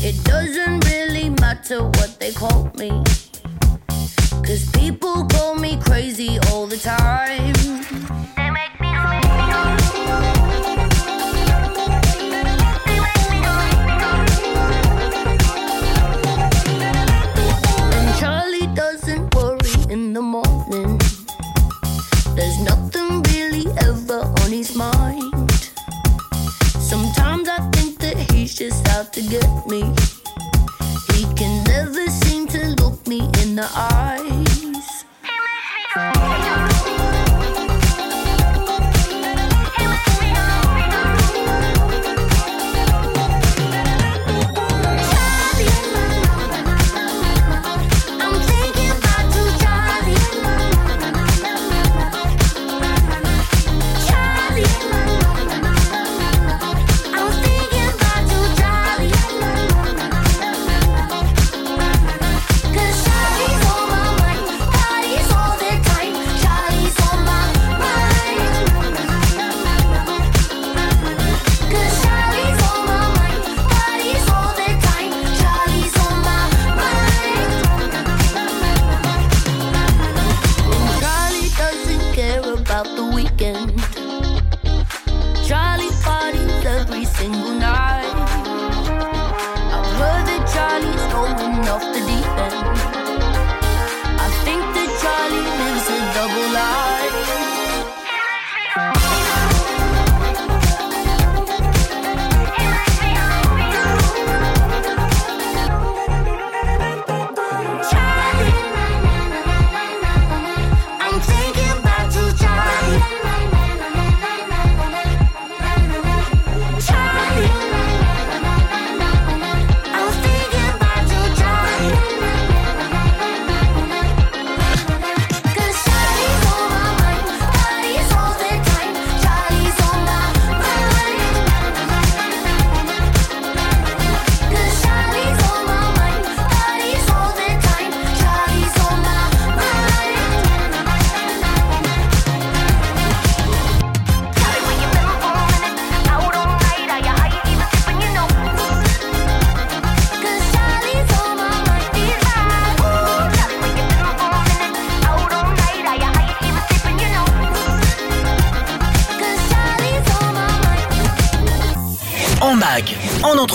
It 0.01 0.23
doesn't 0.25 0.85
really 0.85 1.31
matter 1.41 1.83
what 1.83 2.21
they 2.21 2.33
call 2.33 2.71
me. 2.79 2.91
Cause 4.45 4.69
people 4.71 5.27
call 5.27 5.55
me 5.55 5.77
crazy 5.79 6.39
all 6.49 6.67
the 6.67 6.77
time. 6.77 7.53
They 8.37 8.51
make 8.51 8.81
me 8.81 8.89
And 17.95 18.19
Charlie 18.19 18.69
doesn't 18.75 19.35
worry 19.35 19.93
in 19.93 20.13
the 20.13 20.23
morning. 20.23 20.99
There's 22.35 22.59
nothing 22.61 23.23
really 23.35 23.67
ever 23.79 24.21
on 24.43 24.51
his 24.51 24.75
mind. 24.75 25.71
Sometimes 26.81 27.49
I 27.49 27.59
think 27.73 27.99
that 27.99 28.17
he's 28.31 28.55
just 28.55 28.89
out 28.89 29.13
to 29.13 29.23
get 29.23 29.67
me. 29.67 29.83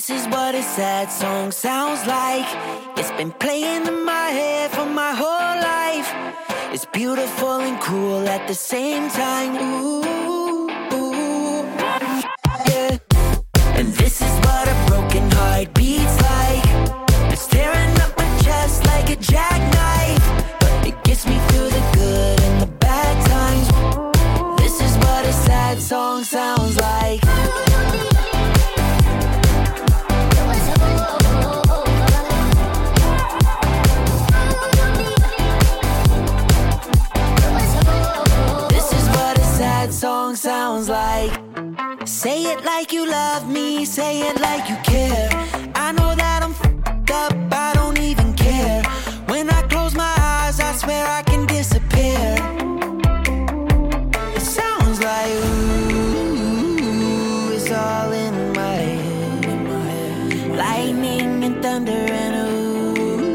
This 0.00 0.22
is 0.22 0.26
what 0.28 0.54
a 0.54 0.62
sad 0.62 1.12
song 1.12 1.52
sounds 1.52 2.06
like. 2.06 2.48
It's 2.96 3.10
been 3.18 3.32
playing 3.32 3.86
in 3.86 4.02
my 4.02 4.28
head 4.30 4.70
for 4.70 4.86
my 4.86 5.12
whole 5.12 5.56
life. 5.74 6.10
It's 6.72 6.86
beautiful 6.86 7.60
and 7.60 7.78
cruel 7.78 8.26
at 8.26 8.48
the 8.48 8.54
same 8.54 9.10
time. 9.10 9.52
Ooh, 9.56 10.19
you 43.00 43.10
love 43.10 43.48
me, 43.48 43.84
say 43.84 44.20
it 44.28 44.40
like 44.40 44.68
you 44.68 44.76
care. 44.82 45.30
I 45.74 45.92
know 45.92 46.14
that 46.14 46.42
I'm 46.42 46.52
fed 46.52 47.10
up, 47.10 47.32
I 47.52 47.72
don't 47.74 47.98
even 47.98 48.34
care. 48.34 48.82
When 49.26 49.48
I 49.48 49.62
close 49.68 49.94
my 49.94 50.14
eyes, 50.18 50.60
I 50.60 50.72
swear 50.72 51.06
I 51.06 51.22
can 51.22 51.46
disappear. 51.46 52.36
It 54.36 54.42
sounds 54.42 55.00
like 55.00 55.32
ooh, 55.44 56.76
it's 57.56 57.70
all 57.70 58.12
in 58.12 58.52
my 58.52 58.80
head. 59.06 60.56
Lightning 60.64 61.44
and 61.44 61.62
thunder 61.62 62.04
and 62.22 62.34
ooh, 62.48 63.30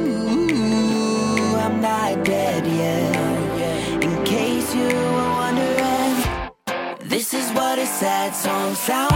I'm 1.65 1.81
not 1.81 2.23
dead 2.23 2.67
yet. 2.67 4.03
In 4.03 4.23
case 4.23 4.75
you 4.75 4.87
were 4.87 5.31
wondering, 5.41 6.15
this 7.09 7.33
is 7.33 7.51
what 7.53 7.79
a 7.79 7.87
sad 7.87 8.35
song 8.35 8.75
sounds 8.75 9.14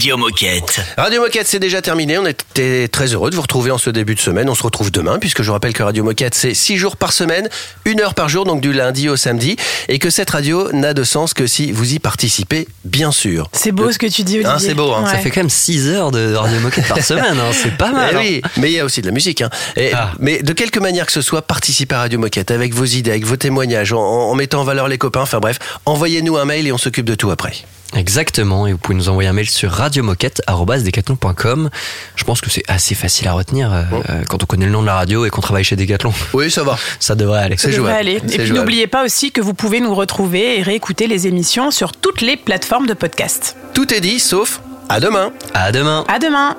Radio 0.00 0.16
Moquette. 0.16 0.80
Radio 0.96 1.20
Moquette, 1.20 1.46
c'est 1.46 1.58
déjà 1.58 1.82
terminé. 1.82 2.16
On 2.16 2.24
était 2.24 2.88
très 2.88 3.12
heureux 3.12 3.28
de 3.28 3.34
vous 3.36 3.42
retrouver 3.42 3.70
en 3.70 3.76
ce 3.76 3.90
début 3.90 4.14
de 4.14 4.20
semaine. 4.20 4.48
On 4.48 4.54
se 4.54 4.62
retrouve 4.62 4.90
demain, 4.90 5.18
puisque 5.18 5.42
je 5.42 5.50
rappelle 5.50 5.74
que 5.74 5.82
Radio 5.82 6.02
Moquette, 6.04 6.34
c'est 6.34 6.54
6 6.54 6.78
jours 6.78 6.96
par 6.96 7.12
semaine, 7.12 7.50
une 7.84 8.00
heure 8.00 8.14
par 8.14 8.30
jour, 8.30 8.46
donc 8.46 8.62
du 8.62 8.72
lundi 8.72 9.10
au 9.10 9.16
samedi, 9.16 9.56
et 9.88 9.98
que 9.98 10.08
cette 10.08 10.30
radio 10.30 10.72
n'a 10.72 10.94
de 10.94 11.04
sens 11.04 11.34
que 11.34 11.46
si 11.46 11.70
vous 11.70 11.92
y 11.92 11.98
participez, 11.98 12.66
bien 12.86 13.12
sûr. 13.12 13.50
C'est 13.52 13.72
beau 13.72 13.92
ce 13.92 13.98
que 13.98 14.06
tu 14.06 14.22
dis, 14.22 14.36
Olivier. 14.36 14.50
Hein, 14.50 14.56
c'est 14.58 14.72
beau, 14.72 14.90
hein. 14.90 15.04
Ouais. 15.04 15.10
Ça 15.10 15.18
fait 15.18 15.28
quand 15.30 15.40
même 15.40 15.50
6 15.50 15.88
heures 15.90 16.10
de 16.12 16.32
Radio 16.34 16.58
Moquette 16.60 16.88
par 16.88 16.98
semaine, 17.04 17.38
hein, 17.38 17.50
c'est 17.52 17.76
pas 17.76 17.92
mal. 17.92 18.08
Eh 18.14 18.16
hein. 18.16 18.20
oui, 18.22 18.42
mais 18.56 18.70
il 18.70 18.76
y 18.76 18.80
a 18.80 18.86
aussi 18.86 19.02
de 19.02 19.06
la 19.06 19.12
musique. 19.12 19.42
Hein. 19.42 19.50
Et- 19.76 19.92
Ah. 19.92 20.12
Mais 20.18 20.38
de 20.42 20.54
quelque 20.54 20.78
manière 20.80 21.04
que 21.04 21.12
ce 21.12 21.20
soit, 21.20 21.42
participez 21.42 21.94
à 21.94 21.98
Radio 21.98 22.18
Moquette 22.18 22.50
avec 22.50 22.72
vos 22.72 22.86
idées, 22.86 23.10
avec 23.10 23.26
vos 23.26 23.36
témoignages, 23.36 23.92
en, 23.92 24.00
en 24.00 24.34
mettant 24.34 24.62
en 24.62 24.64
valeur 24.64 24.88
les 24.88 24.96
copains. 24.96 25.20
Enfin 25.20 25.40
bref, 25.40 25.58
envoyez-nous 25.84 26.38
un 26.38 26.46
mail 26.46 26.66
et 26.66 26.72
on 26.72 26.78
s'occupe 26.78 27.04
de 27.04 27.14
tout 27.14 27.30
après. 27.30 27.52
Exactement, 27.96 28.66
et 28.66 28.72
vous 28.72 28.78
pouvez 28.78 28.94
nous 28.96 29.08
envoyer 29.08 29.28
un 29.28 29.32
mail 29.32 29.48
sur 29.50 29.70
radiomoquette.com. 29.72 31.70
Je 32.14 32.24
pense 32.24 32.40
que 32.40 32.48
c'est 32.50 32.62
assez 32.68 32.94
facile 32.94 33.26
à 33.28 33.32
retenir 33.32 33.72
euh, 33.72 33.82
euh, 34.08 34.22
quand 34.28 34.42
on 34.42 34.46
connaît 34.46 34.66
le 34.66 34.72
nom 34.72 34.82
de 34.82 34.86
la 34.86 34.94
radio 34.94 35.24
et 35.24 35.30
qu'on 35.30 35.40
travaille 35.40 35.64
chez 35.64 35.76
Decathlon. 35.76 36.12
Oui, 36.32 36.50
ça 36.50 36.62
va. 36.62 36.78
Ça 37.00 37.14
devrait 37.14 37.40
aller. 37.40 37.56
Ça 37.56 37.68
devrait 37.70 37.92
aller. 37.94 38.22
Et 38.32 38.38
puis 38.38 38.52
n'oubliez 38.52 38.86
pas 38.86 39.04
aussi 39.04 39.32
que 39.32 39.40
vous 39.40 39.54
pouvez 39.54 39.80
nous 39.80 39.94
retrouver 39.94 40.58
et 40.58 40.62
réécouter 40.62 41.06
les 41.08 41.26
émissions 41.26 41.70
sur 41.70 41.92
toutes 41.92 42.20
les 42.20 42.36
plateformes 42.36 42.86
de 42.86 42.94
podcast. 42.94 43.56
Tout 43.74 43.92
est 43.92 44.00
dit, 44.00 44.20
sauf 44.20 44.60
à 44.88 45.00
demain. 45.00 45.32
À 45.54 45.72
demain. 45.72 46.04
À 46.08 46.18
demain. 46.18 46.56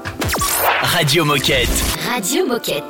Radio 0.84 1.26
Moquette. 1.26 1.70
Radio 2.14 2.46
Moquette. 2.48 2.84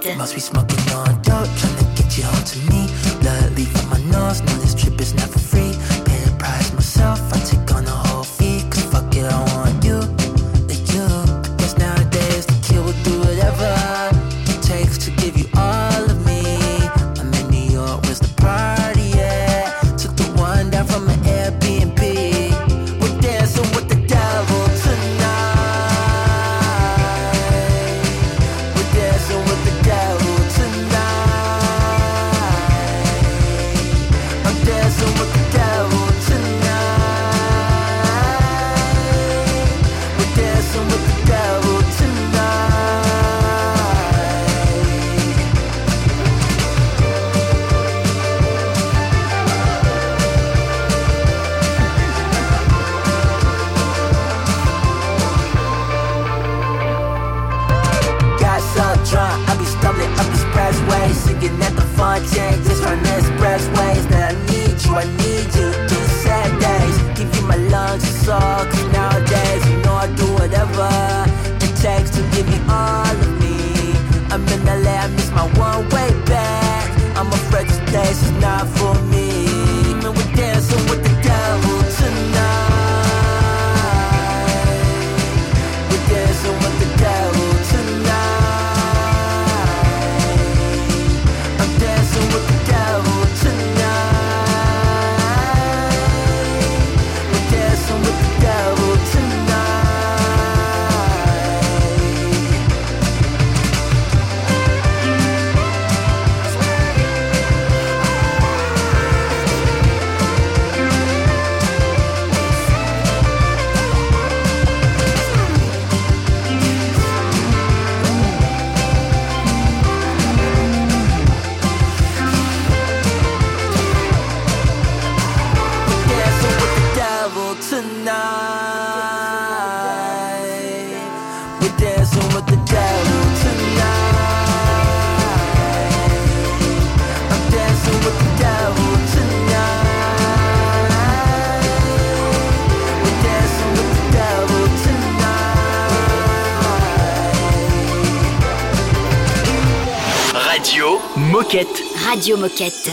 Moquette. 151.31 151.79
Radio 152.05 152.35
Moquette. 152.35 152.89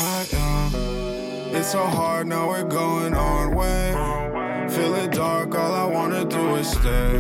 It's 1.53 1.73
so 1.73 1.85
hard 1.85 2.29
now 2.29 2.49
we're 2.49 2.63
going 2.63 3.13
our 3.13 3.53
way. 3.53 3.93
Feeling 4.71 5.11
dark, 5.11 5.57
all 5.57 5.73
I 5.75 5.85
wanna 5.85 6.25
do 6.25 6.55
is 6.55 6.71
stay. 6.71 7.17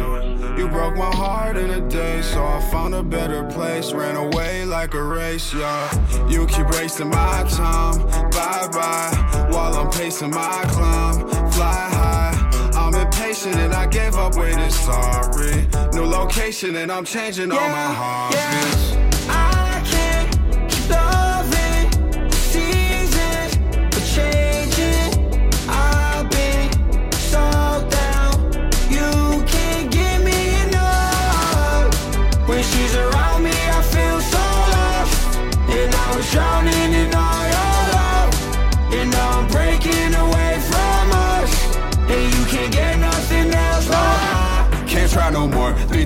You 0.56 0.68
broke 0.68 0.96
my 0.96 1.10
heart 1.12 1.56
in 1.56 1.70
a 1.70 1.80
day, 1.88 2.22
so 2.22 2.44
I 2.46 2.60
found 2.70 2.94
a 2.94 3.02
better 3.02 3.42
place. 3.42 3.92
Ran 3.92 4.14
away 4.14 4.64
like 4.64 4.94
a 4.94 5.02
race, 5.02 5.52
yeah. 5.52 6.28
You 6.28 6.46
keep 6.46 6.70
wasting 6.70 7.08
my 7.08 7.44
time, 7.50 7.98
bye 8.30 8.68
bye. 8.70 9.48
While 9.50 9.74
I'm 9.74 9.90
pacing 9.90 10.30
my 10.30 10.62
climb, 10.68 11.28
fly 11.50 11.88
high. 11.98 12.70
I'm 12.76 12.94
impatient 12.94 13.56
and 13.56 13.74
I 13.74 13.86
gave 13.88 14.14
up 14.14 14.36
waiting, 14.36 14.70
sorry. 14.70 15.66
New 15.94 16.04
location 16.04 16.76
and 16.76 16.92
I'm 16.92 17.04
changing 17.04 17.50
all 17.50 17.68
my 17.70 17.92
heartbeats. 18.00 18.92
I 18.92 19.07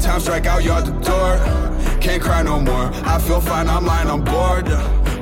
times 0.02 0.24
strike 0.24 0.46
out, 0.46 0.64
you 0.64 0.72
out 0.72 0.84
the 0.84 0.92
door. 0.92 1.38
Can't 2.00 2.20
cry 2.20 2.42
no 2.42 2.60
more. 2.60 2.90
I 3.06 3.18
feel 3.20 3.40
fine, 3.40 3.68
I'm 3.68 3.86
lying, 3.86 4.08
I'm 4.08 4.24
bored. 4.24 4.66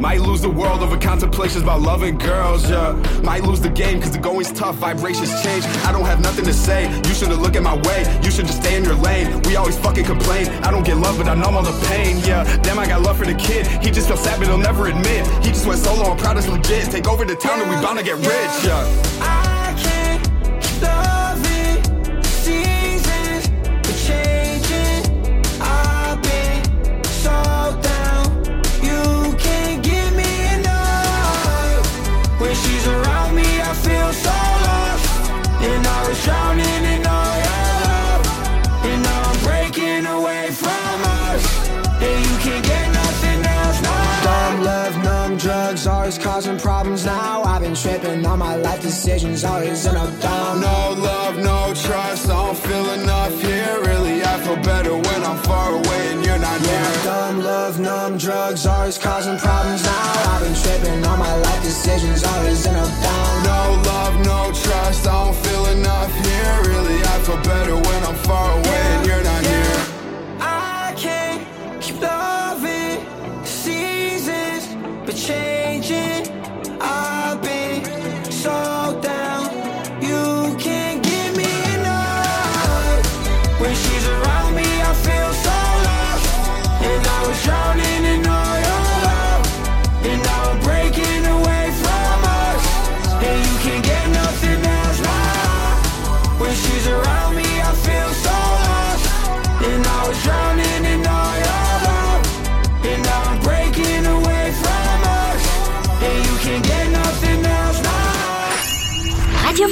Might 0.01 0.21
lose 0.21 0.41
the 0.41 0.49
world 0.49 0.83
over 0.83 0.97
contemplations 0.97 1.63
about 1.63 1.83
loving 1.83 2.17
girls, 2.17 2.69
yeah. 2.71 2.93
Might 3.23 3.43
lose 3.43 3.61
the 3.61 3.69
game 3.69 4.01
cause 4.01 4.13
the 4.13 4.19
going's 4.19 4.51
tough, 4.51 4.77
vibrations 4.77 5.31
change. 5.43 5.65
I 5.85 5.93
don't 5.93 6.07
have 6.07 6.21
nothing 6.21 6.47
to 6.47 6.55
say. 6.55 6.89
You 7.07 7.13
shouldn't 7.13 7.43
look 7.43 7.55
at 7.55 7.63
my 7.63 7.77
way. 7.83 8.21
You 8.25 8.31
should 8.31 8.47
just 8.47 8.63
stay 8.63 8.77
in 8.77 8.85
your 8.85 8.95
lane. 8.95 9.43
We 9.43 9.57
always 9.57 9.79
fucking 9.79 10.07
complain. 10.07 10.49
I 10.65 10.71
don't 10.71 10.87
get 10.87 10.97
love, 10.97 11.19
but 11.19 11.29
I 11.29 11.35
numb 11.35 11.55
all 11.55 11.63
the 11.63 11.79
pain, 11.87 12.17
yeah. 12.25 12.45
Damn, 12.63 12.79
I 12.79 12.87
got 12.87 13.03
love 13.03 13.19
for 13.19 13.27
the 13.27 13.35
kid. 13.35 13.67
He 13.85 13.91
just 13.91 14.09
feels 14.09 14.23
sad, 14.23 14.39
but 14.39 14.49
he'll 14.49 14.57
never 14.57 14.87
admit. 14.87 15.27
He 15.45 15.51
just 15.51 15.67
went 15.67 15.81
solo, 15.81 16.11
I'm 16.11 16.17
proud 16.17 16.39
it's 16.39 16.49
legit. 16.49 16.91
Take 16.91 17.07
over 17.07 17.27
the 17.27 17.37
town 17.37 17.61
and 17.61 17.69
we 17.69 17.77
bound 17.77 17.99
to 17.99 18.05
get 18.05 18.17
rich, 18.17 18.65
yeah. 18.65 18.87
I 19.21 19.75
can't 19.77 20.63
keep 20.63 21.20
drowning 36.31 36.70
numb 45.31 45.39
drugs, 45.39 45.87
always 45.87 46.19
causing 46.19 46.59
problems 46.59 47.05
now. 47.05 47.43
I've 47.43 47.63
been 47.63 47.75
tripping 47.75 48.27
on 48.27 48.39
my 48.39 48.57
life 48.57 48.83
decisions, 48.83 49.45
always 49.45 49.87
end 49.87 49.97
up 49.97 50.21
down. 50.21 50.61
No 50.61 50.95
love, 50.99 51.37
no 51.39 51.73
trust, 51.75 52.29
I 52.29 52.47
don't 52.47 52.57
feel 52.57 52.91
enough 52.91 53.41
here. 53.41 53.79
Really, 53.87 54.23
I 54.25 54.39
feel 54.41 54.57
better 54.57 54.93
when 54.95 55.23
I'm 55.25 55.39
far 55.45 55.75
away 55.75 56.13
and 56.13 56.25
you're 56.25 56.39
not 56.39 56.61
Yeah, 56.61 56.83
near. 56.83 57.05
dumb 57.05 57.39
love, 57.43 57.79
numb 57.79 58.19
drugs, 58.19 58.67
always 58.67 58.99
causing 58.99 59.39
problems 59.39 59.85
now. 59.85 60.33
I've 60.33 60.43
been 60.43 60.55
tripping 60.55 61.05
on 61.07 61.19
my 61.19 61.35
life 61.37 61.63
decisions, 61.63 62.25
always 62.25 62.67
end 62.67 62.77
up 62.77 62.91
down. 63.03 63.43
No 63.45 63.83
love, 63.91 64.15
no 64.25 64.53
trust, 64.53 65.07
I 65.07 65.25
don't 65.25 65.37
feel 65.37 65.67
enough 65.67 66.13
here. 66.27 66.55
Really, 66.73 66.99
I 67.05 67.19
feel 67.25 67.41
better 67.43 67.77
when 67.77 68.01
I'm 68.05 68.17
far 68.27 68.51
away 68.59 68.83
and 68.95 69.07
you're 69.07 69.23
not 69.23 69.43
near. 69.43 69.70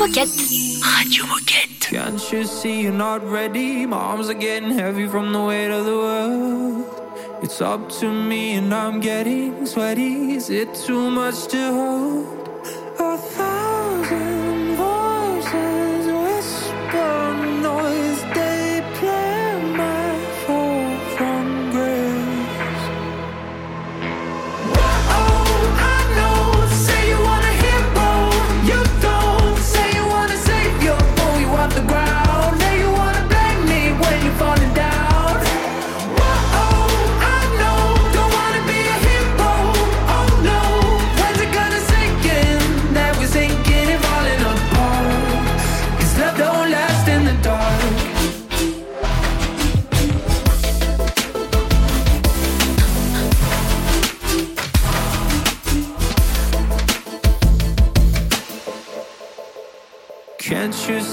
Moquette. 0.08 0.80
Radio 0.96 1.24
Moquette. 1.26 1.80
Can't 1.80 2.32
you 2.32 2.44
see 2.44 2.82
you're 2.82 2.92
not 2.92 3.22
ready? 3.30 3.84
My 3.84 3.98
arms 3.98 4.30
are 4.30 4.34
getting 4.34 4.70
heavy 4.70 5.06
from 5.06 5.32
the 5.34 5.42
weight 5.42 5.70
of 5.70 5.84
the 5.84 5.96
world. 5.96 7.42
It's 7.42 7.60
up 7.60 7.90
to 8.00 8.10
me 8.10 8.54
and 8.54 8.72
I'm 8.72 9.00
getting 9.00 9.66
sweaty. 9.66 10.32
Is 10.32 10.48
it 10.48 10.74
too 10.74 11.10
much 11.10 11.48
to 11.48 11.72
hold? 11.72 12.38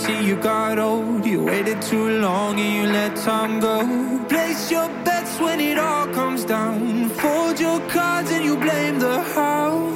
see 0.06 0.24
you 0.24 0.36
got 0.36 0.78
old. 0.78 1.26
You 1.26 1.44
waited 1.44 1.82
too 1.82 2.20
long 2.20 2.60
and 2.60 2.74
you 2.78 2.84
let 2.92 3.16
time 3.16 3.60
go. 3.60 3.78
Place 4.30 4.72
your 4.72 4.88
bets 5.04 5.40
when 5.40 5.60
it 5.60 5.78
all 5.80 6.08
comes 6.20 6.46
down. 6.46 7.10
Fold 7.10 7.60
your 7.60 7.80
cards 7.90 8.30
and 8.32 8.44
you 8.46 8.56
blame 8.58 9.00
the 9.00 9.22
house. 9.22 9.95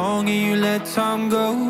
long 0.00 0.30
and 0.30 0.42
you 0.46 0.56
let 0.56 0.86
time 0.86 1.28
go. 1.28 1.69